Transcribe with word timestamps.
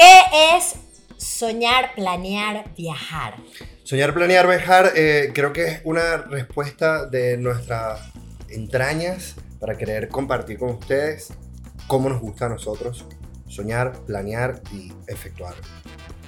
¿Qué 0.00 0.56
es 0.56 0.76
soñar, 1.18 1.94
planear, 1.94 2.74
viajar? 2.74 3.34
Soñar, 3.84 4.14
planear, 4.14 4.48
viajar, 4.48 4.92
eh, 4.96 5.30
creo 5.34 5.52
que 5.52 5.66
es 5.66 5.80
una 5.84 6.16
respuesta 6.16 7.04
de 7.04 7.36
nuestras 7.36 8.00
entrañas 8.48 9.34
para 9.60 9.76
querer 9.76 10.08
compartir 10.08 10.58
con 10.58 10.70
ustedes 10.70 11.34
cómo 11.86 12.08
nos 12.08 12.18
gusta 12.18 12.46
a 12.46 12.48
nosotros 12.48 13.04
soñar, 13.46 13.92
planear 14.06 14.62
y 14.72 14.90
efectuar, 15.06 15.52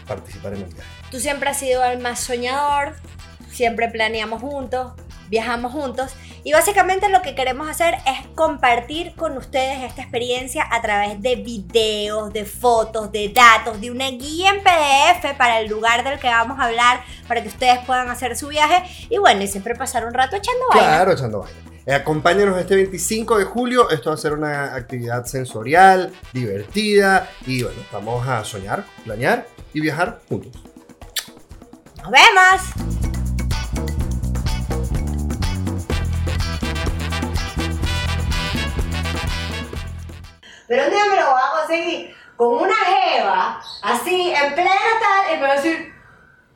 participar 0.06 0.52
en 0.52 0.64
un 0.64 0.68
viaje. 0.68 0.90
Tú 1.10 1.18
siempre 1.18 1.48
has 1.48 1.58
sido 1.58 1.82
el 1.82 1.98
más 1.98 2.20
soñador, 2.20 2.96
siempre 3.50 3.88
planeamos 3.88 4.42
juntos, 4.42 4.92
viajamos 5.32 5.72
juntos 5.72 6.14
y 6.44 6.52
básicamente 6.52 7.08
lo 7.08 7.22
que 7.22 7.34
queremos 7.34 7.66
hacer 7.66 7.94
es 8.06 8.26
compartir 8.34 9.14
con 9.16 9.38
ustedes 9.38 9.82
esta 9.82 10.02
experiencia 10.02 10.68
a 10.70 10.82
través 10.82 11.22
de 11.22 11.36
videos, 11.36 12.34
de 12.34 12.44
fotos, 12.44 13.10
de 13.10 13.30
datos, 13.30 13.80
de 13.80 13.90
una 13.90 14.10
guía 14.10 14.50
en 14.50 14.62
PDF 14.62 15.34
para 15.38 15.60
el 15.60 15.70
lugar 15.70 16.04
del 16.04 16.18
que 16.18 16.28
vamos 16.28 16.60
a 16.60 16.64
hablar, 16.64 17.00
para 17.26 17.42
que 17.42 17.48
ustedes 17.48 17.78
puedan 17.86 18.10
hacer 18.10 18.36
su 18.36 18.48
viaje 18.48 18.82
y 19.08 19.16
bueno, 19.16 19.42
y 19.42 19.48
siempre 19.48 19.74
pasar 19.74 20.04
un 20.04 20.12
rato 20.12 20.36
echando 20.36 20.60
vaina. 20.70 20.86
Claro, 20.86 21.12
echando 21.12 21.40
vaina. 21.40 21.58
Eh, 21.86 21.94
acompáñanos 21.94 22.60
este 22.60 22.76
25 22.76 23.38
de 23.38 23.44
julio. 23.44 23.88
Esto 23.88 24.10
va 24.10 24.14
a 24.14 24.18
ser 24.18 24.34
una 24.34 24.74
actividad 24.74 25.24
sensorial, 25.24 26.12
divertida. 26.34 27.30
Y 27.46 27.62
bueno, 27.62 27.80
vamos 27.90 28.28
a 28.28 28.44
soñar, 28.44 28.84
planear 29.02 29.46
y 29.72 29.80
viajar 29.80 30.20
juntos. 30.28 30.62
¡Nos 32.02 32.10
vemos! 32.10 33.21
Pero 40.68 40.84
un 40.84 40.90
día 40.90 41.04
me 41.10 41.16
lo 41.16 41.30
voy 41.30 41.40
a 41.40 41.60
conseguir 41.60 42.14
con 42.36 42.54
una 42.54 42.74
jeva, 42.74 43.60
así, 43.82 44.32
en 44.32 44.54
plena 44.54 44.70
tal, 45.00 45.34
y 45.34 45.40
me 45.40 45.46
va 45.46 45.52
a 45.52 45.56
decir, 45.56 45.92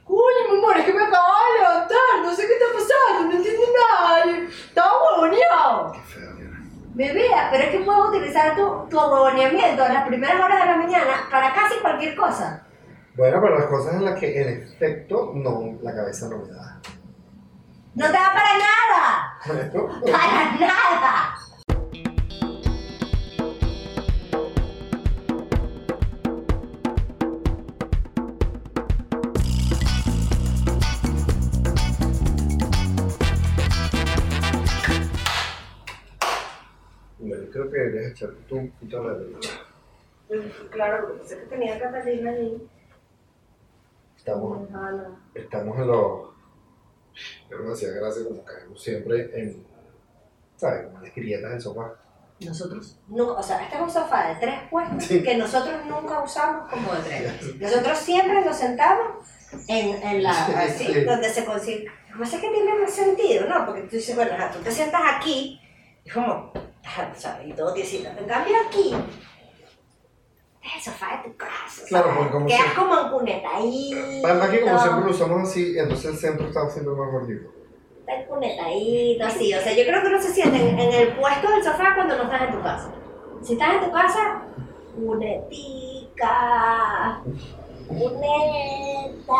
Coño, 0.06 0.52
mi 0.52 0.58
amor, 0.58 0.76
es 0.78 0.84
que 0.84 0.94
me 0.94 1.02
acabo 1.02 1.26
de 1.26 1.58
levantar, 1.58 2.22
no 2.22 2.32
sé 2.32 2.46
qué 2.46 2.52
está 2.52 2.66
pasando, 2.72 3.28
no 3.28 3.36
entiendo 3.36 3.62
nada, 3.90 4.24
estaba 4.48 4.92
huevoneado. 5.02 5.92
Qué 5.92 6.00
feo, 6.00 6.30
mira. 6.34 6.50
Bebé, 6.94 7.28
pero 7.50 7.64
es 7.64 7.70
que 7.70 7.78
puedes 7.80 8.04
utilizar 8.04 8.54
tu, 8.54 8.88
tu 8.88 8.96
huevoneamiento 8.96 9.84
en 9.84 9.94
las 9.94 10.06
primeras 10.06 10.40
horas 10.40 10.60
de 10.60 10.66
la 10.66 10.76
mañana 10.76 11.28
para 11.28 11.52
casi 11.52 11.80
cualquier 11.80 12.14
cosa. 12.14 12.64
Bueno, 13.16 13.40
pero 13.42 13.58
las 13.58 13.66
cosas 13.66 13.94
en 13.94 14.04
las 14.04 14.20
que 14.20 14.40
en 14.40 14.62
efecto 14.62 15.32
no, 15.34 15.76
la 15.82 15.92
cabeza 15.92 16.28
no 16.28 16.38
me 16.38 16.52
da. 16.52 16.80
No 17.94 18.06
te 18.06 18.12
da 18.12 18.32
para 18.32 18.58
nada, 18.58 19.38
Bueno, 19.72 20.12
para 20.12 20.52
nada. 20.52 21.34
Que 38.14 38.26
de 38.26 39.36
Claro, 40.70 41.06
porque 41.08 41.24
sé 41.28 41.38
que 41.38 41.44
tenía 41.46 41.78
que 41.78 41.86
pedirme 41.86 42.30
ahí. 42.30 42.68
Estamos, 44.16 44.68
estamos 45.34 45.78
en 45.78 45.86
los. 45.86 46.30
Yo 47.50 47.58
me 47.58 47.72
hacía 47.72 47.90
gracia 47.92 48.24
como 48.24 48.44
caemos 48.44 48.82
siempre 48.82 49.30
en. 49.40 49.64
¿Sabes? 50.56 50.86
Como 50.86 51.00
las 51.00 51.14
grietas 51.14 51.50
del 51.52 51.60
sofá. 51.60 51.92
Nosotros, 52.40 52.98
nunca, 53.08 53.32
o 53.32 53.42
sea, 53.42 53.62
este 53.62 53.76
es 53.76 53.82
un 53.82 53.90
sofá 53.90 54.28
de 54.28 54.34
tres 54.36 54.60
puestos 54.70 55.04
Sí. 55.04 55.22
que 55.22 55.36
nosotros 55.38 55.74
nunca 55.86 56.20
usamos 56.22 56.68
como 56.70 56.92
de 56.92 57.00
tres. 57.00 57.56
Nosotros 57.58 57.96
siempre 57.98 58.44
nos 58.44 58.56
sentamos 58.56 59.26
en, 59.68 60.02
en 60.02 60.22
la, 60.22 60.34
Sí, 60.34 60.52
así, 60.54 60.84
sí. 60.92 61.04
donde 61.04 61.30
se 61.30 61.44
consigue. 61.46 61.86
No 62.18 62.26
sé 62.26 62.38
qué 62.40 62.50
tiene 62.50 62.78
más 62.78 62.90
sentido, 62.92 63.46
¿no? 63.48 63.64
Porque 63.64 63.82
tú 63.82 63.96
dices, 63.96 64.14
bueno, 64.16 64.32
tú 64.52 64.58
te 64.60 64.70
sientas 64.70 65.00
aquí, 65.16 65.60
y 66.06 66.10
como, 66.10 66.52
¿sabes? 67.16 67.46
Y 67.48 67.52
todo 67.52 67.72
tiesito. 67.74 68.08
En 68.16 68.24
cambio 68.26 68.54
aquí, 68.68 68.94
el 70.74 70.80
sofá 70.82 71.22
de 71.22 71.30
tu 71.30 71.36
casa. 71.36 71.84
Claro, 71.88 72.12
porque 72.16 72.30
como 72.32 72.46
Quedas 72.46 72.60
si- 72.70 72.76
como 72.76 72.98
enpunetadito. 73.00 74.26
Además 74.26 74.48
que 74.50 74.60
como 74.62 74.78
siempre 74.78 75.04
lo 75.04 75.10
usamos 75.10 75.48
así, 75.48 75.78
entonces 75.78 76.04
el 76.12 76.16
centro 76.18 76.46
está 76.48 76.68
siempre 76.70 76.94
más 76.94 77.10
gordito. 77.12 77.50
Está 78.00 78.14
enpunetadito, 78.20 79.24
así. 79.26 79.52
O 79.54 79.60
sea, 79.60 79.72
yo 79.72 79.84
creo 79.84 80.00
que 80.02 80.08
uno 80.08 80.20
se 80.22 80.32
siente 80.32 80.56
en, 80.68 80.78
en 80.78 80.92
el 80.92 81.08
puesto 81.16 81.50
del 81.50 81.62
sofá 81.64 81.94
cuando 81.96 82.16
no 82.16 82.22
estás 82.24 82.42
en 82.42 82.52
tu 82.52 82.62
casa. 82.62 82.92
Si 83.42 83.52
estás 83.54 83.74
en 83.74 83.80
tu 83.84 83.92
casa, 83.92 84.42
cunetica. 84.96 86.32
Cuneta. 87.88 89.34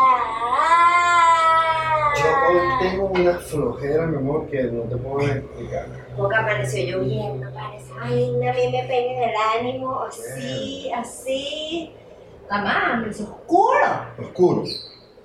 Tengo 2.79 3.05
una 3.07 3.33
flojera, 3.39 4.05
mi 4.07 4.17
amor, 4.17 4.47
que 4.47 4.63
no 4.63 4.83
te 4.83 4.97
puedo 4.97 5.27
explicar. 5.27 5.87
Porque 6.15 6.35
amaneció 6.35 6.97
lloviendo, 6.97 7.51
parece. 7.53 7.91
Ay, 7.99 8.29
a 8.35 8.53
mí 8.53 8.71
me 8.71 8.83
pega 8.87 9.11
en 9.13 9.29
el 9.29 9.35
ánimo, 9.59 10.01
así, 10.01 10.91
así. 10.91 11.95
Amaneció 12.49 13.25
oscuro. 13.25 13.85
Oscuro. 14.19 14.61
O 14.61 14.65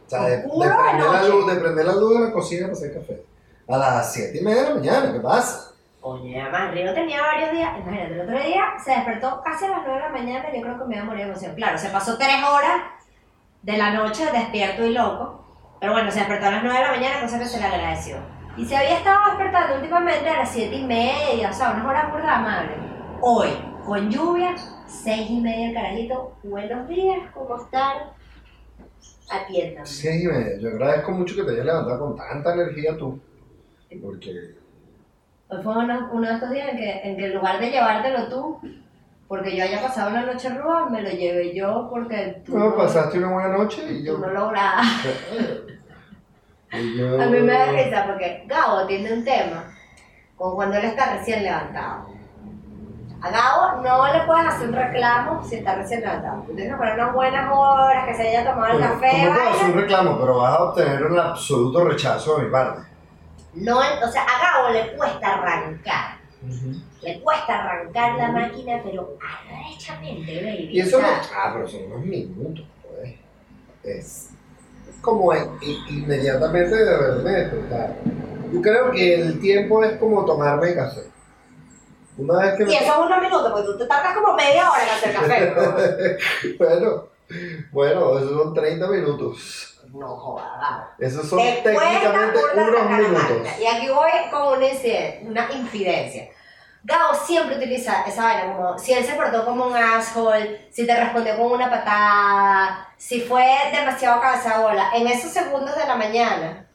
sea, 0.06 0.22
de, 0.24 0.38
prender 0.38 1.10
la 1.10 1.28
luz, 1.28 1.46
de 1.46 1.60
prender 1.60 1.86
la 1.86 1.94
luz 1.94 2.18
de 2.18 2.24
la 2.26 2.32
cocina 2.32 2.62
para 2.62 2.72
hacer 2.72 2.94
café. 2.94 3.22
A 3.68 3.78
las 3.78 4.12
7 4.12 4.38
y 4.38 4.44
media 4.44 4.62
de 4.62 4.68
la 4.68 4.74
mañana, 4.74 5.12
¿qué 5.12 5.20
pasa? 5.20 5.72
Oye, 6.04 6.40
además 6.40 6.72
Río 6.72 6.92
tenía 6.92 7.22
varios 7.22 7.52
días, 7.52 7.78
imagínate, 7.78 8.14
el 8.14 8.20
otro 8.22 8.40
día 8.40 8.64
se 8.84 8.90
despertó 8.90 9.40
casi 9.44 9.66
a 9.66 9.68
las 9.68 9.82
9 9.86 9.94
de 9.94 10.00
la 10.00 10.08
mañana, 10.08 10.52
yo 10.52 10.60
creo 10.60 10.78
que 10.78 10.84
me 10.84 10.96
iba 10.96 11.04
a 11.04 11.06
morir 11.06 11.24
de 11.24 11.30
emoción. 11.30 11.54
Claro, 11.54 11.78
se 11.78 11.90
pasó 11.90 12.18
3 12.18 12.28
horas 12.42 12.82
de 13.62 13.76
la 13.78 13.92
noche 13.92 14.26
despierto 14.32 14.84
y 14.84 14.92
loco, 14.92 15.41
pero 15.82 15.94
bueno, 15.94 16.12
se 16.12 16.20
despertó 16.20 16.46
a 16.46 16.50
las 16.52 16.62
9 16.62 16.78
de 16.78 16.84
la 16.84 16.92
mañana, 16.92 17.20
cosa 17.22 17.40
que 17.40 17.44
se 17.44 17.58
le 17.58 17.66
agradeció. 17.66 18.14
Y 18.56 18.64
se 18.64 18.76
había 18.76 18.98
estado 18.98 19.18
despertando 19.30 19.74
últimamente 19.74 20.28
a 20.28 20.38
las 20.38 20.52
7 20.52 20.76
y 20.76 20.84
media, 20.84 21.50
o 21.50 21.52
sea, 21.52 21.72
unas 21.72 21.84
horas 21.84 22.12
burda 22.12 22.36
amables. 22.36 22.76
Hoy, 23.20 23.48
con 23.84 24.08
lluvia, 24.08 24.54
6 24.86 25.28
y 25.28 25.40
media 25.40 25.70
el 25.70 25.74
carajito, 25.74 26.36
buenos 26.44 26.86
días, 26.86 27.18
¿cómo 27.34 27.56
están? 27.56 27.96
Atiéndame. 29.28 29.84
6 29.84 30.22
y 30.22 30.26
media. 30.28 30.58
Yo 30.60 30.68
agradezco 30.68 31.10
mucho 31.10 31.34
que 31.34 31.42
te 31.42 31.50
hayas 31.50 31.66
levantado 31.66 31.98
con 31.98 32.16
tanta 32.16 32.54
energía 32.54 32.96
tú. 32.96 33.20
Porque. 34.00 34.54
Hoy 35.48 35.62
fue 35.64 35.78
uno, 35.78 36.10
uno 36.12 36.28
de 36.28 36.34
estos 36.34 36.50
días 36.52 36.68
en 36.68 36.76
que, 36.76 37.00
en 37.02 37.16
que 37.16 37.26
en 37.26 37.34
lugar 37.34 37.58
de 37.58 37.70
llevártelo 37.72 38.28
tú, 38.28 38.60
porque 39.26 39.56
yo 39.56 39.64
haya 39.64 39.82
pasado 39.82 40.10
una 40.10 40.26
noche 40.26 40.48
ruda, 40.50 40.90
me 40.90 41.02
lo 41.02 41.10
llevé 41.10 41.52
yo 41.52 41.88
porque 41.90 42.40
tú 42.46 42.56
No, 42.56 42.68
no, 42.68 42.76
pasaste 42.76 43.18
una 43.18 43.32
buena 43.32 43.56
noche 43.56 43.82
y 43.90 44.04
yo. 44.04 44.14
tú 44.14 44.20
no 44.20 44.28
lograbas. 44.28 44.86
yo- 46.72 47.20
A 47.22 47.26
mí 47.26 47.40
me 47.40 47.52
da 47.52 47.66
risa 47.72 48.04
porque 48.06 48.44
Gabo 48.46 48.86
tiene 48.86 49.12
un 49.12 49.24
tema 49.24 49.64
con 50.36 50.54
cuando 50.54 50.76
él 50.76 50.84
está 50.84 51.16
recién 51.16 51.42
levantado. 51.42 52.10
A 53.20 53.30
Gabo 53.30 53.82
no 53.82 54.12
le 54.12 54.20
puedes 54.24 54.46
hacer 54.46 54.68
un 54.68 54.74
reclamo 54.74 55.44
si 55.44 55.56
está 55.56 55.76
recién 55.76 56.00
levantado. 56.00 56.42
Tú 56.42 56.54
tienes 56.54 56.72
que 56.72 56.78
poner 56.78 56.94
unas 56.94 57.12
buenas 57.14 57.52
horas, 57.52 58.06
que 58.06 58.14
se 58.14 58.28
haya 58.28 58.50
tomado 58.50 58.74
el 58.76 58.80
café. 58.80 59.10
tú 59.12 59.16
me 59.16 59.30
puedes 59.30 59.48
hacer 59.54 59.70
un 59.70 59.80
reclamo, 59.80 60.18
pero 60.18 60.38
vas 60.38 60.54
a 60.54 60.62
obtener 60.64 61.04
un 61.04 61.18
absoluto 61.18 61.84
rechazo 61.84 62.38
de 62.38 62.44
mi 62.44 62.50
parte. 62.50 62.82
No, 63.54 63.78
o 63.78 64.08
sea, 64.10 64.22
a 64.24 64.40
Gabo 64.62 64.70
le 64.70 64.96
cuesta 64.96 65.34
arrancar. 65.34 66.16
Le 67.02 67.20
cuesta 67.20 67.54
arrancar 67.62 68.14
la 68.16 68.28
máquina, 68.32 68.80
pero 68.82 69.16
arrechamente, 69.20 70.36
baby. 70.42 70.68
Y 70.72 70.80
eso 70.80 71.00
no. 71.00 71.06
Ah, 71.36 71.50
pero 71.54 71.68
son 71.68 71.84
unos 71.84 72.00
minutos, 72.00 72.64
pues. 72.82 73.14
Es 73.84 74.30
como 75.00 75.32
en- 75.34 75.48
inmediatamente 75.88 76.76
de 76.76 76.94
haberme 76.94 77.30
despertado. 77.30 77.94
Yo 78.52 78.60
creo 78.60 78.90
que 78.90 79.14
el 79.14 79.40
tiempo 79.40 79.82
es 79.82 79.96
como 79.98 80.24
tomarme 80.24 80.74
café. 80.74 81.02
Una 82.18 82.38
vez 82.38 82.54
que 82.56 82.64
Y 82.64 82.74
eso 82.74 82.92
es 82.92 82.98
unos 82.98 83.20
minutos, 83.22 83.50
porque 83.52 83.66
tú 83.66 83.78
te 83.78 83.86
tardas 83.86 84.14
como 84.14 84.34
media 84.36 84.70
hora 84.70 84.82
en 84.82 84.88
hacer 84.90 85.12
café. 85.14 86.18
bueno, 86.58 87.04
bueno, 87.72 88.18
esos 88.18 88.30
son 88.30 88.54
30 88.54 88.86
minutos. 88.88 89.80
No, 89.92 90.00
no 90.00 90.16
jodas. 90.16 90.88
Esos 90.98 91.28
son 91.28 91.38
cuesta 91.38 91.62
técnicamente 91.70 92.38
unos 92.54 92.90
minutos. 92.90 93.48
Y 93.60 93.66
aquí 93.66 93.88
voy 93.88 94.10
con 94.30 94.58
una, 94.58 94.66
una 95.26 95.52
infidencia. 95.52 96.28
Gabo 96.84 97.14
siempre 97.14 97.56
utiliza 97.56 98.02
esa 98.02 98.24
vaina 98.24 98.56
como 98.56 98.76
si 98.76 98.92
él 98.92 99.04
se 99.04 99.14
portó 99.14 99.44
como 99.44 99.66
un 99.66 99.76
asshole, 99.76 100.66
si 100.72 100.84
te 100.84 100.96
respondió 100.98 101.36
con 101.36 101.52
una 101.52 101.70
patada, 101.70 102.88
si 102.96 103.20
fue 103.20 103.46
demasiado 103.72 104.20
cabeza 104.20 104.58
de 104.58 104.64
bola. 104.64 104.90
En 104.94 105.06
esos 105.06 105.30
segundos 105.30 105.76
de 105.76 105.86
la 105.86 105.94
mañana, 105.94 106.66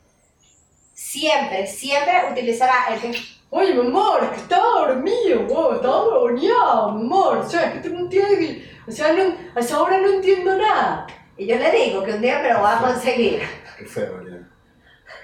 siempre, 0.93 1.67
siempre 1.67 2.31
utilizará 2.31 2.87
el 2.89 3.01
que. 3.01 3.19
Oye, 3.49 3.73
mi 3.73 3.87
amor, 3.87 4.29
que 4.31 4.37
estaba 4.37 4.87
dormido, 4.87 5.41
wow, 5.47 5.75
estaba 5.75 6.31
mi 6.31 6.49
amor, 6.51 7.37
o 7.37 7.49
sea, 7.49 7.63
es 7.63 7.73
que 7.73 7.79
tú 7.79 7.93
no 7.93 8.01
entiendes, 8.01 8.65
o 8.85 8.91
sea, 8.91 9.13
no, 9.13 9.23
a 9.55 9.59
esa 9.59 9.81
hora 9.81 9.97
no 9.99 10.09
entiendo 10.09 10.57
nada. 10.57 11.07
Y 11.37 11.47
yo 11.47 11.57
le 11.57 11.71
digo 11.71 12.03
que 12.03 12.13
un 12.13 12.21
día 12.21 12.39
me 12.39 12.51
lo 12.51 12.59
voy 12.59 12.71
a 12.71 12.79
conseguir. 12.79 13.41
Qué 13.77 13.85
feo, 13.85 14.21
ya. 14.25 14.37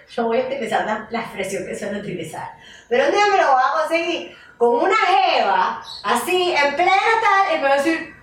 Yo 0.10 0.26
voy 0.26 0.40
a 0.40 0.46
utilizar 0.46 0.86
la, 0.86 1.08
la 1.10 1.22
expresión 1.22 1.66
que 1.66 1.76
suelo 1.76 2.00
utilizar. 2.00 2.52
Pero 2.88 3.06
un 3.06 3.12
día 3.12 3.26
me 3.28 3.38
lo 3.38 3.52
voy 3.52 3.62
a 3.62 3.82
conseguir 3.82 4.38
con 4.58 4.76
una 4.76 4.96
jeva, 4.96 5.82
así, 6.04 6.54
en 6.54 6.76
plena 6.76 6.94
tal, 7.22 7.58
y 7.58 7.62
me 7.62 7.74
decir, 7.74 8.16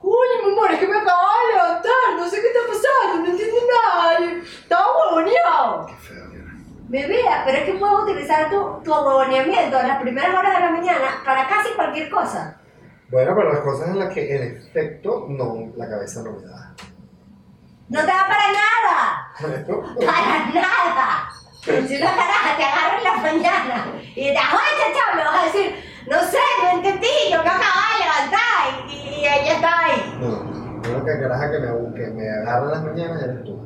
uy, 0.00 0.28
mi 0.44 0.52
amor, 0.52 0.72
es 0.72 0.78
que 0.78 0.88
me 0.88 0.98
acabo 0.98 1.20
de 1.20 1.52
levantar, 1.54 2.16
no 2.16 2.28
sé 2.28 2.40
qué 2.40 2.48
está 2.48 2.60
pasando, 2.66 3.24
no 3.24 3.30
entiendo 3.30 3.56
nada, 3.84 4.18
estaba 4.42 4.86
huevoneado. 4.96 5.86
Qué 5.86 5.94
feo. 5.94 6.30
Me 6.88 7.06
vea, 7.06 7.42
pero 7.44 7.58
es 7.58 7.64
que 7.66 7.74
puedo 7.74 8.02
utilizar 8.02 8.50
tu, 8.50 8.82
tu 8.82 8.92
huevoneamiento 8.92 9.78
en 9.78 9.88
las 9.88 10.02
primeras 10.02 10.34
horas 10.34 10.54
de 10.54 10.60
la 10.60 10.70
mañana 10.72 11.22
para 11.24 11.46
casi 11.46 11.72
cualquier 11.74 12.10
cosa. 12.10 12.60
Bueno, 13.10 13.32
pero 13.36 13.52
las 13.52 13.62
cosas 13.62 13.88
en 13.90 13.98
las 14.00 14.12
que 14.12 14.36
en 14.36 14.56
efecto 14.56 15.26
no, 15.28 15.72
la 15.76 15.88
cabeza 15.88 16.22
no 16.22 16.32
me 16.32 16.42
da. 16.46 16.74
No 17.88 18.00
te 18.00 18.06
da 18.06 18.26
para 18.28 18.52
nada. 18.52 19.32
para 20.06 20.46
nada. 20.52 21.30
Si 21.62 21.96
una 21.96 22.10
caraja 22.16 22.56
te 22.56 22.64
agarra 22.64 22.98
en 22.98 23.04
la 23.04 23.16
mañana 23.16 23.86
y 24.14 24.32
te 24.32 24.38
¡ay, 24.38 24.72
chachá! 24.78 25.16
Me 25.16 25.24
vas 25.24 25.42
a 25.42 25.44
decir, 25.46 25.74
no 26.08 26.20
sé, 26.22 26.38
no 26.62 26.70
entendí, 26.78 27.06
yo 27.30 27.42
me 27.42 27.50
acabo 27.50 27.80
de 27.92 28.04
levantar 28.04 28.88
y, 28.88 28.92
y 28.92 29.18
ella 29.20 29.54
está 29.54 29.84
ahí. 29.84 30.18
No, 30.20 30.80
la 30.88 30.96
única 30.96 31.20
caraja 31.20 31.50
que 31.50 31.58
me, 31.58 31.94
que 31.94 32.10
me 32.12 32.30
agarra 32.30 32.64
en 32.64 32.70
las 32.70 32.82
mañanas 32.82 33.22
eres 33.22 33.44
tú. 33.44 33.60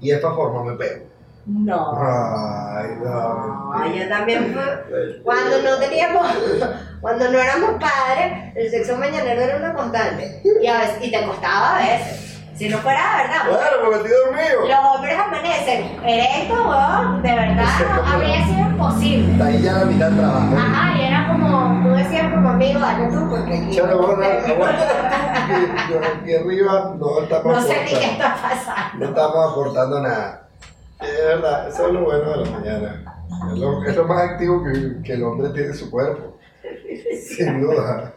Y 0.00 0.08
de 0.10 0.16
esta 0.16 0.32
forma 0.32 0.64
me 0.64 0.76
pego. 0.76 1.06
No. 1.46 1.92
Ay, 1.96 2.88
no. 3.00 3.72
Ay, 3.72 4.00
yo 4.00 4.08
también 4.08 4.52
fue. 4.52 5.20
Cuando 5.22 5.62
no 5.62 5.78
teníamos, 5.78 6.26
cuando 7.00 7.30
no 7.30 7.38
éramos 7.38 7.70
padres, 7.80 8.52
el 8.56 8.70
sexo 8.70 8.96
mañanero 8.96 9.42
era 9.42 9.56
una 9.56 9.72
constante. 9.72 10.42
Y, 10.60 10.66
a 10.66 10.80
veces, 10.80 10.98
y 11.00 11.10
te 11.12 11.24
costaba 11.24 11.76
a 11.76 11.78
veces. 11.78 12.35
Si 12.56 12.68
no 12.70 12.78
fuera 12.78 13.00
verdad. 13.18 13.48
Bueno, 13.50 13.70
porque 13.82 13.96
estoy 13.96 14.12
dormido. 14.12 14.68
Los 14.68 14.94
hombres 14.94 15.18
amanecen 15.18 16.04
erectos, 16.04 16.58
weón, 16.66 17.22
de 17.22 17.34
verdad, 17.34 17.66
habría 18.06 18.44
sido 18.46 18.60
imposible. 18.60 19.32
Está 19.32 19.44
ahí 19.46 19.62
ya 19.62 19.72
la 19.74 19.84
mitad 19.84 20.06
del 20.06 20.18
trabajo. 20.18 20.56
Ajá, 20.56 20.98
y 20.98 21.04
era 21.04 21.28
como, 21.28 21.82
tú 21.82 21.94
decías 21.94 22.32
como 22.32 22.48
amigo, 22.48 22.80
dale 22.80 23.06
tú, 23.08 23.28
porque 23.28 23.58
aquí. 23.58 23.76
Chale, 23.76 23.94
bueno, 23.94 24.22
aguanta. 24.22 25.88
Yo 25.90 25.98
aquí 25.98 26.34
arriba 26.34 26.94
no 26.98 27.22
estamos 27.22 27.56
No 27.56 27.62
sé 27.62 27.84
ni 27.84 27.90
qué 27.90 28.04
está 28.12 28.36
pasando. 28.40 29.04
No 29.04 29.10
estamos 29.10 29.52
aportando 29.52 30.00
nada. 30.00 30.48
Es 31.00 31.26
verdad, 31.26 31.68
eso 31.68 31.86
es 31.88 31.92
lo 31.92 32.04
bueno 32.04 32.30
de 32.30 32.36
la 32.44 32.50
mañana. 32.58 33.20
Es 33.52 33.58
lo, 33.58 33.84
es 33.84 33.96
lo 33.96 34.04
más 34.06 34.30
activo 34.30 34.64
que, 34.64 35.02
que 35.02 35.12
el 35.12 35.24
hombre 35.24 35.50
tiene 35.50 35.68
en 35.68 35.74
su 35.74 35.90
cuerpo. 35.90 36.38
Sin 37.36 37.60
duda. 37.60 38.14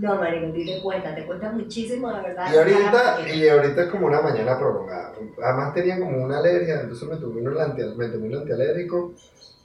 No, 0.00 0.16
marico, 0.16 0.52
ti 0.52 0.64
te 0.64 0.80
cuenta, 0.82 1.14
te 1.14 1.26
cuenta 1.26 1.52
muchísimo, 1.52 2.10
de 2.10 2.22
verdad. 2.22 2.46
Y 2.52 2.56
ahorita, 2.56 3.20
y 3.28 3.48
ahorita 3.48 3.82
es 3.82 3.88
como 3.90 4.06
una 4.06 4.22
mañana 4.22 4.58
prolongada. 4.58 5.12
Además 5.42 5.74
tenía 5.74 5.98
como 5.98 6.24
una 6.24 6.38
alergia, 6.38 6.80
entonces 6.80 7.06
me 7.08 7.16
tomé 7.16 7.42
un, 7.42 7.60
anti, 7.60 7.82
me 7.96 8.08
tomé 8.08 8.28
un 8.28 8.36
antialérgico. 8.36 9.12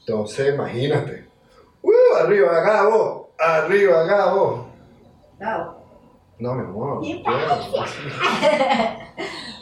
Entonces, 0.01 0.53
imagínate. 0.53 1.29
¡Uh! 1.81 1.91
Arriba, 2.21 2.59
Gabo. 2.61 3.31
Arriba, 3.39 4.03
Gabo. 4.03 4.67
Claro. 5.37 5.77
No, 6.37 6.53
mi 6.53 6.65
amor. 6.65 6.99
Bueno. 6.99 7.23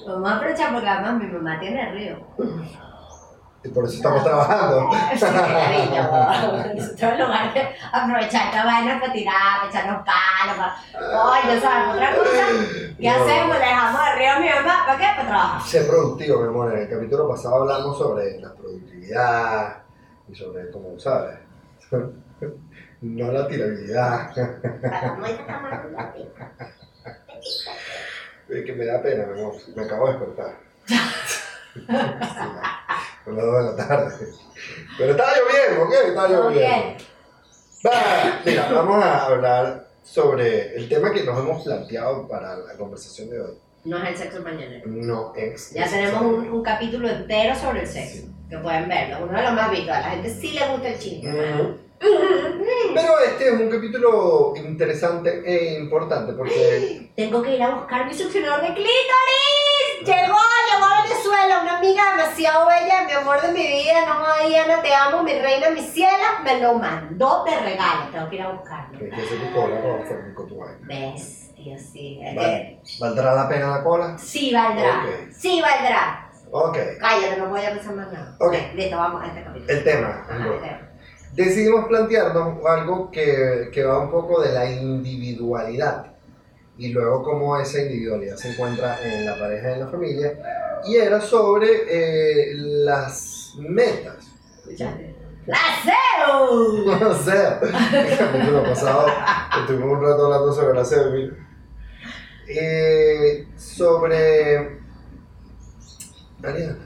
Vamos 0.08 0.32
a 0.32 0.36
aprovechar 0.36 0.74
porque 0.74 0.90
además 0.90 1.22
mi 1.22 1.28
mamá 1.28 1.60
tiene 1.60 1.92
río. 1.92 2.18
Y 3.64 3.70
por 3.70 3.86
eso 3.86 3.96
estamos 3.96 4.24
trabajando. 4.24 4.90
Sí, 5.14 5.26
cariño. 5.26 6.04
Lugar 7.18 7.54
de 7.54 7.62
aprovechar 7.92 8.48
esta 8.48 8.66
vaina 8.66 9.00
para 9.00 9.14
tirar, 9.14 9.60
para 9.60 9.70
echarnos 9.70 10.06
palos, 10.06 10.33
para. 10.48 10.76
Oye, 11.26 11.60
¿sabes? 11.62 11.94
Otra 11.96 12.16
cosa. 12.16 12.46
¿Qué 13.00 13.10
No. 13.10 13.24
hacemos? 13.24 13.58
Le 13.58 13.66
dejamos 13.66 14.02
arriba 14.02 14.36
a 14.36 14.40
mi 14.40 14.50
mamá. 14.50 14.84
¿Para 14.86 14.98
qué? 14.98 15.06
Para 15.16 15.28
trabajar. 15.28 15.62
Ser 15.62 15.88
productivo, 15.88 16.42
mi 16.42 16.48
amor. 16.48 16.74
En 16.74 16.80
el 16.82 16.90
capítulo 16.90 17.28
pasado 17.30 17.56
hablamos 17.62 17.98
sobre 17.98 18.40
la 18.40 18.54
productividad 18.54 19.78
y 20.30 20.36
sobre, 20.36 20.72
como 20.72 21.00
sabes, 21.00 21.38
no 23.02 23.32
la 23.32 23.48
tirabilidad. 23.48 24.32
Es 28.50 28.66
que 28.66 28.74
me 28.74 28.86
da 28.86 29.02
pena, 29.02 29.26
mi 29.28 29.40
amor. 29.40 29.54
Me 29.76 29.84
acabo 29.84 30.08
de 30.08 30.14
despertar. 30.14 30.56
Son 33.26 33.36
las 33.38 33.46
2 33.46 33.56
de 33.56 33.64
la 33.84 33.88
tarde. 33.88 34.28
Pero 34.98 35.12
estaba 35.12 35.32
lloviendo, 35.32 35.84
¿ok? 35.86 35.94
Estaba 36.08 36.28
lloviendo. 36.28 36.96
Ok. 36.96 37.02
Va, 37.86 38.40
Mira, 38.46 38.70
vamos 38.72 39.04
a 39.04 39.26
hablar 39.26 39.88
sobre 40.04 40.76
el 40.76 40.88
tema 40.90 41.12
que 41.12 41.24
nos 41.24 41.40
hemos 41.40 41.64
planteado 41.64 42.28
para 42.28 42.58
la 42.58 42.74
conversación 42.74 43.30
de 43.30 43.42
hoy. 43.42 43.54
No 43.86 43.98
es 43.98 44.10
el 44.10 44.18
sexo 44.18 44.42
mañanero. 44.42 44.84
No 44.86 45.34
es. 45.36 45.72
Ya 45.72 45.90
tenemos 45.90 46.22
un, 46.22 46.50
un 46.50 46.64
capítulo 46.64 47.10
entero 47.10 47.56
sobre 47.56 47.82
el 47.82 47.88
sexo. 47.88 48.28
Que 48.50 48.58
pueden 48.58 48.88
verlo. 48.88 49.26
Uno 49.28 49.38
de 49.38 49.44
los 49.44 49.54
más 49.54 49.72
vistos. 49.72 49.90
A 49.90 50.02
la 50.02 50.10
gente 50.12 50.30
sí 50.30 50.52
le 50.52 50.68
gusta 50.68 50.88
el 50.90 51.00
chisme. 51.00 51.32
Pero 52.94 53.20
este 53.26 53.48
es 53.48 53.54
un 53.54 53.70
capítulo 53.70 54.54
interesante 54.58 55.42
e 55.46 55.80
importante 55.80 56.34
porque 56.34 57.10
Tengo 57.16 57.42
que 57.42 57.56
ir 57.56 57.64
a 57.64 57.76
buscar 57.76 58.06
mi 58.06 58.14
succionador 58.14 58.62
de 58.62 58.74
clítoris. 58.74 60.00
Llegó, 60.02 60.38
llegó 60.38 60.86
a 60.86 61.04
Venezuela 61.04 61.62
una 61.62 61.78
amiga 61.78 62.04
demasiado 62.12 62.68
bella, 62.68 62.93
amor 63.24 63.42
de 63.42 63.54
mi 63.54 63.66
vida. 63.66 64.06
No, 64.06 64.48
Diana, 64.48 64.82
te 64.82 64.94
amo, 64.94 65.24
mi 65.24 65.34
reina, 65.34 65.70
mi 65.70 65.82
ciela. 65.82 66.42
Me 66.44 66.60
lo 66.60 66.76
mandó 66.76 67.44
de 67.46 67.60
regalo. 67.60 68.12
Tengo 68.12 68.30
que 68.30 68.36
ir 68.36 68.42
a 68.42 68.52
buscarlo. 68.52 69.00
que 69.00 69.10
que 69.10 69.22
se 69.26 69.36
tu 69.38 69.54
cola 69.54 70.48
tu 70.48 70.58
vaina. 70.60 70.78
¿Ves? 70.82 71.52
Tío, 71.56 71.78
sí. 71.80 72.20
Vale. 72.36 72.82
¿Valdrá 73.00 73.34
la 73.34 73.48
pena 73.48 73.68
la 73.78 73.84
cola? 73.84 74.18
sí 74.18 74.54
valdrá. 74.54 75.04
Ok. 75.04 75.32
Sí 75.32 75.62
valdrá. 75.62 76.30
Ok. 76.52 76.78
Cállate, 77.00 77.38
no 77.38 77.50
voy 77.50 77.66
a 77.66 77.70
pensar 77.72 77.96
más 77.96 78.12
nada. 78.12 78.36
Ok. 78.40 78.56
Listo, 78.76 78.98
vamos 78.98 79.24
a 79.24 79.28
este 79.28 79.44
capítulo. 79.44 79.74
El 79.74 79.84
tema. 79.84 80.26
Ajá, 80.30 80.48
el 80.48 80.62
tema. 80.62 80.90
Decidimos 81.32 81.86
plantearnos 81.86 82.64
algo 82.66 83.10
que, 83.10 83.70
que 83.74 83.84
va 83.84 84.00
un 84.00 84.12
poco 84.12 84.42
de 84.42 84.52
la 84.52 84.70
individualidad 84.70 86.13
y 86.78 86.90
luego 86.90 87.24
cómo 87.24 87.58
esa 87.58 87.82
individualidad 87.82 88.36
se 88.36 88.52
encuentra 88.52 88.98
en 89.04 89.26
la 89.26 89.38
pareja 89.38 89.70
y 89.70 89.74
en 89.74 89.80
la 89.80 89.88
familia 89.88 90.82
y 90.86 90.96
era 90.96 91.22
sobre 91.22 91.68
eh, 91.88 92.54
las 92.56 93.56
metas. 93.58 94.32
Escuchaste. 94.58 95.16
¡La 95.46 95.58
No 97.00 97.14
sé, 97.16 97.48
el 97.62 98.18
capítulo 98.18 98.64
pasado 98.64 99.08
estuvimos 99.60 99.98
un 99.98 100.02
rato 100.02 100.26
hablando 100.26 100.54
sobre 100.54 100.74
la 100.74 100.86
CEU. 100.86 101.34
Eh, 102.48 103.48
sobre. 103.58 104.80
Mariana, 106.40 106.78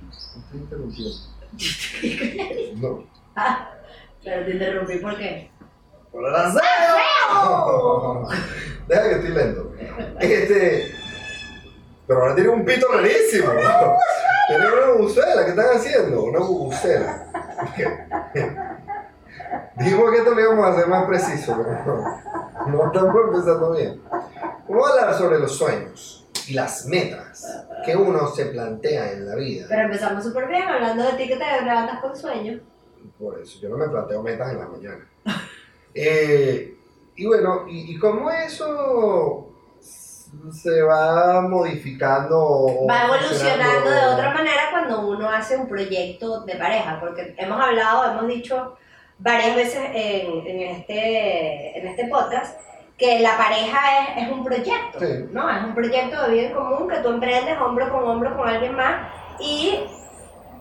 me 0.00 0.10
estoy 0.10 0.60
interrumpiendo. 0.60 1.18
No. 2.76 3.06
Pero 4.24 4.44
te 4.44 4.50
interrumpí, 4.50 4.98
¿por 4.98 5.16
qué? 5.16 5.50
¡Por 6.12 6.22
la 6.22 6.52
CEU! 6.52 8.28
Deja 8.88 9.02
que 9.02 9.14
estoy 9.16 9.30
lento. 9.30 9.72
Este. 10.20 10.94
Pero 12.06 12.20
ahora 12.20 12.34
tiene 12.34 12.50
un 12.50 12.64
pito 12.64 12.88
rarísimo. 12.90 13.50
Tiene 14.48 14.66
una 14.66 14.92
bubucela. 14.92 15.44
¿Qué 15.44 15.50
están 15.50 15.76
haciendo? 15.76 16.22
Una 16.22 16.38
bubucela. 16.40 17.26
Dijimos 19.76 20.10
que 20.10 20.18
esto 20.18 20.34
lo 20.34 20.40
íbamos 20.40 20.66
a 20.66 20.72
hacer 20.72 20.86
más 20.88 21.06
preciso, 21.06 21.56
pero 21.56 21.84
no, 21.86 22.66
no 22.66 22.86
estamos 22.86 23.16
empezando 23.28 23.72
bien. 23.72 24.02
Vamos 24.68 24.88
a 24.88 24.92
hablar 24.92 25.14
sobre 25.14 25.38
los 25.38 25.56
sueños 25.56 26.28
y 26.48 26.54
las 26.54 26.86
metas 26.86 27.66
que 27.84 27.94
uno 27.94 28.26
se 28.28 28.46
plantea 28.46 29.12
en 29.12 29.28
la 29.28 29.34
vida. 29.36 29.66
Pero 29.68 29.82
empezamos 29.82 30.24
súper 30.24 30.48
bien 30.48 30.62
hablando 30.62 31.04
de 31.04 31.12
ti 31.12 31.28
que 31.28 31.36
te 31.36 31.62
levantas 31.62 32.00
con 32.00 32.16
sueño. 32.16 32.60
Por 33.18 33.38
eso, 33.38 33.58
yo 33.60 33.68
no 33.68 33.76
me 33.76 33.88
planteo 33.88 34.22
metas 34.22 34.52
en 34.52 34.58
la 34.58 34.66
mañana. 34.66 35.08
Eh, 35.94 36.74
y 37.16 37.26
bueno, 37.26 37.64
¿y, 37.68 37.92
y 37.94 37.98
cómo 37.98 38.30
eso 38.30 39.48
se 40.52 40.82
va 40.82 41.40
modificando? 41.42 42.86
Va 42.88 43.04
evolucionando 43.06 43.90
de 43.90 44.06
otra 44.14 44.34
manera 44.34 44.62
cuando 44.70 45.08
uno 45.08 45.28
hace 45.28 45.56
un 45.56 45.68
proyecto 45.68 46.42
de 46.44 46.56
pareja, 46.56 46.98
porque 47.00 47.34
hemos 47.38 47.60
hablado, 47.60 48.10
hemos 48.12 48.28
dicho 48.28 48.76
varias 49.18 49.56
veces 49.56 49.80
en, 49.94 50.46
en 50.46 50.60
este, 50.76 51.78
en 51.78 51.88
este 51.88 52.06
podcast 52.06 52.60
que 52.96 53.20
la 53.20 53.36
pareja 53.36 53.78
es, 54.16 54.26
es 54.26 54.32
un 54.32 54.44
proyecto, 54.44 54.98
Sí. 55.00 55.06
¿no? 55.32 55.48
Es 55.50 55.62
un 55.64 55.74
proyecto 55.74 56.22
de 56.22 56.30
vida 56.34 56.48
en 56.48 56.54
común 56.54 56.88
que 56.88 56.96
tú 56.98 57.08
emprendes 57.10 57.58
hombro 57.60 57.90
con 57.90 58.04
hombro 58.04 58.36
con 58.36 58.48
alguien 58.48 58.74
más 58.74 59.08
y 59.40 59.80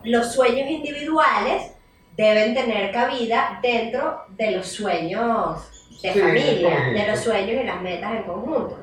los 0.03 0.34
sueños 0.34 0.69
individuales 0.69 1.72
deben 2.18 2.54
tener 2.56 2.92
cabida 2.92 3.60
dentro 3.62 4.24
de 4.30 4.52
los 4.52 4.68
sueños 4.68 5.62
de 6.02 6.14
Sí, 6.14 6.20
familia, 6.20 6.80
de 6.94 7.08
los 7.08 7.20
sueños 7.20 7.62
y 7.62 7.66
las 7.66 7.82
metas 7.82 8.14
en 8.16 8.24
conjunto. 8.24 8.78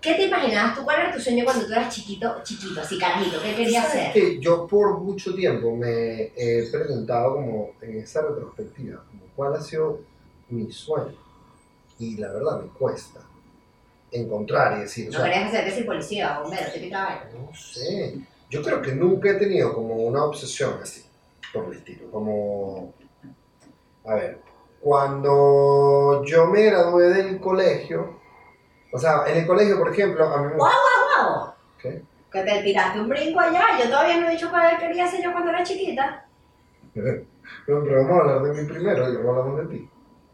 ¿Qué 0.00 0.14
te 0.14 0.24
imaginabas 0.26 0.74
tú? 0.76 0.82
¿Cuál 0.84 1.00
era 1.00 1.12
tu 1.12 1.20
sueño 1.20 1.44
cuando 1.44 1.64
tú 1.64 1.72
eras 1.72 1.94
chiquito, 1.94 2.42
chiquito, 2.42 2.80
así 2.80 2.98
carajito? 2.98 3.40
¿Qué 3.40 3.54
querías 3.54 3.86
¿Sabes 3.86 4.02
ser? 4.02 4.12
qué? 4.12 4.40
Yo 4.40 4.66
por 4.66 4.98
mucho 4.98 5.32
tiempo 5.34 5.76
me 5.76 6.32
he 6.36 6.68
preguntado 6.72 7.34
como 7.34 7.70
en 7.80 7.98
esa 8.00 8.22
retrospectiva, 8.22 9.04
como 9.08 9.22
cuál 9.36 9.54
ha 9.54 9.60
sido 9.60 10.00
mi 10.48 10.72
sueño. 10.72 11.14
Y 12.00 12.16
la 12.16 12.32
verdad 12.32 12.62
me 12.62 12.68
cuesta 12.70 13.20
encontrar 14.10 14.78
y 14.78 14.80
decir, 14.82 15.08
o 15.08 15.12
No 15.12 15.18
sea, 15.20 15.30
querías 15.30 15.50
ser 15.52 15.72
que 15.72 15.84
policía, 15.84 16.40
bombero, 16.40 16.72
típica 16.72 17.04
vaina. 17.04 17.24
no 17.34 17.54
sé. 17.54 18.18
Yo 18.50 18.60
creo 18.62 18.82
que 18.82 18.92
nunca 18.94 19.30
he 19.30 19.34
tenido 19.34 19.72
como 19.72 19.94
una 19.94 20.24
obsesión 20.24 20.80
así, 20.82 21.01
por 21.52 21.64
el 21.66 21.72
estilo. 21.74 22.10
Como, 22.10 22.94
a 24.06 24.14
ver, 24.14 24.40
cuando 24.80 26.22
yo 26.24 26.46
me 26.46 26.62
gradué 26.64 27.08
del 27.08 27.40
colegio, 27.40 28.18
o 28.92 28.98
sea, 28.98 29.22
en 29.26 29.38
el 29.38 29.46
colegio, 29.46 29.78
por 29.78 29.90
ejemplo, 29.92 30.24
a 30.26 30.38
mí 30.42 30.48
me... 30.48 30.54
¡Guau, 30.56 30.70
guau, 30.72 31.28
guau! 31.30 31.54
¿Qué? 31.78 32.02
Que 32.30 32.42
te 32.42 32.62
tiraste 32.62 33.00
un 33.00 33.08
brinco 33.08 33.40
allá. 33.40 33.62
Yo 33.78 33.86
todavía 33.90 34.18
no 34.18 34.28
he 34.28 34.32
dicho 34.32 34.48
cuál 34.50 34.78
quería 34.78 35.06
ser 35.06 35.22
yo 35.22 35.32
cuando 35.32 35.50
era 35.50 35.62
chiquita. 35.62 36.26
Pero, 37.66 37.84
pero 37.84 38.02
vamos 38.06 38.16
a 38.16 38.20
hablar 38.20 38.42
de 38.54 38.62
mí 38.62 38.68
primero 38.68 39.08
y 39.08 39.12
luego 39.14 39.30
hablamos 39.30 39.58
de 39.68 39.76
ti. 39.76 39.90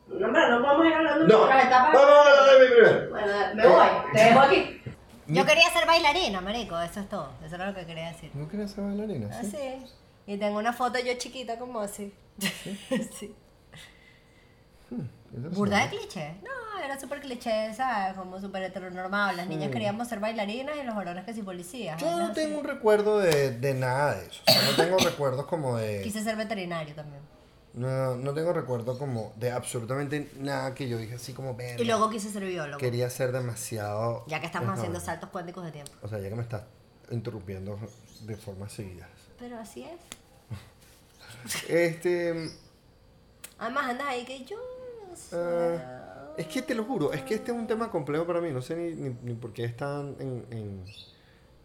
No, 0.09 0.27
hombre, 0.27 0.43
no 0.51 0.63
podemos 0.63 0.87
ir 0.87 0.93
hablando 0.95 1.27
No, 1.27 1.45
de 1.45 1.55
las 1.55 1.65
etapas. 1.67 1.93
vamos 1.93 2.11
a 2.11 2.31
hablar 2.31 2.59
de 2.59 2.59
mí 2.61 2.75
primero. 2.75 3.11
Bueno, 3.11 3.33
me 3.55 3.67
voy. 3.67 3.87
Te 4.13 4.21
dejo 4.25 4.41
aquí. 4.41 4.83
Yo 5.27 5.45
quería 5.47 5.71
ser 5.71 5.87
bailarina, 5.87 6.41
marico, 6.41 6.79
eso 6.81 7.01
es 7.01 7.09
todo. 7.09 7.29
Eso 7.45 7.55
era 7.57 7.67
lo 7.69 7.75
que 7.75 7.87
quería 7.87 8.09
decir. 8.09 8.31
¿No 8.35 8.47
quieres 8.49 8.71
ser 8.71 8.85
bailarina? 8.85 9.29
Ah, 9.33 9.43
sí. 9.43 9.85
Y 10.29 10.37
tengo 10.37 10.59
una 10.59 10.75
foto 10.75 10.99
yo 10.99 11.15
chiquita 11.15 11.59
como 11.59 11.81
así. 11.81 12.13
sí. 13.19 13.35
¿Burda 15.31 15.85
de 15.85 15.97
cliché? 15.97 16.35
No, 16.43 16.85
era 16.85 17.01
súper 17.01 17.21
cliché, 17.21 17.73
¿sabes? 17.73 18.15
Como 18.15 18.39
súper 18.39 18.63
heteronormado. 18.63 19.33
Las 19.33 19.47
niñas 19.47 19.71
queríamos 19.71 20.07
ser 20.07 20.21
bailarinas 20.21 20.77
y 20.77 20.85
los 20.85 20.95
varones 20.95 21.25
que 21.25 21.33
sí 21.33 21.43
policías. 21.43 21.99
Yo 22.01 22.15
no 22.19 22.27
así. 22.27 22.35
tengo 22.35 22.59
un 22.59 22.65
recuerdo 22.65 23.19
de, 23.19 23.53
de 23.53 23.73
nada 23.73 24.17
de 24.17 24.27
eso. 24.27 24.43
O 24.47 24.53
sea, 24.53 24.63
no 24.71 24.77
tengo 24.77 24.99
recuerdos 25.05 25.47
como 25.47 25.79
de... 25.79 26.03
Quise 26.03 26.23
ser 26.23 26.37
veterinario 26.37 26.95
también. 26.95 27.23
No, 27.73 28.15
no 28.17 28.35
tengo 28.35 28.53
recuerdo 28.53 28.99
como 28.99 29.33
de 29.37 29.51
absolutamente 29.51 30.31
nada 30.37 30.75
que 30.75 30.91
yo 30.91 30.99
dije 30.99 31.15
así 31.15 31.33
como... 31.33 31.55
"Verga, 31.55 31.81
Y 31.83 31.87
luego 31.87 32.11
quise 32.11 32.31
ser 32.31 32.45
biólogo. 32.45 32.79
Quería 32.79 33.09
ser 33.09 33.33
demasiado... 33.33 34.25
Ya 34.27 34.41
que 34.41 34.47
estamos 34.47 34.77
haciendo 34.79 35.01
saltos 35.01 35.31
cuánticos 35.31 35.65
de 35.65 35.73
tiempo. 35.73 35.93
O 36.03 36.09
sea, 36.09 36.19
ya 36.19 36.29
que 36.29 36.35
me 36.35 36.43
estás 36.43 36.65
interrumpiendo 37.11 37.79
de 38.23 38.37
forma 38.37 38.69
seguidas. 38.69 39.09
Pero 39.39 39.59
así 39.59 39.85
es. 39.85 40.01
Este... 41.69 42.51
Además 43.59 43.91
andas 43.91 44.09
ahí 44.09 44.25
que 44.25 44.45
yo... 44.45 44.57
no 45.09 45.17
sé. 45.17 45.37
ah, 45.37 46.35
es 46.37 46.47
que 46.47 46.63
te 46.63 46.75
lo 46.75 46.85
juro, 46.85 47.13
es 47.13 47.23
que 47.23 47.35
este 47.35 47.51
es 47.51 47.57
un 47.57 47.67
tema 47.67 47.91
complejo 47.91 48.27
para 48.27 48.41
mí. 48.41 48.51
No 48.53 48.63
sé 48.63 48.77
ni, 48.77 48.95
ni, 48.95 49.17
ni 49.23 49.35
por 49.35 49.53
qué 49.53 49.65
están 49.65 50.17
en, 50.21 50.47
en, 50.51 50.85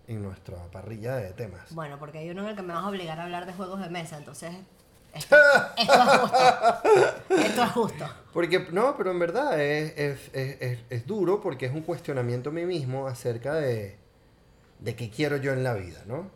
en 0.07 0.21
nuestra 0.21 0.57
parrilla 0.71 1.15
de 1.17 1.31
temas. 1.33 1.73
Bueno, 1.73 1.99
porque 1.99 2.19
hay 2.19 2.29
uno 2.29 2.41
en 2.43 2.49
el 2.49 2.55
que 2.55 2.61
me 2.61 2.73
vas 2.73 2.83
a 2.83 2.89
obligar 2.89 3.19
a 3.19 3.23
hablar 3.23 3.45
de 3.45 3.53
juegos 3.53 3.79
de 3.81 3.89
mesa, 3.89 4.17
entonces... 4.17 4.51
Esto, 5.13 5.35
esto 5.77 5.93
es 5.93 6.19
justo. 6.19 6.37
Esto 7.29 7.63
es 7.63 7.71
justo. 7.71 8.05
Porque, 8.33 8.67
no, 8.71 8.97
pero 8.97 9.11
en 9.11 9.19
verdad 9.19 9.61
es, 9.61 9.93
es, 9.95 10.31
es, 10.33 10.57
es, 10.59 10.79
es 10.89 11.05
duro 11.05 11.39
porque 11.39 11.67
es 11.67 11.71
un 11.71 11.83
cuestionamiento 11.83 12.49
a 12.49 12.53
mí 12.53 12.65
mismo 12.65 13.05
acerca 13.05 13.53
de, 13.53 13.95
de 14.79 14.95
qué 14.95 15.11
quiero 15.11 15.37
yo 15.37 15.53
en 15.53 15.63
la 15.63 15.75
vida, 15.75 16.01
¿no? 16.07 16.31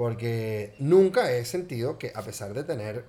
Porque 0.00 0.74
nunca 0.78 1.30
he 1.30 1.44
sentido 1.44 1.98
que 1.98 2.10
a 2.14 2.22
pesar 2.22 2.54
de 2.54 2.64
tener, 2.64 3.04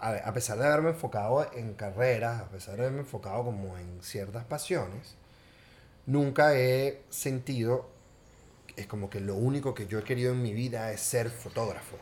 a, 0.00 0.32
pesar 0.32 0.56
de 0.56 0.64
haberme 0.64 0.88
enfocado 0.88 1.46
en 1.52 1.74
carreras, 1.74 2.40
a 2.40 2.48
pesar 2.48 2.76
de 2.76 2.84
haberme 2.84 3.00
enfocado 3.00 3.44
como 3.44 3.76
en 3.76 4.02
ciertas 4.02 4.46
pasiones, 4.46 5.16
nunca 6.06 6.56
he 6.56 7.02
sentido, 7.10 7.90
es 8.76 8.86
como 8.86 9.10
que 9.10 9.20
lo 9.20 9.34
único 9.34 9.74
que 9.74 9.88
yo 9.88 9.98
he 9.98 10.02
querido 10.02 10.32
en 10.32 10.40
mi 10.40 10.54
vida 10.54 10.90
es 10.90 11.02
ser 11.02 11.28
fotógrafo. 11.28 11.98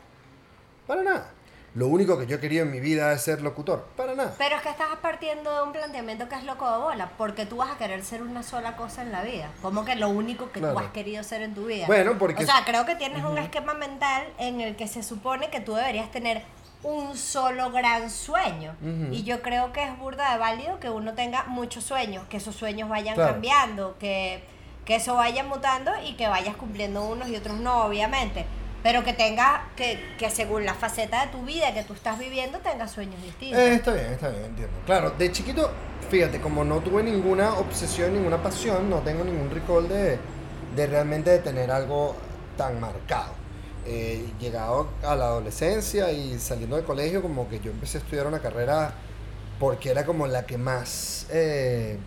Para 0.87 1.03
nada. 1.03 1.33
Lo 1.75 1.87
único 1.87 2.17
que 2.17 2.25
yo 2.25 2.37
he 2.37 2.39
querido 2.39 2.63
en 2.65 2.71
mi 2.71 2.79
vida 2.79 3.11
es 3.13 3.21
ser 3.21 3.41
locutor. 3.41 3.85
Para 3.95 4.15
nada. 4.15 4.33
Pero 4.37 4.55
es 4.55 4.61
que 4.61 4.69
estás 4.69 4.87
partiendo 5.01 5.55
de 5.55 5.63
un 5.63 5.71
planteamiento 5.71 6.27
que 6.27 6.35
es 6.35 6.43
loco 6.43 6.69
de 6.71 6.77
bola, 6.79 7.11
porque 7.17 7.45
tú 7.45 7.57
vas 7.57 7.71
a 7.71 7.77
querer 7.77 8.03
ser 8.03 8.21
una 8.23 8.41
sola 8.43 8.75
cosa 8.75 9.01
en 9.03 9.11
la 9.11 9.21
vida. 9.21 9.49
Como 9.61 9.85
que 9.85 9.95
lo 9.95 10.09
único 10.09 10.51
que 10.51 10.59
Claro. 10.59 10.73
tú 10.75 10.79
has 10.79 10.91
querido 10.91 11.23
ser 11.23 11.41
en 11.43 11.53
tu 11.53 11.65
vida. 11.65 11.85
Bueno, 11.87 12.17
porque- 12.17 12.43
O 12.43 12.45
sea, 12.47 12.63
creo 12.65 12.85
que 12.85 12.95
tienes 12.95 13.23
un 13.23 13.37
esquema 13.37 13.73
mental 13.75 14.23
en 14.39 14.61
el 14.61 14.75
que 14.75 14.87
se 14.87 15.03
supone 15.03 15.49
que 15.49 15.59
tú 15.59 15.73
deberías 15.75 16.09
tener 16.11 16.41
un 16.81 17.15
solo 17.17 17.71
gran 17.71 18.09
sueño. 18.09 18.73
Y 19.11 19.23
yo 19.23 19.41
creo 19.41 19.71
que 19.73 19.83
es 19.83 19.97
burda 19.99 20.31
de 20.31 20.37
válido 20.39 20.79
que 20.79 20.89
uno 20.89 21.13
tenga 21.13 21.43
muchos 21.43 21.83
sueños, 21.83 22.23
que 22.29 22.37
esos 22.37 22.55
sueños 22.55 22.89
vayan 22.89 23.15
Claro. 23.15 23.33
cambiando, 23.33 23.97
que, 23.99 24.41
que 24.85 24.95
eso 24.95 25.13
vaya 25.15 25.43
mutando 25.43 25.91
y 26.03 26.13
que 26.15 26.27
vayas 26.27 26.55
cumpliendo 26.55 27.03
unos 27.03 27.27
y 27.29 27.35
otros 27.35 27.57
no, 27.59 27.83
obviamente. 27.83 28.45
Pero 28.81 29.03
que 29.03 29.13
tengas, 29.13 29.61
que, 29.75 29.99
que 30.17 30.29
según 30.29 30.65
la 30.65 30.73
faceta 30.73 31.25
de 31.25 31.31
tu 31.31 31.43
vida 31.43 31.73
que 31.73 31.83
tú 31.83 31.93
estás 31.93 32.17
viviendo, 32.17 32.59
tengas 32.59 32.91
sueños 32.91 33.21
distintos. 33.21 33.59
Eh, 33.59 33.73
está 33.73 33.93
bien, 33.93 34.13
está 34.13 34.29
bien, 34.29 34.45
entiendo. 34.45 34.73
Claro, 34.85 35.11
de 35.11 35.31
chiquito, 35.31 35.69
fíjate, 36.09 36.39
como 36.39 36.63
no 36.63 36.79
tuve 36.79 37.03
ninguna 37.03 37.55
obsesión, 37.55 38.13
ninguna 38.13 38.41
pasión, 38.41 38.89
no 38.89 38.99
tengo 38.99 39.23
ningún 39.23 39.49
recall 39.49 39.87
de, 39.89 40.17
de 40.75 40.87
realmente 40.87 41.29
de 41.29 41.39
tener 41.39 41.71
algo 41.71 42.15
tan 42.57 42.79
marcado. 42.79 43.33
Eh, 43.85 44.33
llegado 44.39 44.89
a 45.03 45.15
la 45.15 45.25
adolescencia 45.25 46.11
y 46.11 46.37
saliendo 46.39 46.75
del 46.75 46.85
colegio, 46.85 47.21
como 47.21 47.49
que 47.49 47.59
yo 47.59 47.71
empecé 47.71 47.97
a 47.97 48.01
estudiar 48.01 48.27
una 48.27 48.39
carrera 48.39 48.93
porque 49.59 49.89
era 49.89 50.05
como 50.05 50.27
la 50.27 50.45
que 50.45 50.57
más, 50.57 51.27
eh, 51.31 51.97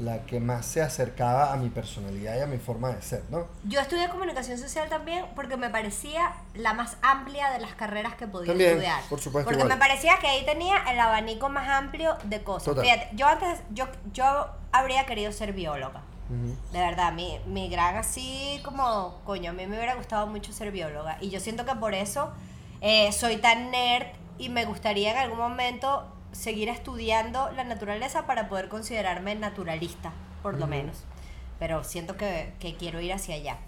la 0.00 0.24
que 0.24 0.40
más 0.40 0.64
se 0.66 0.80
acercaba 0.82 1.52
a 1.52 1.56
mi 1.56 1.68
personalidad 1.68 2.36
y 2.36 2.40
a 2.40 2.46
mi 2.46 2.58
forma 2.58 2.90
de 2.90 3.02
ser, 3.02 3.22
¿no? 3.30 3.46
Yo 3.64 3.80
estudié 3.80 4.08
comunicación 4.08 4.58
social 4.58 4.88
también 4.88 5.24
porque 5.34 5.56
me 5.56 5.70
parecía 5.70 6.32
la 6.54 6.74
más 6.74 6.96
amplia 7.02 7.50
de 7.50 7.58
las 7.60 7.74
carreras 7.74 8.14
que 8.14 8.26
podía 8.26 8.48
También, 8.52 8.70
estudiar. 8.72 9.00
por 9.08 9.20
supuesto, 9.20 9.48
Porque 9.50 9.62
igual. 9.64 9.76
me 9.78 9.80
parecía 9.84 10.18
que 10.20 10.26
ahí 10.28 10.44
tenía 10.44 10.76
el 10.90 10.98
abanico 11.00 11.48
más 11.48 11.68
amplio 11.68 12.16
de 12.24 12.42
cosas. 12.42 12.64
Total. 12.66 12.84
Fíjate, 12.84 13.08
yo 13.14 13.26
antes, 13.26 13.60
yo, 13.70 13.86
yo 14.12 14.46
habría 14.72 15.04
querido 15.06 15.32
ser 15.32 15.52
bióloga. 15.52 16.02
De 16.72 16.78
verdad, 16.78 17.12
mi, 17.14 17.40
mi 17.46 17.70
gran 17.70 17.96
así 17.96 18.60
como, 18.62 19.18
coño, 19.24 19.50
a 19.50 19.54
mí 19.54 19.66
me 19.66 19.76
hubiera 19.76 19.94
gustado 19.94 20.26
mucho 20.26 20.52
ser 20.52 20.70
bióloga. 20.70 21.16
Y 21.22 21.30
yo 21.30 21.40
siento 21.40 21.64
que 21.64 21.74
por 21.74 21.94
eso 21.94 22.30
eh, 22.82 23.10
soy 23.12 23.38
tan 23.38 23.70
nerd 23.70 24.08
y 24.36 24.50
me 24.50 24.66
gustaría 24.66 25.10
en 25.12 25.16
algún 25.16 25.38
momento 25.38 26.04
seguir 26.32 26.68
estudiando 26.68 27.50
la 27.52 27.64
naturaleza 27.64 28.26
para 28.26 28.48
poder 28.48 28.68
considerarme 28.68 29.34
naturalista, 29.34 30.12
por 30.42 30.58
lo 30.58 30.66
menos. 30.66 31.04
Pero 31.58 31.82
siento 31.84 32.16
que, 32.16 32.52
que 32.60 32.76
quiero 32.76 33.00
ir 33.00 33.12
hacia 33.12 33.34
allá. 33.34 33.58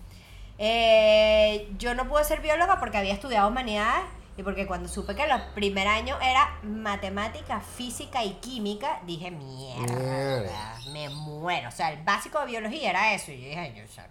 Eh, 0.58 1.68
yo 1.78 1.94
no 1.94 2.06
pude 2.08 2.22
ser 2.24 2.40
bióloga 2.40 2.78
porque 2.78 2.98
había 2.98 3.14
estudiado 3.14 3.48
humanidades 3.48 4.04
y 4.36 4.42
porque 4.42 4.66
cuando 4.66 4.88
supe 4.88 5.14
que 5.16 5.24
el 5.24 5.30
primer 5.54 5.88
año 5.88 6.18
era 6.20 6.58
matemática, 6.62 7.60
física 7.60 8.22
y 8.24 8.34
química, 8.34 9.00
dije, 9.06 9.30
mierda, 9.30 9.92
Mierda. 9.94 10.78
me 10.92 11.08
muero. 11.08 11.68
O 11.68 11.72
sea, 11.72 11.90
el 11.92 12.02
básico 12.04 12.38
de 12.40 12.46
biología 12.46 12.90
era 12.90 13.14
eso. 13.14 13.32
Y 13.32 13.40
yo 13.42 13.48
dije, 13.48 13.74
yo, 13.96 14.02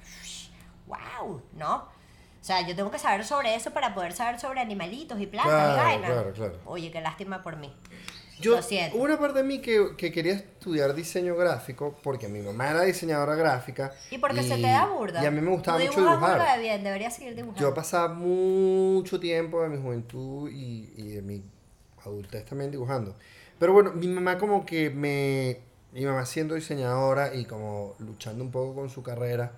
wow, 0.87 1.41
¿no? 1.53 1.75
O 2.41 2.43
sea, 2.43 2.61
yo 2.61 2.75
tengo 2.75 2.89
que 2.89 2.99
saber 2.99 3.25
sobre 3.25 3.53
eso 3.53 3.71
para 3.71 3.93
poder 3.93 4.13
saber 4.13 4.39
sobre 4.39 4.59
animalitos 4.59 5.19
y 5.19 5.27
plantas 5.27 5.53
Claro, 5.53 5.73
y 5.73 5.77
vainas. 5.77 6.11
claro, 6.11 6.33
claro. 6.33 6.59
Oye, 6.65 6.89
qué 6.91 7.01
lástima 7.01 7.43
por 7.43 7.57
mí. 7.57 7.71
Yo, 8.39 8.55
Lo 8.55 8.61
siento. 8.61 8.95
hubo 8.97 9.03
una 9.03 9.19
parte 9.19 9.39
de 9.39 9.43
mí 9.43 9.59
que, 9.59 9.95
que 9.97 10.11
quería 10.11 10.33
estudiar 10.33 10.93
diseño 10.95 11.35
gráfico 11.35 11.97
porque 12.03 12.27
mi 12.29 12.39
mamá 12.39 12.69
era 12.69 12.81
diseñadora 12.83 13.35
gráfica. 13.35 13.93
Y 14.11 14.17
porque 14.17 14.43
se 14.43 14.55
te 14.55 14.61
da 14.61 14.85
burda. 14.87 15.21
Y 15.21 15.25
a 15.25 15.31
mí 15.31 15.41
me 15.41 15.51
gustaba 15.51 15.77
Tú 15.79 15.85
mucho 15.85 15.99
dibujas 15.99 16.19
burda 16.19 16.33
de 16.33 16.39
dibujar. 16.39 16.59
bien, 16.59 16.83
deberías 16.83 17.15
seguir 17.15 17.35
dibujando. 17.35 17.59
Yo 17.61 17.73
pasaba 17.73 18.13
mucho 18.13 19.19
tiempo 19.19 19.61
de 19.61 19.69
mi 19.69 19.77
juventud 19.81 20.49
y, 20.51 20.93
y 20.95 21.09
de 21.09 21.21
mi 21.21 21.43
adultez 22.05 22.45
también 22.45 22.71
dibujando. 22.71 23.15
Pero 23.59 23.73
bueno, 23.73 23.91
mi 23.93 24.07
mamá 24.07 24.37
como 24.37 24.65
que 24.65 24.89
me... 24.89 25.59
Mi 25.91 26.05
mamá 26.05 26.23
siendo 26.25 26.53
diseñadora 26.53 27.33
y 27.33 27.45
como 27.45 27.95
luchando 27.97 28.43
un 28.43 28.51
poco 28.51 28.75
con 28.75 28.89
su 28.91 29.01
carrera, 29.01 29.53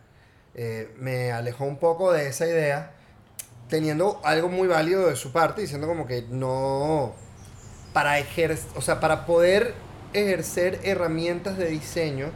eh, 0.56 0.90
me 0.98 1.32
alejó 1.34 1.66
un 1.66 1.78
poco 1.78 2.14
de 2.14 2.28
esa 2.30 2.48
idea, 2.48 2.94
teniendo 3.68 4.22
algo 4.24 4.48
muy 4.48 4.68
válido 4.70 5.08
de 5.08 5.18
su 5.18 5.32
parte, 5.34 5.62
diciendo 5.62 5.88
como 5.88 6.08
que 6.08 6.24
no... 6.30 7.14
Para 7.94 8.20
ejercer, 8.20 8.72
o 8.76 8.82
sea, 8.82 9.00
para 9.00 9.26
poder 9.26 9.74
ejercer 10.14 10.80
herramientas 10.84 11.58
de 11.58 11.68
diseño, 11.68 12.28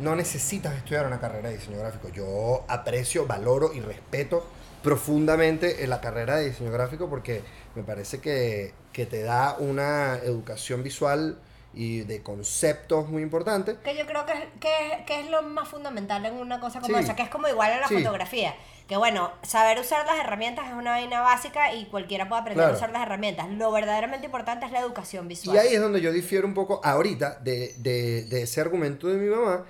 no 0.00 0.16
necesitas 0.16 0.76
estudiar 0.76 1.06
una 1.06 1.20
carrera 1.20 1.50
de 1.50 1.56
diseño 1.56 1.78
gráfico. 1.78 2.08
Yo 2.08 2.64
aprecio, 2.68 3.26
valoro 3.26 3.72
y 3.74 3.80
respeto 3.80 4.46
profundamente 4.82 5.84
en 5.84 5.90
la 5.90 6.00
carrera 6.00 6.36
de 6.36 6.50
diseño 6.50 6.72
gráfico 6.72 7.08
porque 7.08 7.42
me 7.74 7.82
parece 7.82 8.20
que, 8.20 8.72
que 8.92 9.06
te 9.06 9.22
da 9.22 9.56
una 9.58 10.16
educación 10.16 10.82
visual 10.82 11.36
y 11.72 12.00
de 12.00 12.22
conceptos 12.22 13.08
muy 13.08 13.22
importante. 13.22 13.76
Que 13.84 13.96
yo 13.96 14.04
creo 14.06 14.26
que 14.26 14.32
es, 14.32 14.40
que, 14.60 14.68
es- 14.92 15.06
que 15.06 15.20
es 15.20 15.30
lo 15.30 15.42
más 15.42 15.68
fundamental 15.68 16.24
en 16.26 16.34
una 16.34 16.58
cosa 16.60 16.80
como 16.80 16.96
Sí. 16.98 17.04
esa, 17.04 17.14
que 17.16 17.22
es 17.22 17.28
como 17.28 17.46
igual 17.48 17.70
en 17.72 17.80
la 17.80 17.88
Sí. 17.88 17.98
fotografía. 17.98 18.54
Que 18.88 18.96
bueno, 18.96 19.30
saber 19.42 19.78
usar 19.78 20.04
las 20.04 20.18
herramientas 20.18 20.66
es 20.66 20.72
una 20.74 20.90
vaina 20.90 21.20
básica 21.20 21.72
y 21.72 21.86
cualquiera 21.86 22.28
puede 22.28 22.40
aprender 22.42 22.64
Claro. 22.64 22.74
a 22.74 22.76
usar 22.76 22.90
las 22.90 23.02
herramientas. 23.02 23.48
Lo 23.50 23.70
verdaderamente 23.70 24.26
importante 24.26 24.66
es 24.66 24.72
la 24.72 24.80
educación 24.80 25.28
visual. 25.28 25.54
Y 25.56 25.58
ahí 25.60 25.74
es 25.74 25.80
donde 25.80 26.00
yo 26.00 26.10
difiero 26.12 26.44
un 26.46 26.54
poco 26.54 26.80
ahorita 26.82 27.38
de, 27.38 27.72
de, 27.78 28.24
de 28.24 28.42
ese 28.42 28.60
argumento 28.60 29.06
de 29.06 29.16
mi 29.18 29.28
mamá, 29.28 29.64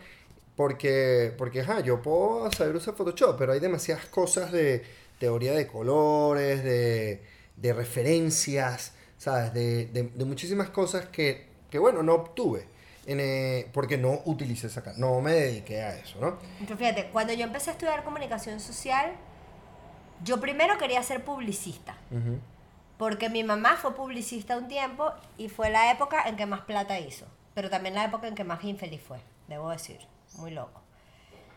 porque, 0.57 1.35
porque 1.39 1.61
ajá, 1.61 1.81
yo 1.81 2.01
puedo 2.03 2.51
saber 2.53 2.75
usar 2.77 2.95
Photoshop, 2.95 3.37
pero 3.39 3.53
hay 3.53 3.61
demasiadas 3.61 4.07
cosas 4.07 4.53
de 4.53 4.85
teoría 5.19 5.53
de 5.53 5.67
colores, 5.67 6.65
de, 6.65 7.23
de 7.57 7.73
referencias, 7.75 8.93
¿sabes? 9.19 9.53
De 9.53 10.11
muchísimas 10.25 10.71
cosas 10.71 11.07
que, 11.07 11.50
que, 11.71 11.79
bueno, 11.79 12.03
no 12.03 12.15
obtuve, 12.15 12.69
en, 13.07 13.19
eh, 13.21 13.71
porque 13.73 13.97
no 13.97 14.21
utilicé 14.27 14.67
esa 14.67 14.83
ca- 14.83 14.93
no 14.97 15.21
me 15.21 15.33
dediqué 15.33 15.83
a 15.83 15.97
eso, 15.97 16.19
¿no? 16.21 16.39
Entonces, 16.61 16.79
fíjate, 16.79 17.07
cuando 17.11 17.33
yo 17.33 17.45
empecé 17.45 17.71
a 17.71 17.73
estudiar 17.75 18.05
comunicación 18.05 18.61
social, 18.61 19.13
yo 20.23 20.41
primero 20.41 20.77
quería 20.79 21.03
ser 21.03 21.25
publicista. 21.25 21.97
Ujú. 22.11 22.39
Porque 22.99 23.31
mi 23.31 23.43
mamá 23.43 23.77
fue 23.81 23.95
publicista 23.95 24.59
un 24.59 24.69
tiempo 24.69 25.11
y 25.39 25.49
fue 25.49 25.71
la 25.71 25.91
época 25.91 26.29
en 26.29 26.37
que 26.37 26.45
más 26.45 26.61
plata 26.61 26.99
hizo. 27.01 27.25
Pero 27.55 27.71
también 27.71 27.95
la 27.95 28.05
época 28.05 28.29
en 28.29 28.35
que 28.35 28.45
más 28.45 28.63
infeliz 28.65 29.01
fue, 29.03 29.19
debo 29.49 29.71
decir. 29.71 29.99
Muy 30.35 30.51
loco. 30.51 30.81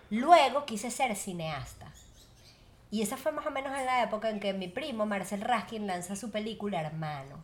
Luego 0.10 0.65
quise 0.65 0.89
ser 0.91 1.15
cineasta. 1.15 1.91
Y 2.94 3.02
esa 3.02 3.18
fue 3.18 3.32
más 3.32 3.44
o 3.48 3.50
menos 3.50 3.76
en 3.76 3.88
la 3.88 4.04
época 4.04 4.30
en 4.30 4.40
que 4.40 4.54
mi 4.54 4.68
primo, 4.68 5.08
Marcel 5.08 5.42
Raskin, 5.42 5.88
lanza 5.88 6.16
su 6.16 6.30
película 6.30 6.80
Hermano. 6.80 7.44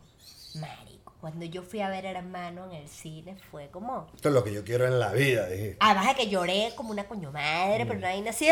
Marico, 0.54 1.12
cuando 1.20 1.44
yo 1.44 1.64
fui 1.64 1.80
a 1.80 1.88
ver 1.88 2.04
Hermano 2.06 2.66
en 2.66 2.72
el 2.76 2.88
cine 2.88 3.36
fue 3.50 3.68
como... 3.68 4.06
Esto 4.14 4.28
es 4.28 4.34
lo 4.36 4.44
que 4.44 4.52
yo 4.52 4.62
quiero 4.62 4.86
en 4.86 5.00
la 5.00 5.10
vida, 5.12 5.48
dije. 5.48 5.76
Además 5.80 6.06
de 6.06 6.14
que 6.14 6.28
lloré 6.28 6.72
como 6.76 6.92
una 6.92 7.08
coño 7.08 7.32
madre, 7.32 7.84
Mm. 7.84 7.88
pero 7.88 7.98
nadie 7.98 8.28
así. 8.28 8.48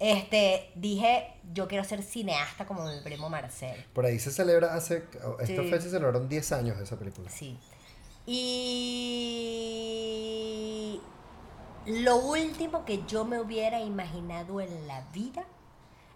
Este, 0.00 0.72
dije, 0.74 1.34
yo 1.52 1.68
quiero 1.68 1.84
ser 1.84 2.02
cineasta 2.02 2.66
como 2.66 2.84
mi 2.84 3.00
primo 3.02 3.28
Marcel. 3.30 3.84
Por 3.92 4.06
ahí 4.06 4.18
se 4.18 4.32
celebra 4.32 4.74
hace. 4.74 5.04
Esta 5.40 5.46
Sí. 5.46 5.70
fecha 5.70 5.82
se 5.82 5.90
celebraron 5.90 6.28
10 6.28 6.50
años 6.50 6.78
de 6.78 6.82
esa 6.84 6.98
película. 6.98 7.30
Sí. 7.30 7.56
Y 8.26 9.46
lo 11.88 12.16
último 12.16 12.84
que 12.84 13.04
yo 13.06 13.24
me 13.24 13.40
hubiera 13.40 13.80
imaginado 13.80 14.60
en 14.60 14.86
la 14.86 15.00
vida 15.12 15.44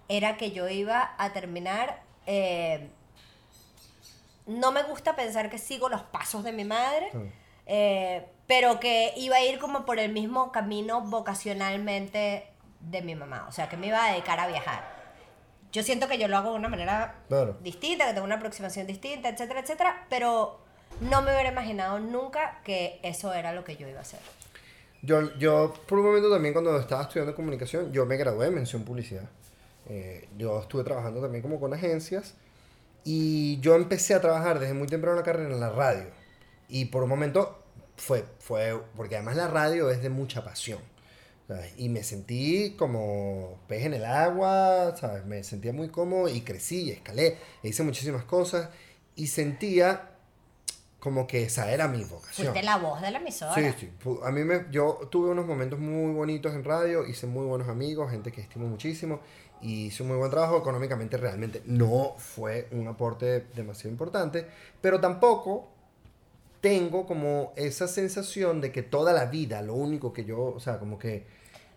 era 0.08 0.36
que 0.36 0.50
yo 0.52 0.68
iba 0.68 1.14
a 1.18 1.32
terminar. 1.32 2.02
eh, 2.26 2.90
no 4.46 4.72
me 4.72 4.82
gusta 4.82 5.14
pensar 5.14 5.48
que 5.50 5.58
sigo 5.58 5.88
los 5.88 6.02
pasos 6.02 6.42
de 6.42 6.52
mi 6.52 6.64
madre, 6.64 7.10
eh, 7.66 8.26
pero 8.48 8.80
que 8.80 9.12
iba 9.16 9.36
a 9.36 9.40
ir 9.44 9.58
como 9.60 9.84
por 9.86 9.98
el 10.00 10.12
mismo 10.12 10.50
camino 10.50 11.00
vocacionalmente 11.00 12.48
de 12.80 13.02
mi 13.02 13.14
mamá. 13.14 13.46
O 13.48 13.52
sea, 13.52 13.68
que 13.68 13.76
me 13.76 13.86
iba 13.86 14.04
a 14.04 14.10
dedicar 14.10 14.40
a 14.40 14.48
viajar. 14.48 14.82
Yo 15.70 15.82
siento 15.84 16.08
que 16.08 16.18
yo 16.18 16.26
lo 16.28 16.36
hago 16.36 16.50
de 16.50 16.56
una 16.56 16.68
manera 16.68 17.14
Claro. 17.28 17.56
distinta, 17.60 18.06
que 18.06 18.12
tengo 18.14 18.24
una 18.26 18.34
aproximación 18.34 18.86
distinta, 18.86 19.28
etcétera, 19.28 19.60
etcétera, 19.60 20.06
pero 20.10 20.60
no 21.00 21.22
me 21.22 21.32
hubiera 21.32 21.50
imaginado 21.50 21.98
nunca 22.00 22.60
que 22.64 22.98
eso 23.04 23.32
era 23.32 23.52
lo 23.52 23.62
que 23.64 23.76
yo 23.76 23.86
iba 23.88 24.00
a 24.00 24.02
hacer. 24.02 24.20
Yo, 25.02 25.36
yo, 25.36 25.74
por 25.86 25.98
un 25.98 26.06
momento 26.06 26.30
también, 26.30 26.54
cuando 26.54 26.78
estaba 26.78 27.02
estudiando 27.02 27.34
comunicación, 27.34 27.92
yo 27.92 28.06
me 28.06 28.16
gradué 28.16 28.46
en 28.46 28.54
mención 28.54 28.84
publicidad. 28.84 29.28
Eh, 29.88 30.28
yo 30.38 30.60
estuve 30.60 30.84
trabajando 30.84 31.20
también 31.20 31.42
como 31.42 31.58
con 31.58 31.74
agencias. 31.74 32.34
Y 33.04 33.58
yo 33.60 33.74
empecé 33.74 34.14
a 34.14 34.20
trabajar 34.20 34.60
desde 34.60 34.74
muy 34.74 34.86
temprano 34.86 35.16
la 35.16 35.24
carrera 35.24 35.52
en 35.52 35.60
la 35.60 35.70
radio. 35.70 36.06
Y 36.68 36.86
por 36.86 37.02
un 37.02 37.08
momento 37.08 37.62
fue, 37.96 38.24
fue, 38.38 38.80
porque 38.96 39.16
además 39.16 39.36
la 39.36 39.48
radio 39.48 39.90
es 39.90 40.02
de 40.02 40.08
mucha 40.08 40.44
pasión. 40.44 40.78
¿sabes? 41.48 41.72
Y 41.76 41.88
me 41.88 42.04
sentí 42.04 42.76
como 42.78 43.58
pez 43.66 43.84
en 43.84 43.94
el 43.94 44.04
agua, 44.04 44.94
¿sabes? 44.96 45.24
Me 45.26 45.42
sentía 45.42 45.72
muy 45.72 45.88
cómodo 45.88 46.28
y 46.28 46.42
crecí 46.42 46.82
y 46.82 46.90
escalé. 46.92 47.38
E 47.62 47.68
hice 47.68 47.82
muchísimas 47.82 48.24
cosas. 48.24 48.68
Y 49.16 49.26
sentía 49.26 50.11
como 51.02 51.26
que 51.26 51.42
esa 51.42 51.68
era 51.72 51.88
mi 51.88 52.04
vocación. 52.04 52.46
Fuiste 52.52 52.62
la 52.62 52.76
voz 52.76 53.00
de 53.02 53.10
la 53.10 53.18
emisora. 53.18 53.54
Sí, 53.56 53.74
sí. 53.76 53.90
A 54.22 54.30
mí 54.30 54.44
me, 54.44 54.66
yo 54.70 55.00
tuve 55.10 55.30
unos 55.30 55.46
momentos 55.46 55.80
muy 55.80 56.12
bonitos 56.14 56.54
en 56.54 56.62
radio, 56.62 57.04
hice 57.04 57.26
muy 57.26 57.44
buenos 57.44 57.68
amigos, 57.68 58.08
gente 58.12 58.30
que 58.30 58.40
estimo 58.40 58.68
muchísimo 58.68 59.18
y 59.60 59.86
hice 59.86 60.04
un 60.04 60.10
muy 60.10 60.18
buen 60.18 60.30
trabajo. 60.30 60.58
Económicamente 60.58 61.16
realmente 61.16 61.60
no 61.66 62.14
fue 62.18 62.68
un 62.70 62.86
aporte 62.86 63.46
demasiado 63.56 63.90
importante, 63.90 64.46
pero 64.80 65.00
tampoco 65.00 65.68
tengo 66.60 67.04
como 67.06 67.52
esa 67.56 67.88
sensación 67.88 68.60
de 68.60 68.70
que 68.70 68.82
toda 68.82 69.12
la 69.12 69.24
vida 69.26 69.60
lo 69.62 69.74
único 69.74 70.12
que 70.12 70.24
yo, 70.24 70.38
o 70.40 70.60
sea, 70.60 70.78
como 70.78 70.98
que... 71.00 71.26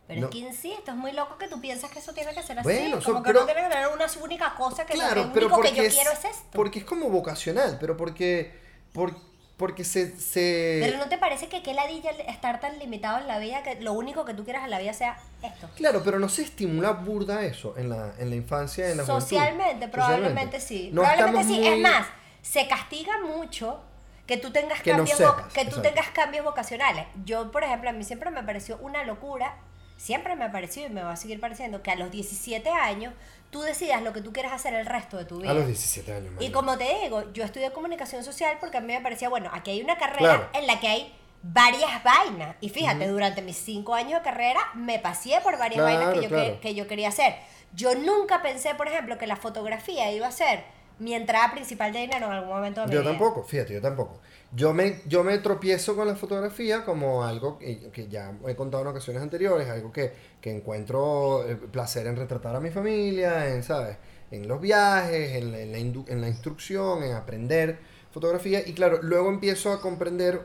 Pero 0.07 0.21
no- 0.21 0.27
es 0.27 0.31
que 0.33 0.37
insisto, 0.37 0.91
es 0.91 0.97
muy 0.97 1.13
loco 1.13 1.39
que 1.39 1.47
tú 1.47 1.59
piensas 1.59 1.89
que 1.89 1.97
eso 1.97 2.13
tiene 2.13 2.31
que 2.35 2.43
ser 2.43 2.59
así. 2.59 2.67
Bueno, 2.69 2.99
como 3.03 3.17
so- 3.17 3.23
que 3.23 3.27
pero- 3.29 3.39
no 3.39 3.45
tiene 3.47 3.61
que 3.63 3.69
tener 3.69 3.87
una 3.87 4.05
única 4.23 4.53
cosa 4.55 4.85
que 4.85 4.93
lo 4.93 4.99
Claro, 4.99 5.31
pero 5.33 5.47
único 5.47 5.55
porque 5.55 5.71
que 5.71 5.77
yo 5.77 5.83
es, 5.83 5.95
quiero 5.95 6.11
es 6.11 6.25
esto. 6.25 6.45
porque 6.53 6.77
es 6.79 6.85
como 6.85 7.09
vocacional, 7.09 7.77
pero 7.81 7.97
porque, 7.97 8.63
por- 8.95 9.15
porque 9.57 9.83
se... 9.85 10.17
se 10.19 10.79
Pero 10.83 10.97
¿no 10.97 11.07
te 11.07 11.17
parece 11.17 11.47
que 11.47 11.61
qué 11.63 11.73
ladilla 11.73 12.11
estar 12.27 12.59
tan 12.59 12.77
limitado 12.77 13.19
en 13.19 13.27
la 13.27 13.39
vida 13.39 13.63
que 13.63 13.79
lo 13.79 13.93
único 13.93 14.25
que 14.25 14.33
tú 14.33 14.43
quieras 14.43 14.65
en 14.65 14.71
la 14.71 14.79
vida 14.79 14.91
sea 14.93 15.17
esto? 15.43 15.69
Claro, 15.75 16.01
pero 16.03 16.19
no 16.19 16.27
se 16.27 16.41
estimula 16.41 16.91
burda 16.91 17.45
eso 17.45 17.73
en 17.77 17.89
la, 17.89 18.13
en 18.19 18.29
la 18.31 18.35
infancia, 18.35 18.89
en 18.89 18.97
la 18.97 19.03
juventud. 19.05 19.21
Socialmente, 19.21 19.87
probablemente 19.87 20.59
sí. 20.59 20.89
No 20.91 21.03
probablemente 21.03 21.43
sí. 21.53 21.59
muy- 21.59 21.67
Es 21.67 21.79
más, 21.79 22.07
se 22.41 22.67
castiga 22.67 23.13
mucho 23.21 23.79
que 24.27 24.35
tú 24.37 24.51
tengas 24.51 24.81
Que 24.81 24.91
cambios 24.91 25.17
sepas, 25.17 25.53
que 25.53 25.65
tú 25.65 25.81
tengas 25.81 26.09
cambios 26.09 26.43
vocacionales. 26.43 27.05
Yo, 27.23 27.51
por 27.51 27.63
ejemplo, 27.63 27.89
a 27.89 27.93
mí 27.93 28.03
siempre 28.03 28.31
me 28.31 28.43
pareció 28.43 28.77
una 28.79 29.03
locura, 29.05 29.55
siempre 29.97 30.35
me 30.35 30.43
ha 30.45 30.51
parecido 30.51 30.87
y 30.87 30.89
me 30.89 31.01
va 31.03 31.13
a 31.13 31.15
seguir 31.15 31.39
pareciendo 31.39 31.81
que 31.81 31.91
a 31.91 31.95
los 31.95 32.11
17 32.11 32.69
años 32.71 33.13
tú 33.55 33.61
decidas 33.61 34.01
lo 34.01 34.11
que 34.11 34.19
tú 34.19 34.33
quieres 34.33 34.51
hacer 34.51 34.73
el 34.73 34.85
resto 34.85 35.15
de 35.15 35.23
tu 35.23 35.39
vida. 35.39 35.51
A 35.51 35.53
los 35.53 35.65
17 35.65 36.13
años. 36.13 36.33
Y 36.41 36.51
como 36.51 36.77
te 36.77 36.93
digo, 37.03 37.31
yo 37.31 37.45
estudié 37.45 37.71
comunicación 37.71 38.21
social 38.21 38.57
porque 38.59 38.75
a 38.75 38.81
mí 38.81 38.87
me 38.91 38.99
parecía, 38.99 39.29
bueno, 39.29 39.49
aquí 39.53 39.71
hay 39.71 39.81
una 39.81 39.97
carrera 39.97 40.19
Claro. 40.19 40.49
en 40.51 40.67
la 40.67 40.77
que 40.81 40.87
hay 40.89 41.15
varias 41.41 42.03
vainas. 42.03 42.57
Y 42.59 42.67
fíjate, 42.67 43.07
durante 43.07 43.41
mis 43.41 43.55
cinco 43.55 43.93
años 43.95 44.19
de 44.19 44.23
carrera 44.23 44.59
me 44.73 44.99
pasé 44.99 45.39
por 45.41 45.57
varias 45.57 45.81
Claro, 45.81 45.99
vainas 45.99 46.13
que 46.29 46.51
yo, 46.51 46.59
que, 46.59 46.75
yo 46.75 46.85
quería 46.85 47.07
hacer. 47.07 47.37
Yo 47.73 47.95
nunca 47.95 48.41
pensé, 48.41 48.75
por 48.75 48.89
ejemplo, 48.89 49.17
que 49.17 49.25
la 49.25 49.37
fotografía 49.37 50.11
iba 50.11 50.27
a 50.27 50.31
ser 50.33 50.65
mi 50.99 51.13
entrada 51.13 51.51
principal 51.51 51.91
de 51.93 51.99
dinero 52.01 52.27
en 52.27 52.33
algún 52.33 52.49
momento 52.49 52.81
de 52.81 52.87
mi 52.87 52.93
Yo 52.93 52.99
vida. 52.99 53.11
tampoco, 53.11 53.43
fíjate, 53.43 53.73
yo 53.73 53.81
tampoco. 53.81 54.21
Yo 54.51 54.73
me, 54.73 55.01
yo 55.07 55.23
me 55.23 55.39
tropiezo 55.39 55.95
con 55.95 56.07
la 56.07 56.15
fotografía 56.15 56.85
como 56.85 57.23
algo 57.23 57.57
que, 57.57 57.89
que 57.91 58.07
ya 58.07 58.31
he 58.47 58.55
contado 58.55 58.83
en 58.83 58.89
ocasiones 58.89 59.23
anteriores, 59.23 59.67
algo 59.69 59.91
que, 59.91 60.13
que 60.39 60.51
encuentro 60.55 61.47
eh, 61.47 61.55
placer 61.55 62.05
en 62.07 62.15
retratar 62.15 62.55
a 62.55 62.59
mi 62.59 62.69
familia, 62.69 63.49
en, 63.53 63.63
¿sabes? 63.63 63.97
En 64.31 64.47
los 64.47 64.61
viajes, 64.61 65.35
en 65.35 65.51
la, 65.51 65.59
en 65.59 65.71
la 65.71 65.79
indu- 65.79 66.05
en 66.09 66.21
la 66.21 66.27
instrucción, 66.27 67.03
en 67.03 67.13
aprender 67.13 67.79
fotografía. 68.11 68.61
Y 68.65 68.73
claro, 68.73 68.99
luego 69.01 69.29
empiezo 69.29 69.71
a 69.71 69.81
comprender 69.81 70.41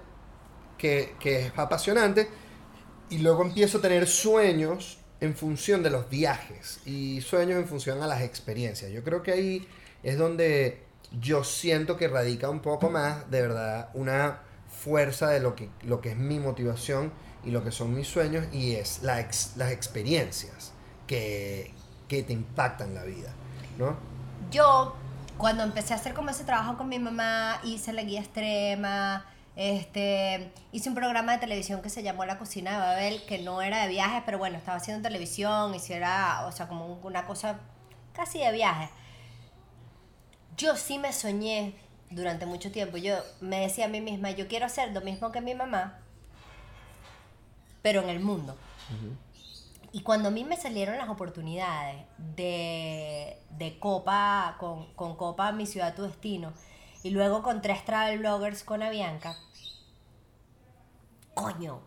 que, 0.79 1.15
que 1.21 1.47
es 1.47 1.53
apasionante 1.59 2.29
y 3.11 3.19
luego 3.19 3.43
empiezo 3.43 3.79
a 3.79 3.81
tener 3.83 4.07
sueños 4.07 4.99
en 5.21 5.35
función 5.37 5.83
de 5.83 5.91
los 5.91 6.09
viajes 6.09 6.81
y 6.87 7.21
sueños 7.21 7.59
en 7.59 7.67
función 7.69 8.03
a 8.03 8.07
las 8.07 8.23
experiencias. 8.23 8.91
Yo 8.91 9.05
creo 9.05 9.23
que 9.23 9.33
ahí 9.33 9.69
es 10.03 10.19
donde 10.19 10.85
yo 11.21 11.45
siento 11.45 11.97
que 11.97 12.09
radica 12.09 12.49
un 12.51 12.61
poco 12.61 12.91
más, 12.91 13.31
de 13.31 13.43
verdad, 13.43 13.91
una 13.95 14.41
fuerza 14.69 15.29
de 15.31 15.41
lo 15.41 15.55
que, 15.57 15.71
lo 15.83 16.01
que 16.01 16.11
es 16.11 16.17
mi 16.17 16.39
motivación 16.39 17.13
y 17.45 17.51
lo 17.51 17.65
que 17.65 17.73
son 17.73 17.95
mis 17.95 18.09
sueños 18.09 18.47
y 18.53 18.75
es 18.77 19.03
la 19.03 19.21
ex- 19.21 19.57
las 19.57 19.73
experiencias 19.73 20.73
que, 21.07 21.75
que 22.09 22.23
te 22.23 22.33
impactan 22.33 22.95
la 22.95 23.05
vida, 23.05 23.35
¿no? 23.79 23.97
Yo, 24.51 24.97
cuando 25.37 25.63
empecé 25.63 25.93
a 25.95 25.97
hacer 25.97 26.15
como 26.15 26.31
ese 26.31 26.45
trabajo 26.45 26.77
con 26.77 26.89
mi 26.89 26.99
mamá, 26.99 27.61
hice 27.65 27.93
la 27.93 28.03
guía 28.03 28.21
extrema, 28.21 29.27
este, 29.57 30.53
hice 30.73 30.89
un 30.89 30.95
programa 30.95 31.33
de 31.33 31.39
televisión 31.39 31.83
que 31.83 31.91
se 31.91 32.03
llamó 32.03 32.25
La 32.25 32.39
Cocina 32.39 32.73
de 32.73 32.79
Babel, 32.79 33.25
que 33.27 33.39
no 33.39 33.63
era 33.63 33.83
de 33.83 33.89
viajes, 33.89 34.23
pero 34.25 34.39
bueno, 34.39 34.57
estaba 34.57 34.79
haciendo 34.79 35.03
televisión, 35.07 35.75
hiciera, 35.75 36.47
o 36.47 36.53
sea, 36.53 36.69
como 36.69 36.87
un- 36.87 37.01
una 37.05 37.27
cosa 37.27 37.61
casi 38.15 38.39
de 38.39 38.53
viajes. 38.53 38.91
Yo 40.61 40.77
sí 40.77 40.99
me 40.99 41.11
soñé 41.15 41.75
durante 42.11 42.45
mucho 42.45 42.71
tiempo, 42.71 42.99
yo 42.99 43.15
me 43.41 43.61
decía 43.61 43.87
a 43.87 43.89
mí 43.89 44.03
misma, 44.03 44.31
yo 44.31 44.47
quiero 44.47 44.67
hacer 44.67 44.93
lo 44.93 45.01
mismo 45.01 45.33
que 45.33 45.41
mi 45.41 45.55
mamá, 45.55 46.01
pero 47.81 48.03
en 48.03 48.11
el 48.11 48.21
mundo. 48.21 48.59
Y 49.91 50.03
cuando 50.03 50.29
a 50.29 50.31
mí 50.31 50.45
me 50.45 50.59
salieron 50.59 50.99
las 50.99 51.09
oportunidades 51.09 52.05
de, 52.37 53.39
de 53.57 53.79
Copa, 53.79 54.57
con, 54.61 54.93
con 54.93 55.17
Copa 55.17 55.51
Mi 55.53 55.65
Ciudad 55.65 55.95
Tu 55.95 56.03
Destino, 56.03 56.53
y 57.03 57.09
luego 57.09 57.43
con 57.43 57.63
tres 57.63 57.83
travel 57.87 58.19
bloggers 58.19 58.63
con 58.63 58.83
Avianca, 58.83 59.39
coño, 61.33 61.81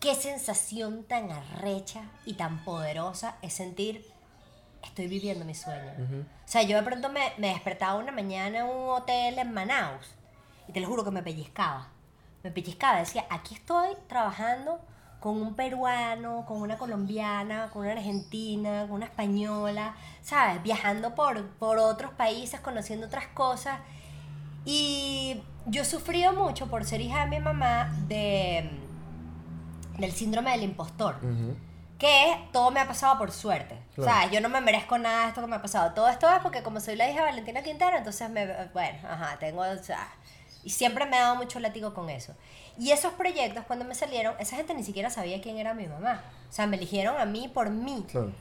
qué 0.00 0.14
sensación 0.14 1.04
tan 1.04 1.30
arrecha 1.30 2.10
y 2.24 2.34
tan 2.34 2.64
poderosa 2.64 3.36
es 3.42 3.52
sentir, 3.52 4.13
estoy 4.84 5.08
viviendo 5.08 5.44
mi 5.44 5.54
sueño. 5.54 5.92
O 5.98 6.48
sea, 6.48 6.62
yo 6.62 6.76
de 6.76 6.82
pronto 6.82 7.08
me, 7.10 7.32
me 7.38 7.48
despertaba 7.48 7.94
una 7.96 8.12
mañana 8.12 8.58
en 8.60 8.64
un 8.64 8.90
hotel 8.90 9.38
en 9.38 9.52
Manaus, 9.52 10.14
y 10.68 10.72
te 10.72 10.80
lo 10.80 10.88
juro 10.88 11.04
que 11.04 11.10
me 11.10 11.22
pellizcaba. 11.22 11.88
Me 12.42 12.50
pellizcaba, 12.50 12.98
decía, 12.98 13.24
aquí 13.30 13.54
estoy 13.54 13.88
trabajando 14.06 14.80
con 15.20 15.40
un 15.40 15.54
peruano, 15.54 16.44
con 16.46 16.60
una 16.60 16.76
colombiana, 16.76 17.70
con 17.72 17.82
una 17.82 17.92
argentina, 17.92 18.82
con 18.82 18.96
una 18.96 19.06
española, 19.06 19.94
¿sabes? 20.22 20.62
Viajando 20.62 21.14
por, 21.14 21.46
por 21.52 21.78
otros 21.78 22.12
países, 22.12 22.60
conociendo 22.60 23.06
otras 23.06 23.28
cosas. 23.28 23.80
Y 24.66 25.42
yo 25.64 25.82
he 25.82 25.84
sufrido 25.86 26.34
mucho 26.34 26.66
por 26.66 26.84
ser 26.84 27.00
hija 27.00 27.24
de 27.24 27.30
mi 27.30 27.40
mamá 27.40 27.90
de, 28.06 28.70
del 29.98 30.12
síndrome 30.12 30.50
del 30.50 30.64
impostor. 30.64 31.16
Ujú. 31.22 31.56
Que 32.04 32.36
todo 32.52 32.70
me 32.70 32.80
ha 32.80 32.86
pasado 32.86 33.16
por 33.16 33.32
suerte. 33.32 33.78
Claro. 33.94 34.02
O 34.02 34.04
sea, 34.04 34.30
yo 34.30 34.42
no 34.42 34.50
me 34.50 34.60
merezco 34.60 34.98
nada 34.98 35.22
de 35.22 35.28
esto 35.28 35.40
que 35.40 35.46
me 35.46 35.56
ha 35.56 35.62
pasado. 35.62 35.94
Todo 35.94 36.10
esto 36.10 36.28
es 36.28 36.38
porque 36.40 36.62
como 36.62 36.78
soy 36.78 36.96
la 36.96 37.08
hija 37.08 37.20
de 37.20 37.30
Valentina 37.30 37.62
Quintero, 37.62 37.96
entonces 37.96 38.28
me, 38.28 38.44
bueno, 38.74 38.98
ajá, 39.08 39.38
tengo, 39.38 39.62
o 39.62 39.82
sea, 39.82 40.06
y 40.62 40.68
siempre 40.68 41.06
me 41.06 41.16
ha 41.16 41.22
dado 41.22 41.36
mucho 41.36 41.60
látigo 41.60 41.94
con 41.94 42.10
eso. 42.10 42.34
Y 42.78 42.90
esos 42.90 43.14
proyectos 43.14 43.64
cuando 43.64 43.86
me 43.86 43.94
salieron, 43.94 44.34
esa 44.38 44.56
gente 44.56 44.74
ni 44.74 44.84
siquiera 44.84 45.08
sabía 45.08 45.40
quién 45.40 45.56
era 45.56 45.72
mi 45.72 45.86
mamá. 45.86 46.22
O 46.50 46.52
sea, 46.52 46.66
me 46.66 46.76
eligieron 46.76 47.18
a 47.18 47.24
mí 47.24 47.48
por 47.48 47.70
mí. 47.70 48.04
Claro. 48.10 48.32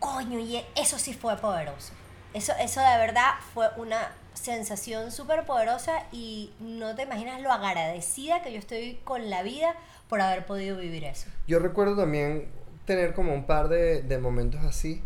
Coño, 0.00 0.40
y 0.40 0.60
eso 0.74 0.98
sí 0.98 1.14
fue 1.14 1.36
poderoso. 1.36 1.92
Eso, 2.32 2.52
eso 2.58 2.80
de 2.80 2.98
verdad 2.98 3.30
fue 3.52 3.68
una 3.76 4.10
sensación 4.32 5.12
súper 5.12 5.46
poderosa 5.46 6.02
y 6.10 6.52
no 6.58 6.96
te 6.96 7.02
imaginas 7.02 7.40
lo 7.40 7.52
agradecida 7.52 8.42
que 8.42 8.52
yo 8.52 8.58
estoy 8.58 9.00
con 9.04 9.30
la 9.30 9.44
vida 9.44 9.76
por 10.08 10.20
haber 10.20 10.46
podido 10.46 10.76
vivir 10.76 11.04
eso. 11.04 11.28
Yo 11.46 11.58
recuerdo 11.58 11.96
también 11.96 12.46
tener 12.84 13.14
como 13.14 13.32
un 13.34 13.44
par 13.46 13.68
de, 13.68 14.02
de 14.02 14.18
momentos 14.18 14.60
así 14.64 15.02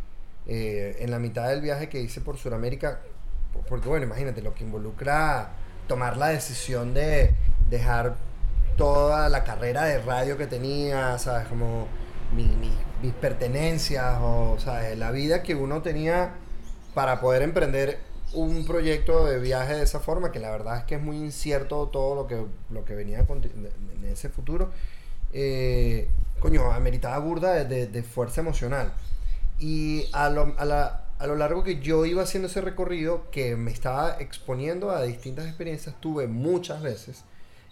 eh, 0.47 0.97
en 1.01 1.11
la 1.11 1.19
mitad 1.19 1.49
del 1.49 1.61
viaje 1.61 1.89
que 1.89 2.01
hice 2.01 2.21
por 2.21 2.37
Sudamérica, 2.39 3.01
porque 3.69 3.89
bueno, 3.89 4.07
imagínate 4.07 4.43
lo 4.43 4.55
que 4.55 4.65
involucra 4.65 5.51
tomar 5.87 6.17
la 6.17 6.29
decisión 6.29 6.95
de 6.95 7.35
dejar 7.71 8.17
toda 8.77 9.29
la 9.29 9.45
carrera 9.45 9.85
de 9.85 9.99
radio 10.01 10.37
que 10.37 10.47
tenía, 10.47 11.19
¿sabes? 11.19 11.47
Como 11.49 11.87
mi- 12.35 12.45
mi- 12.47 12.77
mis 13.03 13.13
pertenencias 13.15 14.17
o, 14.21 14.57
¿sabes? 14.59 14.97
La 14.99 15.11
vida 15.11 15.43
que 15.43 15.55
uno 15.55 15.83
tenía 15.83 16.33
para 16.95 17.21
poder 17.21 17.43
emprender 17.43 17.99
un 18.35 18.65
proyecto 18.67 19.27
de 19.27 19.39
viaje 19.39 19.75
de 19.75 19.83
esa 19.83 20.01
forma, 20.01 20.31
que 20.33 20.39
la 20.41 20.51
verdad 20.51 20.79
es 20.79 20.85
que 20.85 20.97
es 20.97 21.03
muy 21.03 21.17
incierto 21.17 21.89
todo 21.89 22.15
lo 22.15 22.27
que, 22.27 22.43
lo 22.71 22.85
que 22.85 22.95
venía 22.95 23.21
en 23.21 24.05
ese 24.11 24.29
futuro. 24.29 24.71
Eh, 25.33 26.09
coño, 26.41 26.71
ameritaba 26.73 27.19
burda 27.19 27.53
de, 27.55 27.65
de- 27.65 27.87
de 27.87 28.03
fuerza 28.03 28.41
emocional. 28.41 28.93
Y 29.59 30.07
a 30.13 30.31
lo, 30.31 30.55
a, 30.59 30.65
la- 30.65 31.05
a 31.19 31.27
lo 31.27 31.37
largo 31.37 31.65
que 31.65 31.81
yo 31.81 32.07
iba 32.07 32.23
haciendo 32.23 32.49
ese 32.49 32.61
recorrido, 32.61 33.31
que 33.31 33.57
me 33.57 33.71
estaba 33.73 34.17
exponiendo 34.21 34.91
a 34.91 35.03
distintas 35.03 35.47
experiencias, 35.47 35.95
tuve 36.01 36.27
muchas 36.29 36.83
veces 36.83 37.25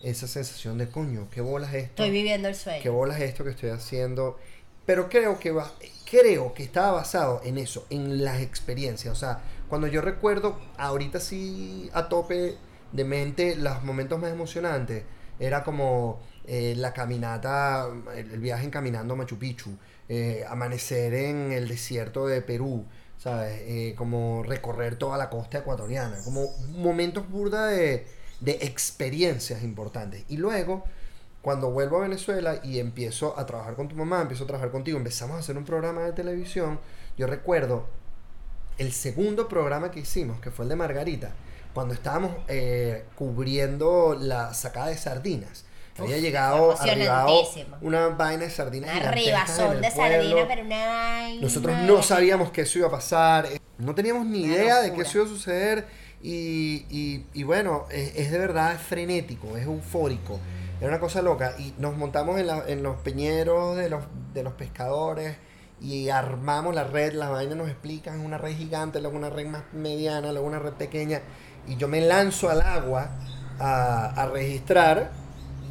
esa 0.02 0.26
sensación 0.26 0.78
de 0.78 0.88
coño, 0.88 1.28
qué 1.30 1.40
bolas 1.40 1.72
esto. 1.74 2.02
Estoy 2.02 2.10
viviendo 2.10 2.48
el 2.48 2.54
sueño. 2.54 2.82
qué 2.82 2.88
bolas 2.88 3.20
esto 3.20 3.44
que 3.44 3.50
estoy 3.50 3.70
haciendo. 3.70 4.38
Pero 4.84 5.08
creo 5.08 5.38
que 5.40 5.50
va, 5.50 5.72
creo 6.08 6.54
que 6.54 6.62
estaba 6.62 6.92
basado 6.92 7.40
en 7.44 7.58
eso, 7.58 7.86
en 7.90 8.22
las 8.24 8.40
experiencias. 8.40 9.12
O 9.12 9.16
sea, 9.18 9.40
cuando 9.68 9.86
yo 9.86 10.00
recuerdo 10.00 10.58
ahorita 10.78 11.20
sí 11.20 11.90
a 11.92 12.08
tope 12.08 12.56
de 12.92 13.04
mente 13.04 13.56
los 13.56 13.82
momentos 13.82 14.18
más 14.20 14.30
emocionantes, 14.30 15.04
era 15.38 15.64
como 15.64 16.20
eh, 16.46 16.74
la 16.76 16.92
caminata, 16.92 17.88
el, 18.14 18.38
viaje 18.40 18.70
caminando 18.70 19.14
a 19.14 19.16
Machu 19.16 19.38
Picchu, 19.38 19.76
eh, 20.08 20.44
amanecer 20.48 21.12
en 21.14 21.52
el 21.52 21.68
desierto 21.68 22.26
de 22.26 22.40
Perú, 22.42 22.84
¿sabes? 23.18 23.60
Eh, 23.62 23.94
como 23.96 24.42
recorrer 24.42 24.96
toda 24.96 25.18
la 25.18 25.28
costa 25.28 25.58
ecuatoriana, 25.58 26.18
como 26.24 26.56
momentos 26.76 27.28
burda 27.28 27.66
de, 27.66 28.06
de 28.40 28.52
experiencias 28.62 29.62
importantes. 29.62 30.24
Y 30.28 30.36
luego, 30.36 30.84
cuando 31.42 31.70
vuelvo 31.70 31.98
a 31.98 32.02
Venezuela 32.02 32.60
y 32.62 32.78
empiezo 32.78 33.38
a 33.38 33.44
trabajar 33.46 33.74
con 33.74 33.88
tu 33.88 33.96
mamá, 33.96 34.22
empiezo 34.22 34.44
a 34.44 34.46
trabajar 34.46 34.70
contigo, 34.70 34.98
empezamos 34.98 35.36
a 35.36 35.40
hacer 35.40 35.58
un 35.58 35.64
programa 35.64 36.02
de 36.02 36.12
televisión, 36.12 36.78
yo 37.18 37.26
recuerdo 37.26 37.86
el 38.78 38.92
segundo 38.92 39.48
programa 39.48 39.90
que 39.90 40.00
hicimos, 40.00 40.40
que 40.40 40.50
fue 40.50 40.64
el 40.64 40.68
de 40.70 40.76
Margarita, 40.76 41.30
cuando 41.74 41.94
estábamos 41.94 42.32
eh, 42.48 43.04
cubriendo 43.16 44.16
la 44.18 44.54
sacada 44.54 44.88
de 44.88 44.96
sardinas. 44.96 45.64
Había 45.98 46.16
Uf, 46.16 46.22
llegado, 46.22 46.78
arribado 46.78 47.42
una 47.80 48.08
vaina 48.08 48.44
de 48.44 48.50
sardinas 48.50 48.94
Una 49.00 49.10
ribazón 49.12 49.80
de 49.80 49.90
pueblo. 49.90 50.14
sardina, 50.18 50.44
pero 50.48 50.62
una 50.62 50.86
vaina. 50.86 51.40
Nosotros 51.42 51.76
no 51.78 52.02
sabíamos 52.02 52.50
que 52.50 52.62
eso 52.62 52.78
iba 52.80 52.88
a 52.88 52.90
pasar, 52.90 53.46
eh, 53.46 53.60
no 53.78 53.94
teníamos 53.94 54.26
ni 54.26 54.44
Una 54.44 54.54
idea 54.54 54.82
de 54.82 54.92
que 54.92 55.00
eso 55.02 55.18
iba 55.18 55.26
a 55.26 55.28
suceder 55.30 55.86
y, 56.22 56.84
y- 56.90 57.24
y 57.32 57.42
bueno, 57.44 57.86
es, 57.90 58.14
es 58.16 58.30
de 58.30 58.38
verdad 58.38 58.78
frenético, 58.78 59.56
es 59.56 59.64
eufórico, 59.64 60.38
era 60.80 60.88
una 60.88 61.00
cosa 61.00 61.22
loca 61.22 61.54
y 61.58 61.72
nos 61.78 61.96
montamos 61.96 62.38
en, 62.38 62.46
la- 62.48 62.64
en 62.66 62.82
los 62.82 62.96
peñeros 62.96 63.76
de 63.78 63.88
los, 63.88 64.04
de 64.34 64.42
los 64.42 64.52
pescadores 64.52 65.36
y 65.80 66.08
armamos 66.08 66.74
la 66.74 66.84
red, 66.84 67.12
las 67.14 67.30
vainas 67.30 67.56
nos 67.56 67.68
explican, 67.68 68.20
una 68.20 68.38
red 68.38 68.56
gigante, 68.56 69.00
luego 69.00 69.16
una 69.16 69.30
red 69.30 69.46
más 69.46 69.62
mediana, 69.72 70.32
luego 70.32 70.46
una 70.46 70.58
red 70.58 70.72
pequeña 70.72 71.20
y 71.66 71.76
yo 71.76 71.88
me 71.88 72.00
lanzo 72.00 72.48
al 72.50 72.60
agua 72.62 73.10
a, 73.58 74.06
a 74.22 74.26
registrar 74.28 75.12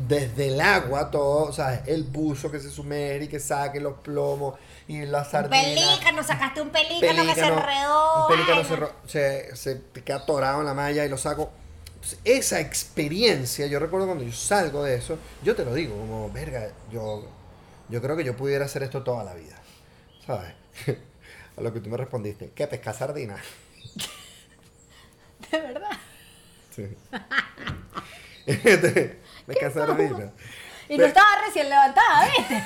desde 0.07 0.49
el 0.53 0.61
agua 0.61 1.09
todo, 1.09 1.45
o 1.45 1.53
sea, 1.53 1.83
el 1.85 2.03
buzo 2.03 2.51
que 2.51 2.59
se 2.59 2.69
sumerge 2.69 3.25
y 3.25 3.27
que 3.27 3.39
saque 3.39 3.79
los 3.79 3.95
plomos 3.99 4.55
y 4.87 5.05
las 5.05 5.31
Un 5.33 5.49
sardinas. 5.49 5.49
pelícano, 5.49 6.23
sacaste 6.23 6.61
un 6.61 6.69
pelícano, 6.69 7.25
que 7.25 7.35
se 7.35 7.43
Pelícano, 7.43 7.53
enredó. 7.53 8.15
Un 8.15 8.25
pelícano 8.25 8.63
se, 9.05 9.55
se, 9.55 9.81
queda 10.03 10.17
atorado 10.17 10.59
en 10.61 10.65
la 10.65 10.73
malla 10.73 11.05
y 11.05 11.09
lo 11.09 11.17
saco. 11.17 11.51
Entonces, 11.95 12.19
esa 12.23 12.59
experiencia, 12.59 13.67
yo 13.67 13.79
recuerdo 13.79 14.07
cuando 14.07 14.23
yo 14.23 14.31
salgo 14.33 14.83
de 14.83 14.95
eso, 14.95 15.17
yo 15.43 15.55
te 15.55 15.65
lo 15.65 15.73
digo, 15.73 15.97
como, 15.97 16.31
verga, 16.31 16.69
yo, 16.91 17.25
yo 17.89 18.01
creo 18.01 18.15
que 18.15 18.23
yo 18.23 18.35
pudiera 18.37 18.65
hacer 18.65 18.83
esto 18.83 19.03
toda 19.03 19.23
la 19.23 19.33
vida. 19.33 19.54
¿Sabes? 20.25 20.53
A 21.57 21.61
lo 21.61 21.73
que 21.73 21.79
tú 21.79 21.89
me 21.89 21.97
respondiste, 21.97 22.51
¿qué 22.53 22.67
pesca 22.67 22.93
sardina? 22.93 23.37
De 25.51 25.59
verdad. 25.59 25.91
Sí. 26.75 26.87
pesca 29.45 29.71
sardina. 29.71 30.31
Y 30.89 30.97
no 30.97 31.05
estaba 31.05 31.45
recién 31.45 31.69
levantada, 31.69 32.27
¿viste? 32.37 32.63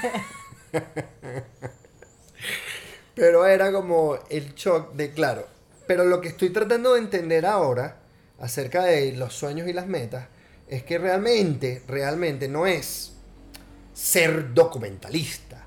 Pero 3.15 3.45
era 3.45 3.71
como 3.71 4.17
el 4.29 4.55
shock 4.55 4.93
de, 4.93 5.11
claro. 5.11 5.47
Pero 5.87 6.05
lo 6.05 6.21
que 6.21 6.29
estoy 6.29 6.51
tratando 6.51 6.93
de 6.93 6.99
entender 6.99 7.45
ahora 7.45 7.97
acerca 8.39 8.83
de 8.83 9.11
los 9.13 9.33
sueños 9.33 9.67
y 9.67 9.73
las 9.73 9.87
metas 9.87 10.27
es 10.67 10.83
que 10.83 10.97
realmente, 10.97 11.83
realmente 11.87 12.47
no 12.47 12.65
es 12.65 13.13
ser 13.93 14.53
documentalista, 14.53 15.65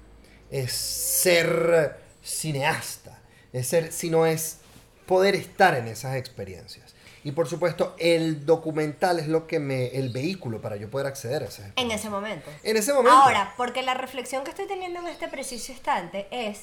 es 0.53 0.73
ser 0.73 1.99
cineasta, 2.23 3.19
es 3.53 3.67
ser, 3.67 3.91
sino 3.91 4.27
es 4.27 4.59
poder 5.07 5.35
estar 5.35 5.75
en 5.75 5.89
esas 5.89 6.15
experiencias. 6.17 6.95
Y 7.25 7.33
por 7.33 7.49
supuesto, 7.49 7.95
el 7.99 8.45
documental 8.45 9.19
es 9.19 9.29
lo 9.29 9.47
que 9.47 9.61
me, 9.61 9.87
el 9.89 10.11
vehículo 10.11 10.61
para 10.61 10.77
yo 10.77 10.91
poder 10.91 11.07
acceder 11.07 11.43
a 11.43 11.47
esas 11.47 11.71
En 11.77 11.91
ese 11.91 12.11
momento. 12.11 12.51
En 12.63 12.77
ese 12.77 12.93
momento. 12.93 13.17
Ahora, 13.17 13.55
porque 13.57 13.83
la 13.83 13.95
reflexión 13.95 14.45
que 14.45 14.51
estoy 14.51 14.67
teniendo 14.67 15.01
en 15.01 15.07
este 15.07 15.29
preciso 15.29 15.73
instante 15.73 16.27
es, 16.31 16.63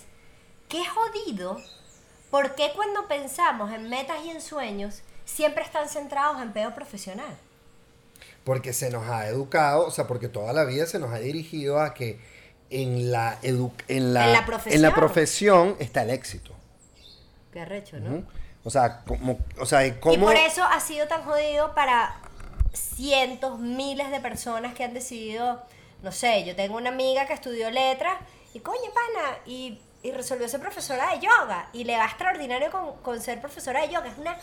qué 0.67 0.83
jodido, 0.85 1.57
¿por 2.29 2.55
qué 2.55 2.71
cuando 2.75 3.07
pensamos 3.07 3.71
en 3.71 3.89
metas 3.89 4.17
y 4.23 4.29
en 4.29 4.41
sueños 4.41 5.01
siempre 5.25 5.63
están 5.63 5.89
centrados 5.89 6.41
en 6.41 6.51
pedo 6.51 6.75
profesional? 6.75 7.37
Porque 8.43 8.73
se 8.73 8.91
nos 8.91 9.07
ha 9.07 9.27
educado, 9.27 9.87
o 9.87 9.91
sea, 9.91 10.07
porque 10.07 10.27
toda 10.27 10.53
la 10.53 10.65
vida 10.65 10.85
se 10.85 10.99
nos 10.99 11.11
ha 11.13 11.19
dirigido 11.19 11.79
a 11.79 11.93
que 11.93 12.19
en 12.69 13.11
la, 13.11 13.39
edu- 13.41 13.71
en 13.87 14.13
la, 14.13 14.25
En 14.27 14.33
la 14.33 14.45
profesión. 14.45 14.75
en 14.75 14.81
la 14.81 14.93
profesión 14.95 15.75
está 15.79 16.03
el 16.03 16.09
éxito. 16.11 16.53
Qué 17.51 17.65
recho, 17.65 17.99
¿no? 17.99 18.23
O 18.63 18.69
sea, 18.69 19.01
como, 19.05 19.39
o 19.59 19.65
sea, 19.65 19.85
y 19.85 19.89
Y 19.89 19.93
cómo... 19.93 20.25
por 20.27 20.35
eso 20.35 20.63
ha 20.63 20.79
sido 20.79 21.07
tan 21.07 21.23
jodido 21.23 21.73
para 21.73 22.15
cientos, 22.73 23.57
miles 23.59 24.11
de 24.11 24.19
personas 24.19 24.73
que 24.75 24.83
han 24.83 24.93
decidido, 24.93 25.61
no 26.03 26.11
sé, 26.11 26.43
yo 26.45 26.55
tengo 26.55 26.77
una 26.77 26.89
amiga 26.89 27.25
que 27.25 27.33
estudió 27.33 27.71
letras 27.71 28.17
y 28.53 28.59
coño, 28.59 28.79
pana, 28.93 29.37
y, 29.45 29.79
y 30.03 30.11
resolvió 30.11 30.47
ser 30.47 30.59
profesora 30.59 31.11
de 31.11 31.19
yoga 31.21 31.69
y 31.73 31.83
le 31.85 31.97
va 31.97 32.05
extraordinario 32.05 32.69
con, 32.69 32.97
con 32.97 33.19
ser 33.21 33.41
profesora 33.41 33.81
de 33.81 33.89
yoga. 33.93 34.07
Es 34.09 34.17
una 34.17 34.37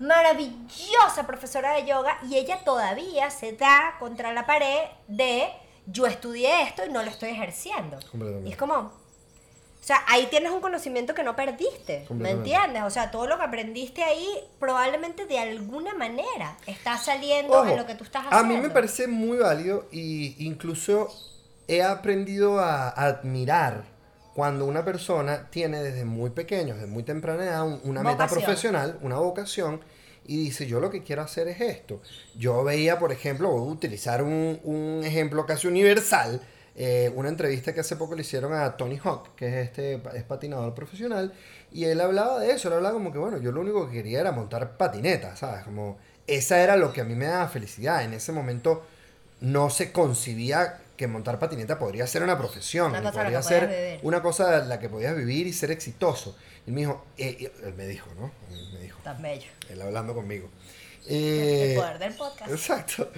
maravillosa 0.00 1.26
profesora 1.26 1.74
de 1.74 1.86
yoga 1.86 2.18
y 2.28 2.36
ella 2.36 2.58
todavía 2.64 3.30
se 3.30 3.52
da 3.52 3.94
contra 3.98 4.32
la 4.32 4.44
pared 4.46 4.80
de 5.06 5.48
yo 5.86 6.06
estudié 6.06 6.62
esto 6.62 6.84
y 6.86 6.90
no 6.92 7.02
lo 7.02 7.10
estoy 7.10 7.30
ejerciendo. 7.30 7.98
Y 8.44 8.50
es 8.52 8.56
como, 8.56 8.74
o 8.74 9.84
sea, 9.84 10.02
ahí 10.06 10.26
tienes 10.30 10.52
un 10.52 10.60
conocimiento 10.60 11.12
que 11.14 11.24
no 11.24 11.34
perdiste, 11.34 12.06
¿me 12.10 12.30
entiendes? 12.30 12.82
O 12.84 12.90
sea, 12.90 13.10
todo 13.10 13.26
lo 13.26 13.36
que 13.36 13.42
aprendiste 13.44 14.02
ahí 14.04 14.28
probablemente 14.60 15.26
de 15.26 15.38
alguna 15.40 15.94
manera 15.94 16.56
está 16.66 16.96
saliendo 16.98 17.54
Ojo, 17.60 17.68
en 17.70 17.76
lo 17.78 17.86
que 17.86 17.94
tú 17.96 18.04
estás 18.04 18.24
A 18.26 18.28
haciendo. 18.28 18.54
mí 18.54 18.60
me 18.60 18.70
parece 18.70 19.08
muy 19.08 19.38
válido 19.38 19.88
y 19.90 20.36
incluso 20.46 21.08
he 21.66 21.82
aprendido 21.82 22.60
a 22.60 22.90
admirar 22.90 23.84
cuando 24.34 24.66
una 24.66 24.84
persona 24.84 25.48
tiene 25.50 25.82
desde 25.82 26.04
muy 26.04 26.30
pequeño, 26.30 26.74
desde 26.74 26.86
muy 26.86 27.02
temprana 27.02 27.44
edad, 27.44 27.66
un- 27.66 27.80
una 27.84 28.02
meta 28.02 28.26
profesional, 28.28 28.98
una 29.02 29.16
vocación 29.16 29.80
y 30.26 30.44
dice, 30.44 30.66
yo 30.66 30.80
lo 30.80 30.90
que 30.90 31.02
quiero 31.02 31.22
hacer 31.22 31.48
es 31.48 31.60
esto. 31.60 32.00
Yo 32.36 32.62
veía, 32.64 32.98
por 32.98 33.12
ejemplo, 33.12 33.50
voy 33.50 33.68
a 33.68 33.72
utilizar 33.72 34.22
un, 34.22 34.60
un 34.64 35.02
ejemplo 35.04 35.44
casi 35.46 35.66
universal, 35.66 36.40
eh, 36.74 37.12
una 37.14 37.28
entrevista 37.28 37.74
que 37.74 37.80
hace 37.80 37.96
poco 37.96 38.14
le 38.14 38.22
hicieron 38.22 38.54
a 38.54 38.76
Tony 38.76 38.98
Hawk, 39.02 39.34
que 39.34 39.48
es 39.48 39.66
este 39.66 40.00
es 40.14 40.22
patinador 40.22 40.74
profesional, 40.74 41.32
y 41.70 41.84
él 41.84 42.00
hablaba 42.00 42.38
de 42.38 42.52
eso, 42.52 42.68
él 42.68 42.74
hablaba 42.74 42.94
como 42.94 43.12
que, 43.12 43.18
bueno, 43.18 43.38
yo 43.38 43.52
lo 43.52 43.60
único 43.60 43.86
que 43.86 43.96
quería 43.96 44.20
era 44.20 44.32
montar 44.32 44.76
patineta, 44.76 45.36
¿sabes? 45.36 45.64
Como, 45.64 45.98
esa 46.26 46.62
era 46.62 46.76
lo 46.76 46.92
que 46.92 47.00
a 47.00 47.04
mí 47.04 47.14
me 47.14 47.26
daba 47.26 47.48
felicidad. 47.48 48.04
En 48.04 48.14
ese 48.14 48.32
momento 48.32 48.84
no 49.40 49.70
se 49.70 49.92
concibía 49.92 50.78
que 50.96 51.06
montar 51.08 51.38
patineta 51.38 51.78
podría 51.78 52.06
ser 52.06 52.22
una 52.22 52.38
profesión, 52.38 52.94
Una 52.94 53.12
podría 53.12 53.42
ser 53.42 53.98
una 54.02 54.22
cosa 54.22 54.62
en 54.62 54.68
la 54.68 54.78
que 54.78 54.88
podías 54.88 55.16
vivir 55.16 55.46
y 55.46 55.52
ser 55.52 55.70
exitoso. 55.70 56.36
Y 56.66 56.70
me 56.70 56.80
dijo, 56.82 57.04
eh, 57.18 57.52
él 57.64 57.74
me 57.74 57.86
dijo, 57.86 58.08
¿no? 58.18 58.30
Él 58.50 58.68
me 58.72 58.80
dijo, 58.80 58.98
Estás 58.98 59.20
bello. 59.20 59.48
él 59.68 59.82
hablando 59.82 60.14
conmigo. 60.14 60.48
el 61.06 61.16
Eh, 61.16 61.74
poder 61.76 61.98
del 61.98 62.14
podcast. 62.14 62.50
Exacto. 62.50 63.10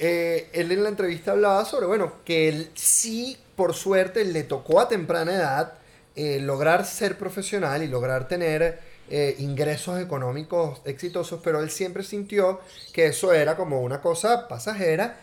Eh, 0.00 0.48
él 0.52 0.70
en 0.72 0.82
la 0.82 0.88
entrevista 0.88 1.32
hablaba 1.32 1.64
sobre, 1.64 1.86
bueno, 1.86 2.14
que 2.24 2.48
él 2.48 2.70
sí, 2.74 3.36
por 3.56 3.74
suerte, 3.74 4.24
le 4.24 4.44
tocó 4.44 4.80
a 4.80 4.88
temprana 4.88 5.34
edad 5.34 5.74
eh, 6.14 6.40
lograr 6.40 6.84
ser 6.84 7.18
profesional 7.18 7.82
y 7.82 7.88
lograr 7.88 8.26
tener 8.28 8.80
eh, 9.10 9.36
ingresos 9.38 10.00
económicos 10.00 10.80
exitosos, 10.84 11.40
pero 11.42 11.60
él 11.62 11.70
siempre 11.70 12.02
sintió 12.02 12.60
que 12.92 13.06
eso 13.06 13.32
era 13.32 13.56
como 13.56 13.80
una 13.80 14.00
cosa 14.00 14.48
pasajera 14.48 15.20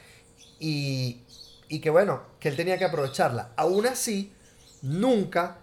y, 0.59 1.21
y 1.67 1.79
que 1.79 1.89
bueno, 1.89 2.23
que 2.39 2.49
él 2.49 2.55
tenía 2.55 2.77
que 2.77 2.85
aprovecharla. 2.85 3.51
Aún 3.57 3.85
así, 3.85 4.33
nunca 4.81 5.57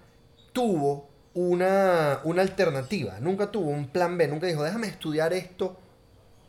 tuvo 0.52 1.08
una, 1.34 2.20
una 2.24 2.42
alternativa, 2.42 3.18
nunca 3.20 3.50
tuvo 3.50 3.70
un 3.70 3.88
plan 3.88 4.18
B, 4.18 4.28
nunca 4.28 4.46
dijo, 4.46 4.62
déjame 4.62 4.88
estudiar 4.88 5.32
esto 5.32 5.78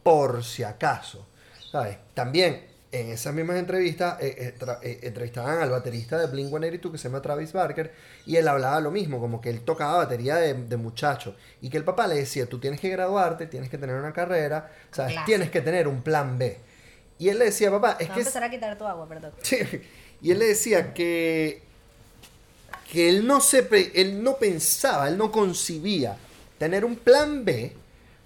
por 0.03 0.43
si 0.43 0.63
acaso. 0.63 1.27
¿Sabes? 1.71 1.97
También 2.13 2.73
en 2.91 3.09
esas 3.09 3.33
mismas 3.33 3.57
entrevistas 3.57 4.21
eh, 4.21 4.53
eh, 4.59 4.65
eh, 4.83 4.99
entrevistaban 5.01 5.59
al 5.59 5.71
baterista 5.71 6.19
de 6.19 6.27
Blink 6.27 6.49
182 6.49 6.91
que 6.91 6.97
se 6.99 7.07
llama 7.09 7.23
Travis 7.23 7.51
Barker 7.51 7.91
y 8.27 8.35
él 8.35 8.47
hablaba 8.47 8.79
lo 8.79 8.91
mismo, 8.91 9.19
como 9.19 9.41
que 9.41 9.49
él 9.49 9.61
tocaba 9.61 9.97
batería 9.97 10.35
de, 10.35 10.53
de 10.53 10.77
muchacho 10.77 11.35
y 11.59 11.69
que 11.69 11.77
el 11.77 11.83
papá 11.83 12.05
le 12.05 12.15
decía, 12.15 12.45
tú 12.45 12.59
tienes 12.59 12.79
que 12.79 12.89
graduarte, 12.89 13.47
tienes 13.47 13.69
que 13.69 13.79
tener 13.79 13.95
una 13.95 14.13
carrera, 14.13 14.71
¿sabes? 14.91 15.15
Tienes 15.25 15.49
que 15.49 15.61
tener 15.61 15.87
un 15.87 16.03
plan 16.03 16.37
B. 16.37 16.59
Y 17.17 17.29
él 17.29 17.39
le 17.39 17.45
decía, 17.45 17.71
papá, 17.71 17.97
es 17.99 18.07
Voy 18.07 18.11
a 18.11 18.13
que... 18.13 18.19
empezar 18.19 18.43
a 18.43 18.49
quitar 18.51 18.77
tu 18.77 18.85
agua, 18.85 19.07
perdón. 19.07 19.31
Sí, 19.41 19.57
Y 20.21 20.31
él 20.31 20.39
le 20.39 20.47
decía 20.47 20.93
que, 20.93 21.63
que 22.93 23.09
él, 23.09 23.27
no 23.27 23.41
se, 23.41 23.67
él 23.95 24.23
no 24.23 24.37
pensaba, 24.37 25.09
él 25.09 25.17
no 25.17 25.31
concibía 25.31 26.15
tener 26.59 26.85
un 26.85 26.95
plan 26.95 27.43
B, 27.43 27.75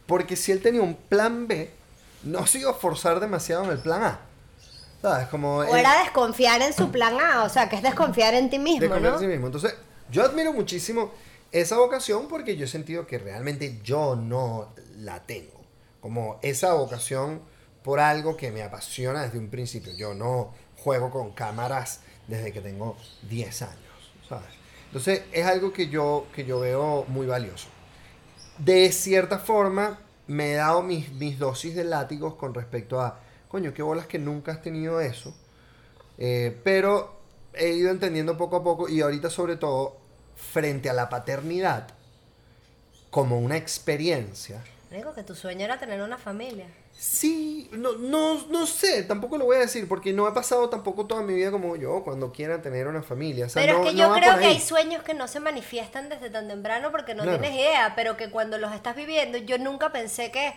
porque 0.06 0.36
si 0.36 0.52
él 0.52 0.62
tenía 0.62 0.82
un 0.82 0.96
plan 0.96 1.48
B, 1.48 1.72
no 2.24 2.46
se 2.46 2.60
iba 2.60 2.72
a 2.72 2.74
forzar 2.76 3.20
demasiado 3.20 3.64
en 3.64 3.72
el 3.72 3.80
plan 3.80 4.04
A. 4.04 4.20
¿Sabes? 5.02 5.28
Como 5.30 5.58
O 5.58 5.64
él- 5.64 5.80
era 5.80 6.00
desconfiar 6.04 6.62
en 6.62 6.74
su 6.74 6.92
plan 6.92 7.18
A, 7.20 7.44
o 7.44 7.50
sea, 7.50 7.70
que 7.70 7.78
es 7.78 7.82
desconfiar 7.84 8.34
en 8.34 8.50
ti 8.50 8.60
mismo, 8.60 8.82
de 8.82 8.90
confiar 8.90 9.14
¿no? 9.14 9.18
en 9.20 9.24
sí 9.24 9.28
mismo. 9.28 9.46
Entonces, 9.48 9.74
yo 10.12 10.24
admiro 10.24 10.52
muchísimo 10.54 11.12
esa 11.52 11.78
vocación 11.78 12.28
porque 12.28 12.58
yo 12.58 12.66
he 12.66 12.68
sentido 12.68 13.08
que 13.08 13.18
realmente 13.20 13.80
yo 13.84 14.16
no 14.16 14.74
la 14.98 15.22
tengo. 15.24 15.62
Como 16.02 16.40
esa 16.42 16.74
vocación 16.74 17.42
por 17.84 18.00
algo 18.02 18.36
que 18.36 18.52
me 18.52 18.64
apasiona 18.64 19.24
desde 19.24 19.38
un 19.40 19.50
principio. 19.50 19.94
Yo 19.96 20.14
no 20.14 20.54
juego 20.78 21.10
con 21.10 21.32
cámaras 21.32 22.02
desde 22.28 22.52
que 22.52 22.60
tengo 22.60 22.98
10 23.30 23.62
años, 23.62 24.12
¿sabes? 24.28 24.57
Entonces, 24.88 25.24
es 25.32 25.46
algo 25.46 25.72
que 25.74 25.88
yo, 25.88 26.28
que 26.34 26.46
yo 26.46 26.60
veo 26.60 27.06
muy 27.08 27.28
valioso. 27.28 27.68
De 28.58 28.92
cierta 28.92 29.40
forma, 29.40 30.00
me 30.28 30.54
he 30.54 30.56
dado 30.56 30.82
mis, 30.82 31.12
mis 31.14 31.38
dosis 31.40 31.76
de 31.76 31.84
látigos 31.84 32.36
con 32.36 32.54
respecto 32.54 33.00
a, 33.00 33.20
coño, 33.48 33.74
qué 33.74 33.82
bolas 33.82 34.08
que 34.08 34.20
nunca 34.20 34.52
has 34.52 34.62
tenido 34.62 35.00
eso. 35.02 35.36
Eh, 36.18 36.60
pero 36.64 37.18
he 37.54 37.70
ido 37.70 37.92
entendiendo 37.92 38.38
poco 38.38 38.58
a 38.58 38.64
poco 38.64 38.90
y 38.90 39.02
ahorita 39.02 39.30
sobre 39.30 39.56
todo 39.56 39.98
frente 40.36 40.90
a 40.90 40.94
la 40.94 41.10
paternidad 41.10 41.88
como 43.10 43.40
una 43.40 43.58
experiencia. 43.58 44.64
Digo 44.92 45.14
que 45.14 45.24
tu 45.24 45.36
sueño 45.36 45.66
era 45.66 45.80
tener 45.80 46.02
una 46.02 46.18
familia. 46.18 46.68
Sí, 47.00 47.70
no, 47.74 47.94
no, 47.94 48.44
no 48.48 48.66
sé, 48.66 49.04
tampoco 49.04 49.38
lo 49.38 49.46
voy 49.46 49.58
a 49.58 49.60
decir 49.60 49.88
porque 49.88 50.14
no 50.14 50.28
he 50.28 50.32
pasado 50.32 50.68
tampoco 50.68 51.06
toda 51.06 51.22
mi 51.22 51.36
vida 51.36 51.52
como 51.52 51.76
yo 51.76 52.04
cuando 52.04 52.32
quiera 52.32 52.62
tener 52.62 52.88
una 52.88 53.04
familia. 53.04 53.46
O 53.46 53.50
sea, 53.50 53.62
pero 53.62 53.78
no- 53.80 53.84
es 53.86 53.92
que 53.92 53.96
yo 53.98 54.12
creo 54.14 54.38
que 54.40 54.46
hay 54.46 54.60
sueños 54.60 55.04
que 55.04 55.14
no 55.14 55.28
se 55.28 55.40
manifiestan 55.40 56.10
desde 56.10 56.32
tan 56.32 56.48
temprano 56.48 56.90
porque 56.92 57.14
no 57.14 57.22
Claro. 57.24 57.40
tienes 57.40 57.60
idea, 57.60 57.94
pero 57.96 58.18
que 58.18 58.32
cuando 58.32 58.58
los 58.58 58.74
estás 58.74 58.96
viviendo, 58.96 59.38
yo 59.38 59.60
nunca 59.60 59.92
pensé 59.92 60.32
que, 60.32 60.56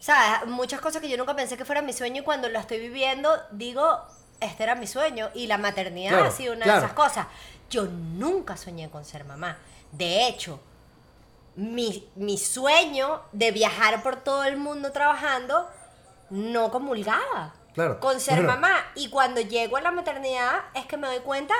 ¿sabes? 0.00 0.48
Muchas 0.48 0.80
cosas 0.80 1.02
que 1.02 1.08
yo 1.10 1.18
nunca 1.18 1.36
pensé 1.36 1.58
que 1.58 1.66
fuera 1.66 1.82
mi 1.82 1.92
sueño 1.92 2.22
y 2.22 2.24
cuando 2.24 2.48
lo 2.48 2.58
estoy 2.58 2.78
viviendo, 2.78 3.30
digo, 3.50 4.00
este 4.40 4.62
era 4.62 4.74
mi 4.74 4.86
sueño 4.86 5.28
y 5.34 5.48
la 5.48 5.58
maternidad 5.58 6.12
Claro, 6.12 6.24
ha 6.26 6.30
sido 6.30 6.54
una 6.54 6.64
claro. 6.64 6.80
de 6.80 6.86
esas 6.86 6.96
cosas. 6.96 7.26
Yo 7.68 7.84
nunca 7.84 8.56
soñé 8.56 8.88
con 8.88 9.04
ser 9.04 9.26
mamá. 9.26 9.58
De 9.92 10.26
hecho, 10.28 10.60
mi, 11.58 12.08
mi 12.14 12.38
sueño 12.38 13.20
de 13.32 13.50
viajar 13.50 14.02
por 14.02 14.16
todo 14.16 14.44
el 14.44 14.56
mundo 14.56 14.92
trabajando 14.92 15.68
no 16.30 16.70
comulgaba 16.70 17.54
Claro. 17.74 17.98
con 18.00 18.20
ser 18.20 18.36
Bueno. 18.36 18.52
mamá. 18.52 18.76
Y 18.94 19.08
cuando 19.08 19.40
llego 19.40 19.76
a 19.76 19.80
la 19.80 19.90
maternidad 19.90 20.60
es 20.74 20.86
que 20.86 20.96
me 20.96 21.06
doy 21.08 21.18
cuenta 21.20 21.54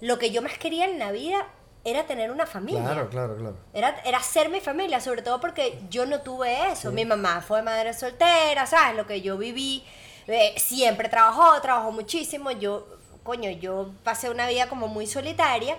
lo 0.00 0.18
que 0.18 0.30
yo 0.30 0.40
más 0.42 0.56
quería 0.58 0.86
en 0.86 0.98
la 0.98 1.12
vida 1.12 1.46
era 1.84 2.04
tener 2.06 2.30
una 2.30 2.46
familia. 2.46 2.82
Claro, 2.82 3.08
claro, 3.10 3.36
claro. 3.36 3.56
Era, 3.74 4.00
era 4.04 4.20
ser 4.22 4.48
mi 4.48 4.60
familia, 4.60 5.00
sobre 5.00 5.22
todo 5.22 5.40
porque 5.40 5.80
yo 5.90 6.04
no 6.06 6.20
tuve 6.20 6.70
eso. 6.72 6.90
Mi 6.92 7.04
mamá 7.04 7.40
fue 7.40 7.62
madre 7.62 7.92
soltera, 7.94 8.66
¿sabes? 8.66 8.96
Lo 8.96 9.06
que 9.06 9.20
yo 9.22 9.36
viví. 9.38 9.84
eh, 10.26 10.54
siempre 10.58 11.08
trabajó, 11.08 11.60
trabajó 11.60 11.90
muchísimo. 11.92 12.50
Yo, 12.52 12.86
coño, 13.22 13.50
yo 13.50 13.90
pasé 14.04 14.30
una 14.30 14.46
vida 14.48 14.68
como 14.68 14.88
muy 14.88 15.06
solitaria. 15.06 15.76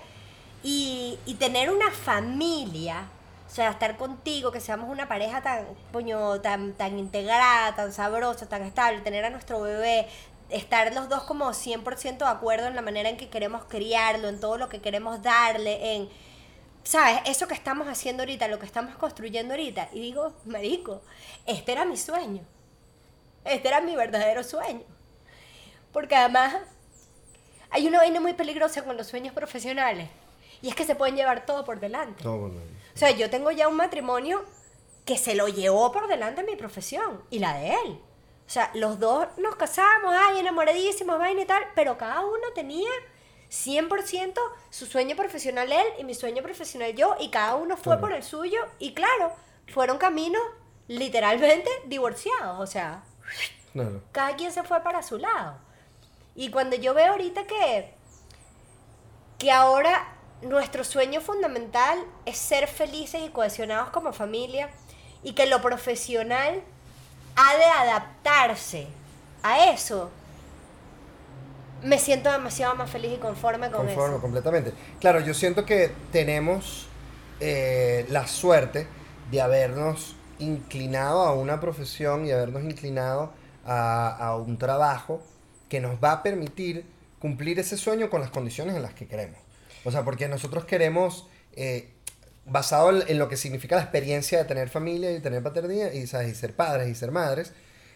Y, 0.64 1.18
y 1.26 1.36
tener 1.36 1.72
una 1.72 1.90
familia, 1.92 3.06
o 3.52 3.54
sea, 3.54 3.72
estar 3.72 3.98
contigo, 3.98 4.50
que 4.50 4.62
seamos 4.62 4.90
una 4.90 5.10
pareja 5.10 5.42
tan, 5.42 5.66
coño, 5.92 6.40
tan, 6.40 6.72
tan 6.72 6.98
integrada, 6.98 7.76
tan 7.76 7.92
sabrosa, 7.92 8.48
tan 8.48 8.62
estable, 8.62 9.02
tener 9.02 9.26
a 9.26 9.30
nuestro 9.30 9.60
bebé, 9.60 10.08
estar 10.50 10.94
los 10.94 11.10
dos 11.10 11.24
como 11.24 11.50
100% 11.50 12.18
de 12.18 12.26
acuerdo 12.26 12.68
en 12.68 12.78
la 12.78 12.82
manera 12.82 13.10
en 13.10 13.18
que 13.18 13.28
queremos 13.28 13.66
criarlo, 13.66 14.30
en 14.30 14.40
todo 14.40 14.58
lo 14.58 14.70
que 14.70 14.80
queremos 14.80 15.22
darle, 15.22 15.96
en, 15.96 16.10
¿sabes? 16.86 17.20
Eso 17.26 17.46
que 17.50 17.54
estamos 17.54 17.90
haciendo 17.90 18.24
ahorita, 18.24 18.48
lo 18.48 18.58
que 18.58 18.66
estamos 18.66 18.96
construyendo 18.96 19.54
ahorita. 19.54 19.90
Y 19.92 20.00
digo, 20.00 20.32
marico, 20.46 21.02
este 21.46 21.74
era 21.74 21.84
mi 21.84 21.98
sueño. 21.98 22.44
Este 23.44 23.68
era 23.68 23.82
mi 23.82 23.98
verdadero 23.98 24.46
sueño. 24.46 24.84
Porque 25.92 26.16
además 26.16 26.56
hay 27.70 27.86
una 27.86 27.98
vaina 27.98 28.22
muy 28.22 28.32
peligrosa 28.32 28.86
con 28.86 28.96
los 28.96 29.08
sueños 29.08 29.34
profesionales. 29.34 30.08
Y 30.62 30.70
es 30.70 30.76
que 30.76 30.86
se 30.86 30.96
pueden 30.96 31.18
llevar 31.18 31.46
todo 31.46 31.66
por 31.66 31.82
delante. 31.82 32.24
Todo 32.24 32.38
bueno. 32.38 32.81
O 32.94 32.98
sea, 32.98 33.12
yo 33.12 33.30
tengo 33.30 33.52
ya 33.52 33.68
un 33.68 33.76
matrimonio 33.78 34.44
que 35.06 35.18
se 35.18 35.36
lo 35.36 35.48
llevó 35.48 35.92
por 35.92 36.08
delante 36.08 36.44
mi 36.44 36.56
profesión 36.56 37.24
y 37.30 37.40
la 37.40 37.54
de 37.56 37.70
él. 37.74 38.02
O 38.46 38.50
sea, 38.54 38.70
los 38.74 39.00
dos 39.00 39.28
nos 39.38 39.56
casamos, 39.56 40.14
ay, 40.16 40.40
enamoradísimos, 40.40 41.18
vaina 41.18 41.42
y 41.42 41.46
tal, 41.46 41.64
pero 41.74 41.98
cada 41.98 42.22
uno 42.26 42.52
tenía 42.54 42.90
100% 43.50 44.40
su 44.70 44.86
sueño 44.86 45.16
profesional 45.16 45.72
él 45.72 45.86
y 46.00 46.04
mi 46.04 46.14
sueño 46.14 46.44
profesional 46.44 46.94
yo, 46.96 47.16
y 47.20 47.30
cada 47.30 47.56
uno 47.56 47.76
fue 47.78 47.84
Claro. 47.96 48.02
por 48.02 48.14
el 48.14 48.24
suyo, 48.24 48.60
y 48.80 48.94
claro, 48.94 49.34
fueron 49.74 49.98
caminos 49.98 50.42
literalmente 50.88 51.70
divorciados, 51.86 52.60
o 52.60 52.68
sea, 52.68 53.04
Claro. 53.74 54.02
cada 54.12 54.36
quien 54.36 54.52
se 54.52 54.64
fue 54.64 54.82
para 54.82 55.02
su 55.02 55.18
lado. 55.18 55.58
Y 56.36 56.50
cuando 56.52 56.76
yo 56.76 56.94
veo 56.94 57.12
ahorita 57.14 57.46
que, 57.46 57.94
que 59.38 59.52
ahora 59.52 60.11
nuestro 60.42 60.84
sueño 60.84 61.22
fundamental 61.22 62.00
es 62.26 62.38
ser 62.38 62.68
felices 62.68 63.22
y 63.26 63.30
cohesionados 63.30 63.90
como 63.90 64.14
familia 64.14 64.70
y 65.24 65.34
que 65.34 65.46
lo 65.46 65.62
profesional 65.62 66.62
ha 67.36 67.58
de 67.58 67.64
adaptarse 67.64 68.88
a 69.44 69.72
eso, 69.72 70.10
me 71.84 71.98
siento 71.98 72.32
demasiado 72.32 72.76
más 72.76 72.90
feliz 72.90 73.14
y 73.16 73.18
conforme 73.18 73.72
con 73.72 73.86
Conforme, 73.86 74.16
eso. 74.16 74.22
completamente. 74.22 74.74
Claro, 75.00 75.20
yo 75.20 75.34
siento 75.34 75.66
que 75.66 75.92
tenemos 76.12 76.88
eh, 77.40 78.06
la 78.10 78.28
suerte 78.28 78.88
de 79.32 79.42
habernos 79.42 80.16
inclinado 80.40 81.22
a 81.24 81.34
una 81.34 81.60
profesión 81.60 82.26
y 82.26 82.32
habernos 82.32 82.64
inclinado 82.64 83.32
a, 83.66 84.10
a 84.16 84.36
un 84.36 84.58
trabajo 84.58 85.22
que 85.70 85.80
nos 85.80 86.04
va 86.04 86.12
a 86.12 86.24
permitir 86.24 86.86
cumplir 87.20 87.60
ese 87.60 87.78
sueño 87.78 88.10
con 88.10 88.22
las 88.22 88.30
condiciones 88.32 88.76
en 88.76 88.82
las 88.82 88.94
que 88.94 89.08
queremos. 89.08 89.40
O 89.84 89.92
sea, 89.92 90.04
porque 90.04 90.28
nosotros 90.28 90.66
queremos, 90.66 91.28
eh, 91.56 91.90
basado 92.46 92.90
en, 92.90 93.10
en 93.10 93.20
lo 93.20 93.30
que 93.30 93.38
significa 93.38 93.76
la 93.76 93.84
experiencia 93.84 94.40
de 94.40 94.46
tener 94.46 94.70
familia 94.70 95.12
y 95.12 95.20
tener 95.20 95.44
paternidad 95.44 95.92
y, 95.92 96.08
¿sabes? 96.08 96.30
y 96.30 96.36
ser 96.36 96.54
padres 96.54 96.88
y 96.88 96.96
ser 96.96 97.12
madres, 97.12 97.54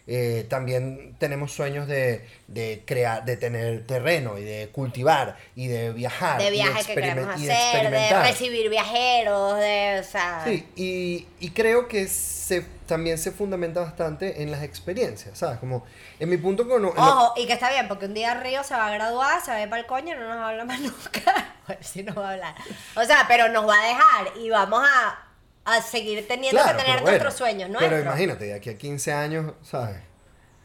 eh, 0.08 0.46
también 0.50 1.16
tenemos 1.18 1.52
sueños 1.52 1.88
de, 1.88 2.24
de 2.48 2.84
crear, 2.86 3.26
de 3.26 3.38
tener 3.38 3.88
terreno 3.88 4.38
y 4.38 4.44
de 4.44 4.70
cultivar 4.70 5.36
y 5.56 5.68
de 5.68 5.94
viajar. 5.94 6.40
De 6.40 6.52
viajes 6.52 6.86
que 6.86 6.94
queremos 6.94 7.42
de 7.42 7.52
hacer, 7.52 7.90
de 7.90 8.22
recibir 8.22 8.70
viajeros, 8.70 9.58
de, 9.58 9.98
o 10.00 10.04
sea, 10.04 10.44
Sí, 10.46 10.64
y, 10.76 11.26
y 11.40 11.50
creo 11.52 11.88
que 11.88 12.08
se, 12.08 12.64
también 12.86 13.18
se 13.18 13.32
fundamenta 13.32 13.82
bastante 13.82 14.42
en 14.44 14.52
las 14.52 14.64
experiencias, 14.64 15.38
¿sabes? 15.38 15.60
Como 15.60 15.86
en 16.20 16.30
mi 16.30 16.38
punto 16.38 16.68
con... 16.68 16.82
lo- 16.82 16.90
Ojo, 16.90 17.34
y 17.38 17.48
que 17.48 17.54
está 17.54 17.70
bien, 17.72 17.88
porque 17.88 18.06
un 18.06 18.14
día 18.14 18.34
Río 18.36 18.64
se 18.64 18.74
va 18.76 18.88
a 18.88 18.92
graduar, 18.92 19.42
se 19.44 19.52
va 19.52 19.58
a 19.58 19.62
ir 19.64 19.70
para 19.70 19.82
el 19.82 19.88
coño, 19.88 20.16
no 20.16 20.28
nos 20.28 20.38
habla 20.38 20.66
más 20.66 20.80
nunca. 20.82 21.56
Bueno, 21.68 21.82
sí 21.84 22.04
nos 22.04 22.18
va 22.18 22.30
a 22.30 22.34
hablar. 22.34 22.56
O 22.96 23.04
sea, 23.04 23.26
pero 23.28 23.50
nos 23.50 23.68
va 23.68 23.74
a 23.80 23.86
dejar 23.88 24.38
y 24.38 24.50
vamos 24.50 24.84
a, 24.88 25.20
a 25.66 25.82
seguir 25.82 26.28
teniendo 26.28 26.62
Claro, 26.62 26.78
que 26.78 26.84
tener 26.84 27.02
bueno, 27.02 27.12
nuestros 27.12 27.34
sueños, 27.36 27.70
¿no? 27.70 27.80
Pero 27.80 28.00
imagínate, 28.00 28.46
de 28.46 28.54
aquí 28.54 28.70
a 28.70 28.78
15 28.78 29.14
años, 29.14 29.54
¿sabes? 29.64 29.98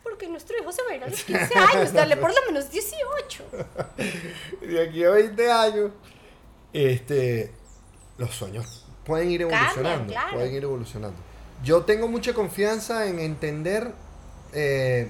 Porque 0.03 0.29
nuestro 0.29 0.59
hijo 0.59 0.71
se 0.73 0.83
va 0.83 0.91
a 0.91 0.95
ir 0.97 1.05
a 1.05 1.09
los 1.09 1.23
15 1.25 1.55
años, 1.59 1.93
dale 1.93 2.17
por 2.19 2.31
lo 2.35 2.41
menos 2.47 2.71
18. 2.71 3.45
De 4.61 4.83
aquí 4.89 5.05
a 5.05 5.11
20 5.11 5.51
años, 5.53 5.91
este, 6.73 7.53
los 8.19 8.35
sueños 8.35 8.87
pueden 9.05 9.31
ir 9.31 9.43
evolucionando. 9.43 10.13
claro. 10.13 10.33
Pueden 10.35 10.55
ir 10.55 10.63
evolucionando. 10.65 11.30
Yo 11.63 11.85
tengo 11.85 12.09
mucha 12.09 12.33
confianza 12.33 13.07
en 13.07 13.19
entender 13.19 13.93
eh, 14.55 15.09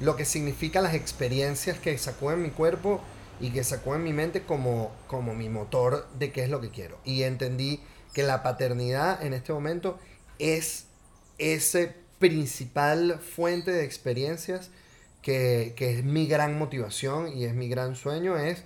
lo 0.00 0.16
que 0.16 0.24
significan 0.24 0.84
las 0.84 0.94
experiencias 0.94 1.78
que 1.78 1.96
sacuden 1.98 2.42
mi 2.42 2.50
cuerpo 2.50 3.00
y 3.40 3.50
que 3.50 3.62
sacuden 3.62 4.02
mi 4.02 4.14
mente 4.14 4.42
como, 4.42 4.90
como 5.06 5.34
mi 5.34 5.50
motor 5.50 6.08
de 6.18 6.32
qué 6.32 6.44
es 6.44 6.50
lo 6.50 6.62
que 6.62 6.70
quiero. 6.70 6.98
Y 7.04 7.24
entendí 7.24 7.80
que 8.14 8.22
la 8.22 8.42
paternidad 8.42 9.22
en 9.22 9.34
este 9.34 9.52
momento 9.52 9.98
es 10.38 10.86
ese 11.38 11.94
principal 12.18 13.18
fuente 13.18 13.70
de 13.70 13.84
experiencias 13.84 14.70
que, 15.20 15.74
que 15.76 15.98
es 15.98 16.04
mi 16.04 16.26
gran 16.26 16.58
motivación 16.58 17.36
y 17.36 17.44
es 17.44 17.54
mi 17.54 17.68
gran 17.68 17.96
sueño, 17.96 18.38
es 18.38 18.64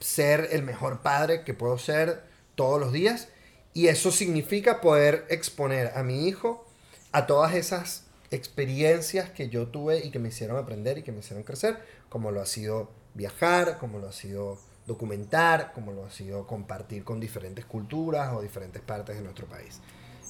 ser 0.00 0.48
el 0.52 0.62
mejor 0.62 1.00
padre 1.00 1.44
que 1.44 1.54
puedo 1.54 1.78
ser 1.78 2.22
todos 2.56 2.78
los 2.78 2.92
días. 2.92 3.28
Y 3.78 3.86
eso 3.86 4.10
significa 4.10 4.80
poder 4.80 5.24
exponer 5.30 5.92
a 5.94 6.02
mi 6.02 6.26
hijo 6.26 6.66
a 7.12 7.28
todas 7.28 7.54
esas 7.54 8.06
experiencias 8.32 9.30
que 9.30 9.50
yo 9.50 9.68
tuve 9.68 10.04
y 10.04 10.10
que 10.10 10.18
me 10.18 10.30
hicieron 10.30 10.56
aprender 10.56 10.98
y 10.98 11.04
que 11.04 11.12
me 11.12 11.20
hicieron 11.20 11.44
crecer, 11.44 11.78
como 12.08 12.32
lo 12.32 12.40
ha 12.40 12.46
sido 12.46 12.90
viajar, 13.14 13.78
como 13.78 14.00
lo 14.00 14.08
ha 14.08 14.12
sido 14.12 14.58
documentar, 14.88 15.70
como 15.74 15.92
lo 15.92 16.04
ha 16.04 16.10
sido 16.10 16.44
compartir 16.44 17.04
con 17.04 17.20
diferentes 17.20 17.66
culturas 17.66 18.34
o 18.34 18.42
diferentes 18.42 18.82
partes 18.82 19.14
de 19.14 19.22
nuestro 19.22 19.46
país. 19.46 19.78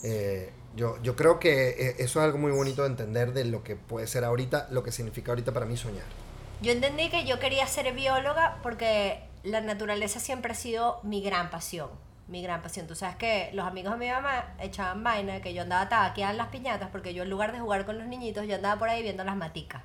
Eh, 0.02 0.50
yo, 0.76 1.02
yo 1.02 1.16
creo 1.16 1.40
que 1.40 1.70
eh, 1.70 1.94
eso 2.00 2.20
es 2.20 2.26
algo 2.26 2.37
muy 2.37 2.52
bonito 2.52 2.82
de 2.82 2.88
entender 2.88 3.32
de 3.32 3.46
lo 3.46 3.64
que 3.64 3.76
puede 3.76 4.06
ser 4.08 4.24
ahorita, 4.24 4.68
lo 4.70 4.82
que 4.82 4.92
significa 4.92 5.32
ahorita 5.32 5.54
para 5.54 5.64
mí 5.64 5.78
soñar. 5.78 6.04
Yo 6.61 6.70
entendí 6.70 7.08
que 7.08 7.24
yo 7.24 7.40
quería 7.40 7.66
ser 7.66 7.94
bióloga 7.94 8.58
porque 8.62 9.22
la 9.42 9.62
naturaleza 9.62 10.20
siempre 10.20 10.52
ha 10.52 10.54
sido 10.54 11.00
mi 11.02 11.22
gran 11.22 11.48
pasión. 11.48 11.88
Mi 12.28 12.42
gran 12.42 12.60
pasión. 12.62 12.86
Tú 12.86 12.94
sabes 12.94 13.16
que 13.16 13.50
los 13.54 13.66
amigos 13.66 13.92
de 13.92 13.98
mi 13.98 14.10
mamá 14.10 14.54
echaban 14.60 15.02
vaina 15.02 15.40
que 15.40 15.54
yo 15.54 15.62
andaba 15.62 15.88
tabaqueada 15.88 16.32
en 16.32 16.38
las 16.38 16.48
piñatas 16.48 16.90
porque 16.92 17.14
yo 17.14 17.22
en 17.22 17.30
lugar 17.30 17.52
de 17.52 17.58
jugar 17.60 17.86
con 17.86 17.98
los 17.98 18.06
niñitos, 18.06 18.46
yo 18.46 18.56
andaba 18.56 18.78
por 18.78 18.88
ahí 18.90 19.02
viendo 19.02 19.24
las 19.24 19.34
maticas. 19.36 19.82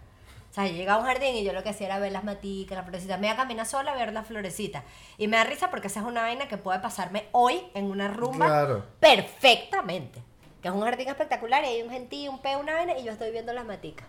O 0.51 0.53
sea, 0.53 0.67
yo 0.67 0.73
llegaba 0.73 0.99
a 0.99 1.01
un 1.01 1.07
jardín 1.07 1.35
y 1.35 1.43
yo 1.43 1.51
lo 1.53 1.63
que 1.63 1.69
hacía 1.69 1.87
era 1.87 1.97
ver 1.99 2.11
las 2.11 2.23
maticas, 2.23 2.75
las 2.77 2.85
florecitas. 2.85 3.19
Me 3.19 3.25
iba 3.27 3.33
a 3.33 3.37
caminar 3.37 3.65
sola 3.65 3.93
a 3.93 3.95
ver 3.95 4.13
las 4.13 4.27
florecitas. 4.27 4.83
Y 5.17 5.27
me 5.27 5.37
da 5.37 5.45
risa 5.45 5.71
porque 5.71 5.87
esa 5.87 6.01
es 6.01 6.05
una 6.05 6.21
vaina 6.21 6.47
que 6.47 6.57
puede 6.57 6.77
pasarme 6.79 7.25
hoy 7.31 7.59
en 7.73 7.85
una 7.85 8.07
rumba 8.09 8.45
Claro. 8.45 8.85
perfectamente. 8.99 10.21
Que 10.61 10.67
es 10.67 10.73
un 10.73 10.81
jardín 10.81 11.07
espectacular 11.09 11.63
y 11.63 11.67
hay 11.67 11.81
un 11.81 11.89
gentío, 11.89 12.29
un 12.29 12.39
peo, 12.39 12.59
una 12.59 12.73
vaina 12.73 12.97
y 12.97 13.03
yo 13.03 13.11
estoy 13.13 13.31
viendo 13.31 13.51
las 13.53 13.65
maticas. 13.65 14.05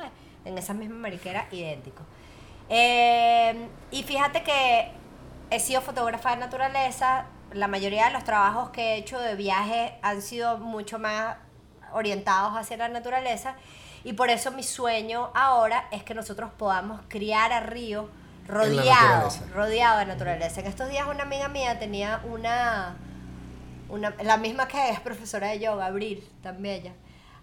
Ay, 0.00 0.08
En 0.44 0.56
esa 0.58 0.72
misma 0.72 0.96
mariquera, 0.96 1.48
idéntico. 1.50 2.02
Eh, 2.68 3.68
y 3.90 4.02
fíjate 4.04 4.42
que 4.44 4.92
he 5.52 5.60
sido 5.60 5.82
fotógrafa 5.82 6.30
de 6.30 6.36
naturaleza. 6.36 7.26
La 7.52 7.68
mayoría 7.68 8.06
de 8.06 8.12
los 8.12 8.24
trabajos 8.24 8.70
que 8.70 8.94
he 8.94 8.96
hecho 8.96 9.20
de 9.20 9.34
viaje 9.34 9.98
han 10.00 10.22
sido 10.22 10.56
mucho 10.56 10.98
más 10.98 11.36
orientados 11.92 12.54
hacia 12.56 12.78
la 12.78 12.88
naturaleza. 12.88 13.54
Y 14.02 14.14
por 14.14 14.30
eso 14.30 14.50
mi 14.50 14.62
sueño 14.62 15.30
ahora 15.34 15.88
es 15.92 16.02
que 16.02 16.14
nosotros 16.14 16.50
podamos 16.56 17.02
criar 17.08 17.52
a 17.52 17.60
Río 17.60 18.08
rodeado, 18.48 19.28
rodeado 19.54 19.98
de 19.98 20.06
naturaleza. 20.06 20.60
En 20.60 20.66
estos 20.66 20.88
días 20.88 21.06
una 21.06 21.22
amiga 21.22 21.48
mía 21.48 21.78
tenía 21.78 22.22
una, 22.24 22.96
una, 23.90 24.14
la 24.22 24.38
misma 24.38 24.66
que 24.66 24.88
es 24.88 25.00
profesora 25.00 25.48
de 25.48 25.60
yoga, 25.60 25.86
Abril, 25.86 26.26
tan 26.42 26.62
bella. 26.62 26.92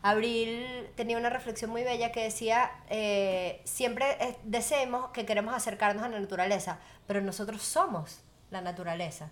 Abril 0.01 0.89
tenía 0.95 1.17
una 1.17 1.29
reflexión 1.29 1.71
muy 1.71 1.83
bella 1.83 2.11
que 2.11 2.23
decía, 2.23 2.71
eh, 2.89 3.61
siempre 3.65 4.17
eh, 4.21 4.37
deseemos 4.43 5.09
que 5.11 5.25
queremos 5.25 5.53
acercarnos 5.53 6.03
a 6.03 6.09
la 6.09 6.19
naturaleza, 6.19 6.79
pero 7.05 7.21
nosotros 7.21 7.61
somos 7.61 8.21
la 8.49 8.61
naturaleza. 8.61 9.31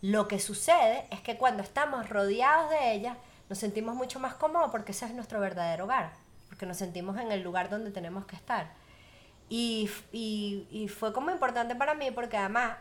Lo 0.00 0.26
que 0.26 0.40
sucede 0.40 1.06
es 1.10 1.20
que 1.20 1.36
cuando 1.36 1.62
estamos 1.62 2.08
rodeados 2.08 2.70
de 2.70 2.92
ella, 2.92 3.16
nos 3.48 3.58
sentimos 3.58 3.94
mucho 3.94 4.18
más 4.18 4.34
cómodos 4.34 4.70
porque 4.72 4.90
ese 4.90 5.06
es 5.06 5.14
nuestro 5.14 5.38
verdadero 5.38 5.84
hogar, 5.84 6.12
porque 6.48 6.66
nos 6.66 6.78
sentimos 6.78 7.18
en 7.20 7.30
el 7.30 7.42
lugar 7.42 7.70
donde 7.70 7.92
tenemos 7.92 8.24
que 8.26 8.34
estar. 8.34 8.72
Y, 9.48 9.88
y, 10.10 10.66
y 10.70 10.88
fue 10.88 11.12
como 11.12 11.30
importante 11.30 11.76
para 11.76 11.94
mí 11.94 12.10
porque 12.10 12.36
además, 12.36 12.76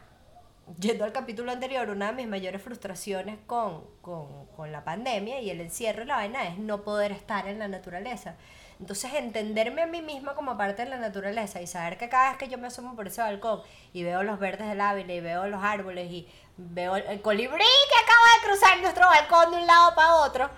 yendo 0.80 1.04
al 1.06 1.12
capítulo 1.12 1.52
anterior, 1.52 1.90
una 1.90 2.08
de 2.08 2.14
mis 2.14 2.28
mayores 2.28 2.62
frustraciones 2.62 3.38
con, 3.48 3.84
con, 4.02 4.46
con 4.56 4.72
la 4.72 4.84
pandemia 4.84 5.40
y 5.42 5.50
el 5.50 5.62
encierro 5.62 6.04
y 6.04 6.06
la 6.06 6.16
vaina 6.18 6.48
es 6.48 6.58
no 6.58 6.82
poder 6.84 7.12
estar 7.12 7.48
en 7.48 7.60
la 7.60 7.68
naturaleza. 7.68 8.36
Entonces, 8.80 9.14
entenderme 9.14 9.84
a 9.84 9.86
mí 9.86 10.02
misma 10.02 10.34
como 10.34 10.58
parte 10.58 10.84
de 10.84 10.90
la 10.90 10.98
naturaleza 10.98 11.62
y 11.62 11.68
saber 11.68 11.98
que 12.00 12.10
cada 12.10 12.30
vez 12.30 12.40
que 12.40 12.48
yo 12.48 12.58
me 12.58 12.66
asomo 12.68 12.96
por 12.96 13.06
ese 13.08 13.22
balcón 13.22 13.62
y 13.94 14.02
veo 14.04 14.24
los 14.24 14.40
verdes 14.40 14.68
del 14.68 14.82
Ávila 14.82 15.14
y 15.14 15.20
veo 15.20 15.46
los 15.48 15.64
árboles 15.64 16.12
y 16.12 16.28
veo 16.58 16.96
el, 16.96 17.22
colibrí 17.22 17.60
que 17.60 18.04
acaba 18.04 18.28
de 18.40 18.48
cruzar 18.48 18.82
nuestro 18.82 19.06
balcón 19.06 19.52
de 19.52 19.58
un 19.58 19.68
lado 19.68 19.94
para 19.94 20.16
otro, 20.16 20.50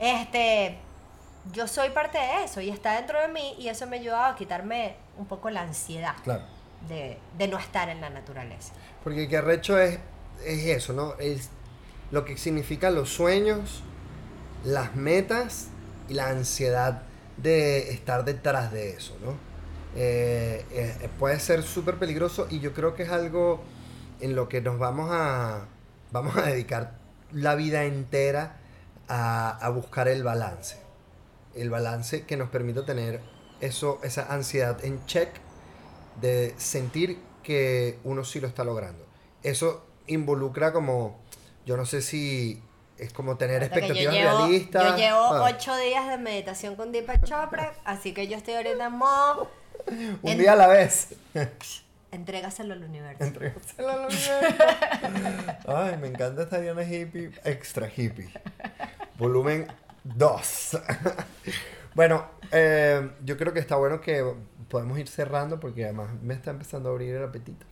este, 0.00 0.76
yo 1.52 1.68
soy 1.68 1.90
parte 1.90 2.18
de 2.18 2.44
eso 2.44 2.60
y 2.60 2.68
está 2.68 2.94
dentro 2.96 3.20
de 3.20 3.28
mí 3.28 3.54
y 3.58 3.68
eso 3.68 3.86
me 3.86 3.98
ayuda 3.98 4.28
a 4.28 4.34
quitarme 4.36 4.96
un 5.16 5.26
poco 5.26 5.48
la 5.50 5.62
ansiedad 5.62 6.14
Claro. 6.24 6.42
de, 6.88 7.18
de 7.38 7.48
no 7.48 7.58
estar 7.58 7.88
en 7.88 8.00
la 8.00 8.10
naturaleza. 8.10 8.72
Porque 9.04 9.28
que 9.28 9.36
arrecho 9.36 9.78
es, 9.78 9.98
es 10.44 10.66
eso, 10.66 10.92
¿no? 10.92 11.14
Es 11.18 11.50
lo 12.10 12.24
que 12.24 12.36
significan 12.36 12.94
los 12.94 13.08
sueños, 13.08 13.82
las 14.64 14.94
metas 14.94 15.68
y 16.08 16.14
la 16.14 16.28
ansiedad 16.28 17.02
de 17.36 17.90
estar 17.90 18.24
detrás 18.24 18.72
de 18.72 18.90
eso, 18.90 19.16
¿no? 19.24 19.34
Eh, 19.94 20.64
eh, 20.70 21.08
puede 21.18 21.38
ser 21.38 21.62
súper 21.62 21.98
peligroso 21.98 22.46
y 22.48 22.60
yo 22.60 22.72
creo 22.72 22.94
que 22.94 23.02
es 23.02 23.10
algo 23.10 23.62
en 24.20 24.34
lo 24.34 24.48
que 24.48 24.60
nos 24.60 24.78
vamos 24.78 25.10
a, 25.10 25.66
vamos 26.12 26.36
a 26.36 26.42
dedicar 26.42 26.98
la 27.30 27.54
vida 27.54 27.84
entera 27.84 28.56
a, 29.08 29.50
a 29.50 29.68
buscar 29.70 30.08
el 30.08 30.22
balance. 30.22 30.76
El 31.54 31.68
balance 31.68 32.24
que 32.24 32.36
nos 32.36 32.48
permita 32.48 32.86
tener 32.86 33.20
eso, 33.60 34.00
esa 34.02 34.32
ansiedad 34.32 34.82
en 34.84 35.04
check 35.06 35.28
de 36.20 36.54
sentir 36.56 37.18
que 37.42 37.98
uno 38.04 38.24
sí 38.24 38.40
lo 38.40 38.48
está 38.48 38.64
logrando. 38.64 39.04
Eso 39.42 39.84
involucra 40.06 40.72
como, 40.72 41.18
yo 41.66 41.76
no 41.76 41.84
sé 41.86 42.02
si 42.02 42.62
es 42.98 43.12
como 43.12 43.36
tener 43.36 43.62
Hasta 43.62 43.76
expectativas 43.78 44.14
yo 44.14 44.20
llevo, 44.20 44.38
realistas. 44.46 44.84
Yo 44.90 44.96
llevo 44.96 45.18
Ah, 45.18 45.50
ocho 45.54 45.76
días 45.76 46.08
de 46.08 46.18
meditación 46.18 46.76
con 46.76 46.92
Deepak 46.92 47.24
Chopra, 47.24 47.72
así 47.84 48.12
que 48.14 48.28
yo 48.28 48.36
estoy 48.36 48.54
ahorita 48.54 48.86
en 48.86 48.92
modo 48.92 49.50
un 49.88 50.18
en- 50.30 50.38
día 50.38 50.52
a 50.52 50.56
la 50.56 50.68
vez. 50.68 51.14
entrégaselo 52.12 52.74
al 52.74 52.84
universo. 52.84 53.24
Entrégaselo 53.24 53.88
al 53.90 53.98
universo. 54.00 54.32
Ay, 55.66 55.96
me 55.96 56.08
encanta 56.08 56.42
esta 56.42 56.60
Diana 56.60 56.84
hippie, 56.84 57.30
extra 57.44 57.88
hippie. 57.88 58.28
Volumen 59.18 59.66
2. 60.04 60.78
bueno, 61.94 62.26
eh, 62.52 63.10
yo 63.24 63.36
creo 63.36 63.52
que 63.52 63.60
está 63.60 63.76
bueno 63.76 64.00
que 64.00 64.24
podemos 64.68 64.98
ir 64.98 65.08
cerrando 65.08 65.60
porque 65.60 65.84
además 65.84 66.10
me 66.22 66.34
está 66.34 66.50
empezando 66.50 66.88
a 66.88 66.92
abrir 66.92 67.14
el 67.14 67.24
apetito. 67.24 67.66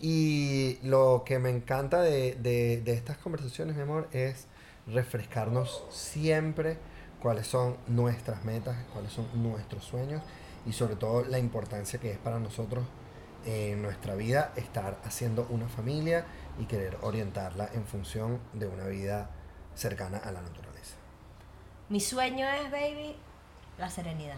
Y 0.00 0.78
lo 0.82 1.24
que 1.26 1.38
me 1.38 1.50
encanta 1.50 2.00
de, 2.02 2.34
de- 2.40 2.80
de 2.84 2.92
estas 2.92 3.18
conversaciones, 3.18 3.76
mi 3.76 3.82
amor, 3.82 4.08
es 4.12 4.46
refrescarnos 4.86 5.84
siempre 5.90 6.78
cuáles 7.20 7.46
son 7.46 7.76
nuestras 7.88 8.44
metas, 8.44 8.76
cuáles 8.92 9.12
son 9.12 9.26
nuestros 9.42 9.84
sueños 9.84 10.22
y 10.66 10.72
sobre 10.72 10.96
todo 10.96 11.24
la 11.24 11.38
importancia 11.38 11.98
que 11.98 12.10
es 12.12 12.18
para 12.18 12.38
nosotros 12.38 12.84
en 13.44 13.82
nuestra 13.82 14.14
vida 14.14 14.52
estar 14.56 14.98
haciendo 15.04 15.46
una 15.50 15.68
familia 15.68 16.26
y 16.60 16.66
querer 16.66 16.96
orientarla 17.02 17.68
en 17.74 17.84
función 17.86 18.38
de 18.52 18.66
una 18.68 18.86
vida 18.86 19.30
cercana 19.74 20.18
a 20.18 20.32
la 20.32 20.42
naturaleza. 20.42 20.67
Mi 21.88 22.00
sueño 22.00 22.46
es, 22.48 22.70
baby, 22.70 23.16
la 23.78 23.88
serenidad, 23.90 24.36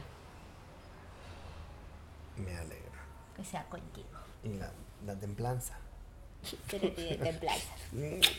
Me 2.37 2.57
alegra. 2.57 3.05
que 3.37 3.45
sea 3.45 3.65
contigo. 3.65 4.07
Y 4.45 4.51
la, 4.55 4.71
la 5.05 5.15
templanza. 5.19 5.75
Serenidad 6.71 7.19
templanza. 7.25 7.73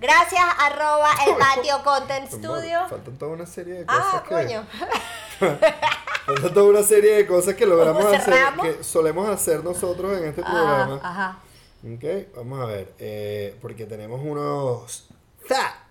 Gracias, 0.00 0.42
arroba 0.58 1.10
el 1.28 1.36
patio 1.36 1.80
content 1.84 2.28
studio. 2.30 2.88
Faltan 2.88 3.16
toda 3.18 3.32
una 3.32 3.46
serie 3.46 3.74
de 3.74 3.86
cosas 3.86 4.04
Ah, 4.14 4.22
que... 4.26 4.34
coño. 4.34 4.66
Falta 6.26 6.54
toda 6.54 6.70
una 6.70 6.82
serie 6.82 7.12
de 7.14 7.26
cosas 7.26 7.54
que 7.54 7.66
logramos 7.66 8.02
¿Cómo 8.04 8.16
hacer, 8.16 8.34
que 8.62 8.82
solemos 8.84 9.28
hacer 9.28 9.62
nosotros 9.62 10.16
en 10.18 10.24
este 10.24 10.40
Ajá, 10.40 10.50
programa. 10.50 11.00
ajá. 11.02 11.38
Ok, 11.84 12.34
vamos 12.36 12.60
a 12.60 12.64
ver, 12.66 12.94
eh, 12.98 13.56
porque 13.60 13.86
tenemos 13.86 14.20
unos 14.22 15.08
facts. 15.46 15.81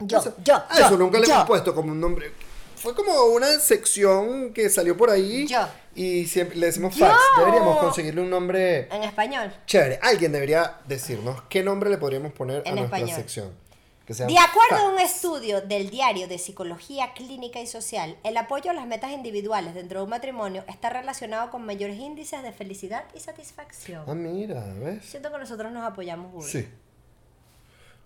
Yo, 0.00 0.18
Eso- 0.18 0.34
yo, 0.44 0.54
ah, 0.56 0.68
yo, 0.78 0.86
Eso 0.86 0.96
nunca 0.98 1.18
le 1.18 1.26
yo. 1.26 1.34
hemos 1.34 1.46
puesto 1.46 1.74
como 1.74 1.92
un 1.92 2.00
nombre. 2.00 2.30
Fue 2.76 2.94
como 2.94 3.24
una 3.26 3.46
sección 3.60 4.52
que 4.52 4.68
salió 4.68 4.96
por 4.96 5.08
ahí. 5.08 5.46
Yo. 5.46 5.66
Y 5.94 6.26
siempre 6.26 6.56
le 6.58 6.66
decimos 6.66 6.94
Yo. 6.94 7.06
facts. 7.06 7.22
Deberíamos 7.38 7.78
conseguirle 7.78 8.20
un 8.20 8.28
nombre 8.28 8.88
En 8.94 9.02
español. 9.04 9.54
chévere. 9.66 9.98
Alguien 10.02 10.32
debería 10.32 10.78
decirnos 10.86 11.42
qué 11.48 11.62
nombre 11.62 11.88
le 11.88 11.96
podríamos 11.96 12.32
poner 12.32 12.56
a 12.66 12.68
En 12.68 12.74
nuestra 12.74 12.98
español. 12.98 13.16
sección. 13.16 13.64
De 14.06 14.38
acuerdo 14.38 14.84
a 14.86 14.92
un 14.92 15.00
estudio 15.00 15.62
del 15.62 15.88
Diario 15.88 16.28
de 16.28 16.36
Psicología 16.36 17.14
Clínica 17.14 17.58
y 17.58 17.66
Social, 17.66 18.18
el 18.22 18.36
apoyo 18.36 18.70
a 18.70 18.74
las 18.74 18.86
metas 18.86 19.12
individuales 19.12 19.72
dentro 19.72 20.00
de 20.00 20.04
un 20.04 20.10
matrimonio 20.10 20.62
está 20.68 20.90
relacionado 20.90 21.50
con 21.50 21.64
mayores 21.64 21.96
índices 21.98 22.42
de 22.42 22.52
felicidad 22.52 23.04
y 23.14 23.20
satisfacción. 23.20 24.02
Ah, 24.06 24.12
mira, 24.14 24.62
¿ves? 24.78 25.06
Siento 25.06 25.32
que 25.32 25.38
nosotros 25.38 25.72
nos 25.72 25.84
apoyamos 25.84 26.30
burda. 26.32 26.46
Sí. 26.46 26.68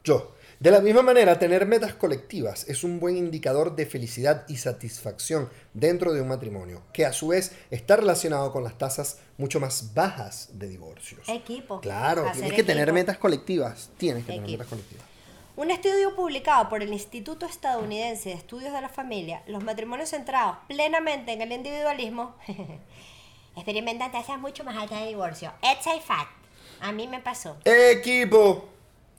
Yo. 0.05 0.33
De 0.61 0.73
la 0.73 0.81
misma 0.81 1.03
manera, 1.03 1.39
tener 1.39 1.67
metas 1.67 1.95
colectivas 1.95 2.69
es 2.69 2.83
un 2.83 2.99
buen 2.99 3.17
indicador 3.17 3.77
de 3.77 3.87
felicidad 3.87 4.45
y 4.49 4.57
satisfacción 4.57 5.49
dentro 5.73 6.13
de 6.13 6.21
un 6.21 6.27
matrimonio, 6.27 6.83
que 6.93 7.07
a 7.07 7.13
su 7.13 7.29
vez 7.29 7.53
está 7.71 7.95
relacionado 7.95 8.51
con 8.51 8.65
las 8.65 8.77
tasas 8.77 9.21
mucho 9.37 9.61
más 9.61 9.95
bajas 9.95 10.49
de 10.55 10.67
divorcios. 10.67 11.29
Equipo. 11.29 11.81
Claro, 11.81 12.23
Hacer 12.23 12.41
tienes 12.41 12.53
que 12.55 12.65
tener 12.65 12.93
metas 12.93 13.19
colectivas. 13.19 13.91
Tienes 13.99 14.25
que 14.25 14.33
tener 14.33 14.51
metas 14.51 14.67
colectivas. 14.67 15.07
Un 15.55 15.71
estudio 15.71 16.17
publicado 16.17 16.69
por 16.69 16.83
el 16.83 16.93
Instituto 16.93 17.47
Estadounidense 17.47 18.31
de 18.31 18.35
Estudios 18.35 18.73
de 18.73 18.81
la 18.81 18.89
Familia, 18.89 19.45
los 19.47 19.63
matrimonios 19.63 20.11
centrados 20.11 20.57
plenamente 20.67 21.35
en 21.35 21.43
el 21.43 21.53
individualismo 21.53 22.35
experimentan 23.55 24.11
tasas 24.11 24.41
mucho 24.41 24.65
más 24.65 24.77
altas 24.77 25.03
de 25.03 25.07
divorcio. 25.07 25.53
It's 25.63 25.87
a 25.87 26.01
fact. 26.01 26.33
A 26.81 26.91
mí 26.91 27.07
me 27.07 27.21
pasó. 27.21 27.57
Equipo, 27.65 28.69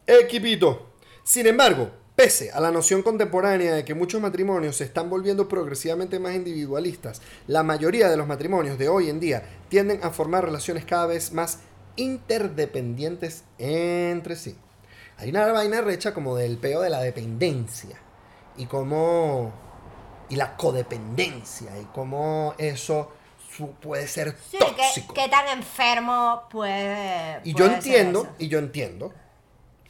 equipito. 0.05 0.88
Sin 1.30 1.45
embargo, 1.45 1.91
pese 2.15 2.49
a 2.51 2.59
la 2.59 2.71
noción 2.71 3.03
contemporánea 3.03 3.75
de 3.75 3.86
que 3.86 3.93
muchos 3.93 4.19
matrimonios 4.19 4.77
se 4.77 4.84
están 4.84 5.11
volviendo 5.11 5.47
progresivamente 5.47 6.17
más 6.17 6.34
individualistas, 6.34 7.21
la 7.45 7.61
mayoría 7.61 8.09
de 8.09 8.17
los 8.17 8.25
matrimonios 8.25 8.80
de 8.80 8.89
hoy 8.89 9.11
en 9.11 9.19
día 9.19 9.43
tienden 9.67 9.99
a 10.01 10.09
formar 10.09 10.45
relaciones 10.45 10.86
cada 10.86 11.05
vez 11.05 11.32
más 11.32 11.59
interdependientes 11.97 13.43
entre 13.59 14.36
sí. 14.36 14.57
Hay 15.17 15.30
una 15.30 15.45
vaina 15.51 15.82
recha 15.82 16.15
como 16.15 16.36
del 16.36 16.57
peo 16.57 16.82
de 16.82 16.89
la 16.89 16.99
dependencia 16.99 17.95
y 18.57 18.65
como 18.65 19.53
y 20.30 20.36
la 20.36 20.57
codependencia 20.57 21.80
y 21.80 21.86
cómo 21.93 22.55
eso 22.57 23.11
puede 23.80 24.07
ser 24.07 24.36
Sí, 24.49 24.57
tóxico. 24.57 25.13
¿qué, 25.13 25.30
tan 25.30 25.47
enfermo 25.49 26.47
puede. 26.49 27.39
Y 27.43 27.51
yo 27.51 27.65
puede 27.65 27.75
entiendo, 27.75 28.27
y 28.39 28.47
yo 28.47 28.57
entiendo 28.57 29.13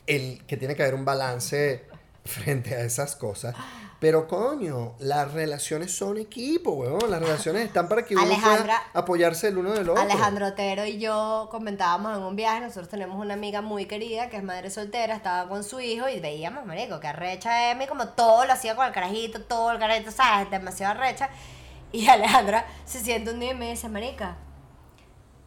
el 0.10 0.44
que 0.48 0.58
tiene 0.58 0.76
que 0.76 0.82
haber 0.82 0.96
un 0.96 1.06
balance 1.06 1.86
frente 2.26 2.76
a 2.76 2.82
esas 2.82 3.16
cosas. 3.16 3.56
Pero 4.00 4.28
coño, 4.28 4.96
las 5.00 5.34
relaciones 5.34 5.94
son 5.94 6.18
equipo, 6.18 6.72
weón. 6.72 7.12
Las 7.12 7.22
relaciones 7.22 7.66
están 7.66 7.90
para 7.90 8.06
que 8.06 8.16
uno 8.16 8.26
pueda 8.26 8.84
apoyarse 8.94 9.50
el 9.50 9.58
uno 9.58 9.74
del 9.74 9.90
otro. 9.90 10.02
Alejandro 10.02 10.48
Otero 10.48 10.86
y 10.86 11.00
yo 11.00 11.50
comentábamos 11.52 12.18
en 12.18 12.24
un 12.24 12.36
viaje, 12.36 12.62
nosotros 12.62 12.88
tenemos 12.88 13.20
una 13.20 13.34
amiga 13.34 13.62
muy 13.62 13.86
querida 13.86 14.30
que 14.30 14.38
es 14.38 14.44
madre 14.44 14.70
soltera, 14.70 15.16
estaba 15.16 15.50
con 15.50 15.66
su 15.66 15.82
hijo 15.82 16.08
y 16.08 16.22
veíamos, 16.22 16.66
marico, 16.66 17.02
que 17.02 17.08
arrecha 17.08 17.72
Emi, 17.72 17.88
como 17.88 18.08
todo 18.08 18.46
lo 18.46 18.54
hacía 18.54 18.74
con 18.76 18.86
el 18.86 18.94
carajito, 18.94 19.42
todo 19.42 19.72
el 19.72 19.80
carajito, 19.80 20.12
¿sabes? 20.12 20.50
Demasiado 20.50 20.98
arrecha. 20.98 21.30
Y 21.92 22.08
Alejandra 22.08 22.66
se 22.86 23.02
siente 23.02 23.32
un 23.32 23.40
día 23.42 23.52
y 23.52 23.56
me 23.56 23.72
dice, 23.72 23.90
marica, 23.90 24.38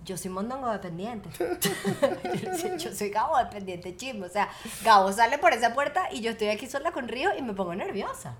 yo 0.05 0.17
soy 0.17 0.31
mondongo 0.31 0.71
dependiente. 0.71 1.29
yo, 2.79 2.93
soy 2.95 3.11
Gabo 3.11 3.37
dependiente, 3.39 3.97
chismo. 3.97 4.27
O 4.27 4.29
sea, 4.29 4.49
Gabo 4.85 5.13
sale 5.13 5.39
por 5.39 5.53
esa 5.53 5.75
puerta 5.75 6.09
y 6.13 6.21
yo 6.21 6.31
estoy 6.33 6.49
aquí 6.49 6.67
sola 6.67 6.93
con 6.93 7.09
Río 7.09 7.31
y 7.37 7.43
me 7.43 7.55
pongo 7.55 7.75
nerviosa. 7.75 8.37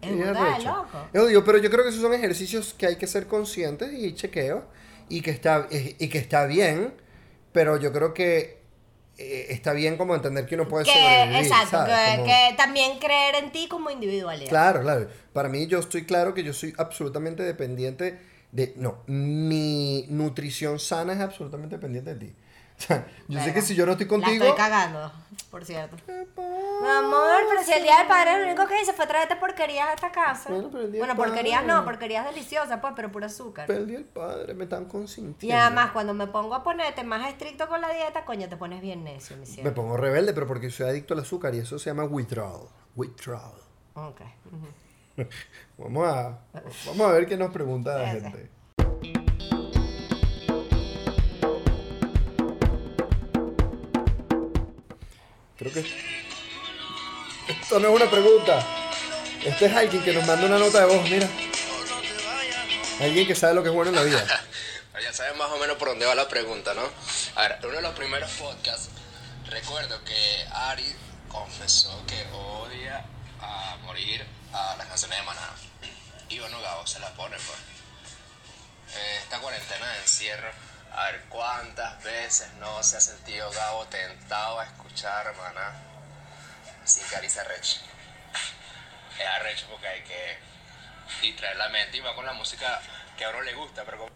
Es 0.00 0.10
Sí, 0.10 0.16
verdad, 0.16 0.58
loco. 0.64 0.98
Yo 1.14 1.26
digo, 1.26 1.44
pero 1.44 1.58
yo 1.58 1.70
creo 1.70 1.84
que 1.84 1.90
esos 1.90 2.02
son 2.02 2.12
ejercicios 2.12 2.74
que 2.74 2.86
hay 2.86 2.96
que 2.96 3.06
ser 3.06 3.26
conscientes 3.26 3.92
y 3.92 4.14
chequeo. 4.14 4.64
Y 5.08 5.20
que 5.20 5.30
está, 5.30 5.66
y 5.70 6.08
que 6.08 6.18
está 6.18 6.46
bien. 6.46 6.94
Pero 7.52 7.76
yo 7.78 7.92
creo 7.92 8.14
que 8.14 8.62
eh, 9.18 9.46
está 9.50 9.72
bien 9.74 9.96
como 9.98 10.14
entender 10.14 10.46
que 10.46 10.54
uno 10.54 10.66
puede 10.66 10.86
Que, 10.86 10.92
sobrevivir. 10.92 11.36
exacto, 11.52 11.84
que, 11.84 12.16
Como- 12.16 12.24
que 12.26 12.54
también 12.56 12.98
creer 12.98 13.34
en 13.36 13.52
ti 13.52 13.68
como 13.68 13.90
individualidad. 13.90 14.48
Claro, 14.48 14.80
claro. 14.80 15.08
Para 15.32 15.48
mí 15.50 15.66
yo 15.66 15.78
estoy 15.80 16.04
claro 16.06 16.32
que 16.34 16.42
yo 16.42 16.52
soy 16.54 16.72
absolutamente 16.78 17.42
dependiente 17.42 18.18
de... 18.52 18.74
No, 18.76 18.98
mi 19.06 20.06
nutrición 20.08 20.78
sana 20.78 21.14
es 21.14 21.20
absolutamente 21.20 21.74
dependiente 21.76 22.14
de 22.14 22.26
ti. 22.26 22.36
O 22.82 22.84
sea, 22.84 23.06
yo 23.28 23.38
sé 23.40 23.52
que 23.54 23.62
si 23.62 23.76
yo 23.76 23.86
no 23.86 23.92
estoy 23.92 24.06
La 24.06 24.10
contigo... 24.10 24.44
estoy 24.44 24.56
cagando, 24.56 25.12
por 25.52 25.64
cierto. 25.64 25.94
Mi 26.08 26.88
amor, 26.88 27.42
pero 27.48 27.62
si 27.62 27.72
el 27.72 27.82
día 27.84 27.98
del 27.98 28.08
padre 28.08 28.38
lo 28.40 28.46
único 28.46 28.66
que 28.66 28.80
hice 28.82 28.92
fue 28.92 29.06
traerte 29.06 29.36
porquerías 29.36 29.86
a 29.88 29.92
esta 29.92 30.10
casa. 30.10 30.50
Bueno, 30.50 30.68
pero 30.72 30.84
el 30.84 30.90
día 30.90 31.00
bueno, 31.02 31.14
del 31.14 31.24
porquerías 31.24 31.60
padre. 31.60 31.72
no, 31.74 31.84
porquerías 31.84 32.24
deliciosas, 32.24 32.80
pues, 32.80 32.92
pero 32.96 33.12
puro 33.12 33.26
azúcar. 33.26 33.68
Perdí 33.68 33.94
el 33.94 34.04
padre, 34.04 34.54
me 34.54 34.64
están 34.64 34.86
consintiendo. 34.86 35.54
Y 35.56 35.60
además, 35.60 35.92
cuando 35.92 36.12
me 36.12 36.26
pongo 36.26 36.56
a 36.56 36.64
ponerte 36.64 37.04
más 37.04 37.28
estricto 37.28 37.68
con 37.68 37.80
la 37.82 37.90
dieta, 37.92 38.24
coño, 38.24 38.48
te 38.48 38.56
pones 38.56 38.80
bien 38.80 39.04
necio, 39.04 39.36
mi 39.36 39.42
Me 39.42 39.46
cielo. 39.46 39.74
pongo 39.74 39.96
rebelde, 39.96 40.32
pero 40.32 40.48
porque 40.48 40.68
soy 40.70 40.88
adicto 40.88 41.14
al 41.14 41.20
azúcar 41.20 41.54
y 41.54 41.58
eso 41.58 41.78
se 41.78 41.90
llama 41.90 42.02
withdrawal. 42.04 42.66
Withdrawal. 42.96 43.60
Ok. 43.94 44.22
Vamos 45.78 46.08
a, 46.08 46.38
vamos 46.86 47.10
a 47.10 47.12
ver 47.12 47.26
qué 47.26 47.36
nos 47.36 47.52
pregunta 47.52 47.98
la 47.98 48.08
gente. 48.10 48.50
Creo 55.58 55.72
que 55.72 55.80
esto 57.48 57.80
no 57.80 57.88
es 57.88 57.96
una 57.96 58.10
pregunta. 58.10 58.66
Este 59.44 59.66
es 59.66 59.74
alguien 59.74 60.02
que 60.02 60.12
nos 60.12 60.26
manda 60.26 60.46
una 60.46 60.58
nota 60.58 60.80
de 60.80 60.86
voz, 60.86 61.10
mira. 61.10 61.28
Alguien 63.00 63.26
que 63.26 63.34
sabe 63.34 63.54
lo 63.54 63.62
que 63.62 63.68
es 63.68 63.74
bueno 63.74 63.90
en 63.90 63.96
la 63.96 64.02
vida. 64.02 64.24
Ya 65.02 65.12
sabes 65.12 65.36
más 65.36 65.50
o 65.50 65.58
menos 65.58 65.78
por 65.78 65.88
dónde 65.88 66.06
va 66.06 66.14
la 66.14 66.28
pregunta, 66.28 66.74
¿no? 66.74 66.82
A 67.34 67.42
ver, 67.42 67.58
en 67.60 67.66
uno 67.66 67.76
de 67.76 67.82
los 67.82 67.94
primeros 67.94 68.30
podcasts, 68.32 68.88
recuerdo 69.50 69.98
que 70.04 70.46
Ari 70.52 70.94
confesó 71.28 72.00
que 72.06 72.24
odia 72.32 73.04
a 73.42 73.76
morir 73.82 74.24
a 74.52 74.76
las 74.76 74.86
canciones 74.86 75.18
de 75.18 75.24
Maná. 75.24 75.48
Y 76.28 76.38
bueno, 76.38 76.60
Gabo 76.60 76.86
se 76.86 76.98
la 77.00 77.10
pone, 77.10 77.36
pues. 77.36 77.58
Eh, 78.96 79.16
esta 79.22 79.38
cuarentena 79.38 79.86
de 79.92 79.98
encierro, 80.00 80.50
a 80.94 81.04
ver 81.06 81.24
cuántas 81.28 82.02
veces 82.04 82.52
no 82.58 82.82
se 82.82 82.96
ha 82.98 83.00
sentido 83.00 83.50
Gabo 83.50 83.84
tentado 83.86 84.60
a 84.60 84.64
escuchar 84.64 85.34
Maná 85.36 85.72
sin 86.84 87.04
que 87.06 87.16
Ari 87.16 87.30
se 87.30 87.40
arreche. 87.40 87.80
Es 89.18 89.26
arrecho 89.40 89.66
porque 89.70 89.86
hay 89.88 90.02
que 90.02 90.38
distraer 91.22 91.56
la 91.56 91.68
mente 91.68 91.96
y 91.98 92.00
va 92.00 92.14
con 92.14 92.24
la 92.26 92.32
música 92.32 92.80
que 93.16 93.24
a 93.24 93.30
uno 93.30 93.42
le 93.42 93.54
gusta, 93.54 93.82
pero 93.84 93.98
como 93.98 94.10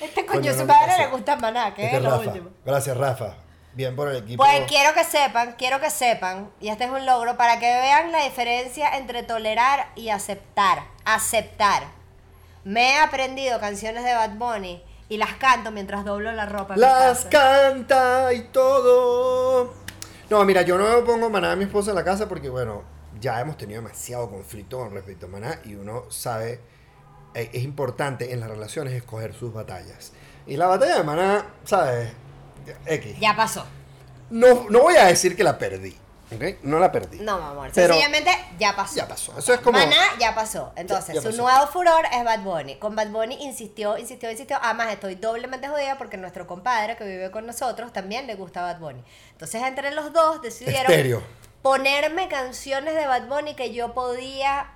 Este 0.00 0.24
coño, 0.26 0.40
Coño, 0.40 0.52
su 0.52 0.58
no, 0.60 0.66
madre 0.66 0.86
gracias. 0.86 1.06
le 1.08 1.12
gusta 1.16 1.36
maná, 1.36 1.74
que 1.74 1.84
Este 1.84 1.96
es 1.96 2.02
es 2.02 2.04
lo 2.04 2.10
Rafa. 2.16 2.30
último. 2.30 2.50
Gracias, 2.64 2.96
Rafa. 2.96 3.34
Bien 3.76 3.94
por 3.94 4.08
el 4.08 4.16
equipo. 4.16 4.42
Pues 4.42 4.62
quiero 4.66 4.94
que 4.94 5.04
sepan, 5.04 5.54
quiero 5.58 5.80
que 5.82 5.90
sepan, 5.90 6.50
y 6.60 6.68
este 6.68 6.84
es 6.84 6.90
un 6.90 7.04
logro, 7.04 7.36
para 7.36 7.60
que 7.60 7.66
vean 7.66 8.10
la 8.10 8.24
diferencia 8.24 8.96
entre 8.96 9.22
tolerar 9.22 9.88
y 9.94 10.08
aceptar. 10.08 10.84
Aceptar. 11.04 11.82
Me 12.64 12.92
he 12.94 12.98
aprendido 12.98 13.60
canciones 13.60 14.02
de 14.02 14.14
Bad 14.14 14.36
Bunny 14.38 14.82
y 15.10 15.18
las 15.18 15.34
canto 15.34 15.70
mientras 15.72 16.06
doblo 16.06 16.32
la 16.32 16.46
ropa. 16.46 16.72
en 16.72 16.80
mi 16.80 16.86
Las 16.86 17.26
casa. 17.26 17.28
canta 17.28 18.32
y 18.32 18.44
todo. 18.44 19.74
No, 20.30 20.42
mira, 20.46 20.62
yo 20.62 20.78
no 20.78 21.04
pongo 21.04 21.28
maná 21.28 21.52
a 21.52 21.56
mi 21.56 21.64
esposa 21.64 21.90
en 21.90 21.96
la 21.96 22.04
casa 22.04 22.26
porque, 22.26 22.48
bueno, 22.48 22.82
ya 23.20 23.40
hemos 23.42 23.58
tenido 23.58 23.82
demasiado 23.82 24.30
conflicto 24.30 24.78
con 24.78 24.90
respecto 24.94 25.26
a 25.26 25.28
maná 25.28 25.60
y 25.64 25.74
uno 25.74 26.10
sabe, 26.10 26.60
eh, 27.34 27.50
es 27.52 27.62
importante 27.62 28.32
en 28.32 28.40
las 28.40 28.48
relaciones 28.48 28.94
escoger 28.94 29.34
sus 29.34 29.52
batallas. 29.52 30.12
Y 30.46 30.56
la 30.56 30.66
batalla 30.66 30.96
de 30.96 31.04
maná, 31.04 31.46
¿sabes? 31.64 32.10
X. 32.86 33.18
Ya 33.20 33.36
pasó. 33.36 33.64
No, 34.30 34.66
no 34.70 34.80
voy 34.80 34.96
a 34.96 35.04
decir 35.06 35.36
que 35.36 35.44
la 35.44 35.56
perdí, 35.56 35.96
¿ok? 36.34 36.62
No 36.62 36.78
la 36.80 36.90
perdí. 36.90 37.18
No, 37.20 37.38
mi 37.38 37.44
amor. 37.44 37.70
Pero- 37.74 37.94
Sencillamente 37.94 38.30
ya 38.58 38.74
pasó. 38.74 38.96
Ya 38.96 39.06
pasó. 39.06 39.38
Eso 39.38 39.54
es 39.54 39.60
como... 39.60 39.78
Maná 39.78 39.96
ya 40.18 40.34
pasó. 40.34 40.72
Entonces, 40.76 41.08
Ya- 41.08 41.14
ya 41.14 41.20
su 41.20 41.28
pasó. 41.28 41.42
nuevo 41.42 41.66
furor 41.68 42.04
es 42.12 42.24
Bad 42.24 42.40
Bunny. 42.40 42.76
Con 42.76 42.96
Bad 42.96 43.08
Bunny 43.10 43.36
insistió, 43.44 43.96
insistió, 43.98 44.30
insistió. 44.30 44.58
Además, 44.60 44.92
estoy 44.92 45.14
doblemente 45.14 45.68
jodida 45.68 45.96
porque 45.96 46.16
nuestro 46.16 46.46
compadre 46.48 46.96
que 46.96 47.04
vive 47.04 47.30
con 47.30 47.46
nosotros 47.46 47.92
también 47.92 48.26
le 48.26 48.34
gusta 48.34 48.62
Bad 48.62 48.78
Bunny. 48.80 49.02
Entonces, 49.32 49.62
entre 49.62 49.92
los 49.92 50.12
dos 50.12 50.42
decidieron 50.42 50.90
Estéreo. 50.90 51.22
ponerme 51.62 52.26
canciones 52.28 52.94
de 52.96 53.06
Bad 53.06 53.28
Bunny 53.28 53.54
que 53.54 53.72
yo 53.72 53.94
podía 53.94 54.66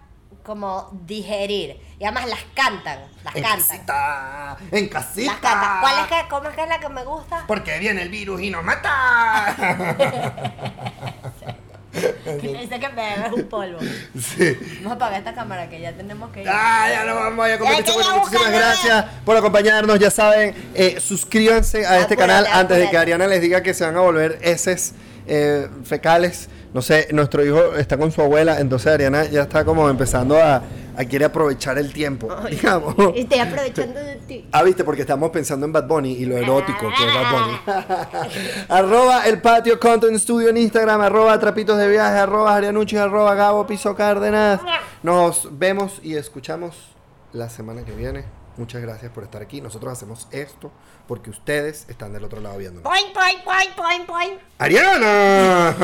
como 0.42 0.90
digerir. 1.06 1.76
Y 1.98 2.04
además 2.04 2.26
las 2.28 2.40
cantan, 2.54 2.98
las 3.24 3.36
En 3.36 3.42
cantan. 3.42 3.60
casita, 3.68 4.56
en 4.70 4.88
casita. 4.88 5.32
Las 5.32 5.40
cantan. 5.40 5.80
¿Cuál 5.80 5.94
es 6.00 6.06
que, 6.06 6.28
cómo 6.28 6.48
es 6.48 6.54
que 6.54 6.62
es 6.62 6.68
la 6.68 6.80
que 6.80 6.88
me 6.88 7.04
gusta? 7.04 7.44
Porque 7.46 7.78
viene 7.78 8.02
el 8.02 8.08
virus 8.08 8.40
y 8.40 8.50
nos 8.50 8.64
mata. 8.64 9.54
Dice 12.40 12.78
que 12.78 12.88
me 12.90 13.26
es 13.26 13.32
un 13.32 13.48
polvo. 13.48 13.78
sí. 14.18 14.56
Vamos 14.76 14.92
a 14.92 14.94
apagar 14.94 15.18
esta 15.18 15.34
cámara 15.34 15.68
que 15.68 15.80
ya 15.80 15.92
tenemos 15.92 16.30
que 16.30 16.42
ir. 16.42 16.48
Ah, 16.48 16.86
ya 16.88 17.04
lo 17.04 17.16
vamos 17.16 17.44
a 17.44 17.48
Ya 17.48 17.58
competir. 17.58 17.84
que 17.84 17.92
Bueno, 17.92 18.18
muchísimas 18.18 18.52
gracias 18.52 19.04
por 19.24 19.36
acompañarnos. 19.36 19.98
Ya 19.98 20.10
saben, 20.10 20.54
eh, 20.74 21.00
suscríbanse 21.00 21.78
a 21.86 21.98
este 21.98 22.14
Apúrate, 22.14 22.16
canal 22.16 22.46
antes 22.46 22.76
de 22.78 22.88
que. 22.90 22.96
Ariana 22.96 23.26
les 23.26 23.40
diga 23.40 23.62
que 23.62 23.74
se 23.74 23.84
van 23.84 23.96
a 23.96 24.00
volver 24.00 24.38
heces 24.42 24.94
eh, 25.26 25.68
fecales. 25.84 26.48
No 26.72 26.82
sé, 26.82 27.08
nuestro 27.12 27.44
hijo 27.44 27.74
está 27.74 27.96
con 27.98 28.12
su 28.12 28.22
abuela, 28.22 28.60
entonces 28.60 28.92
Ariana 28.92 29.24
ya 29.24 29.42
está 29.42 29.64
como 29.64 29.90
empezando 29.90 30.40
a, 30.40 30.62
a 30.96 31.04
quiere 31.04 31.24
aprovechar 31.24 31.78
el 31.78 31.92
tiempo, 31.92 32.28
digamos. 32.50 32.94
Y 33.16 33.20
estoy 33.20 33.40
aprovechando 33.40 33.98
de 33.98 34.16
ti. 34.16 34.48
Ah, 34.52 34.62
viste, 34.62 34.84
porque 34.84 35.00
estamos 35.02 35.30
pensando 35.30 35.66
en 35.66 35.72
Bad 35.72 35.88
Bunny 35.88 36.12
y 36.12 36.26
lo 36.26 36.36
erótico 36.36 36.88
que 36.96 37.06
es 37.06 37.14
Bad 37.14 37.32
Bunny. 37.32 38.64
arroba 38.68 39.26
el 39.26 39.40
patio 39.40 39.80
content 39.80 40.16
studio 40.16 40.48
en 40.50 40.58
Instagram, 40.58 41.00
arroba 41.00 41.38
trapitos 41.40 41.76
de 41.76 41.88
viaje, 41.88 42.18
arroba 42.18 42.54
Arianucci, 42.54 42.96
arroba 42.96 43.34
Gabo 43.34 43.66
Piso 43.66 43.96
Cárdenas. 43.96 44.60
Nos 45.02 45.48
vemos 45.58 46.00
y 46.04 46.14
escuchamos 46.14 46.76
la 47.32 47.48
semana 47.48 47.84
que 47.84 47.92
viene. 47.92 48.39
Muchas 48.60 48.82
gracias 48.82 49.10
por 49.10 49.24
estar 49.24 49.42
aquí. 49.42 49.60
Nosotros 49.60 49.92
hacemos 49.92 50.28
esto 50.30 50.70
porque 51.08 51.30
ustedes 51.30 51.86
están 51.88 52.12
del 52.12 52.22
otro 52.24 52.40
lado 52.40 52.58
viéndonos. 52.58 52.84
Point, 52.84 53.12
point, 53.12 53.42
point, 53.42 53.74
point, 53.74 54.06
point. 54.06 54.40
¡Ariana! 54.58 55.74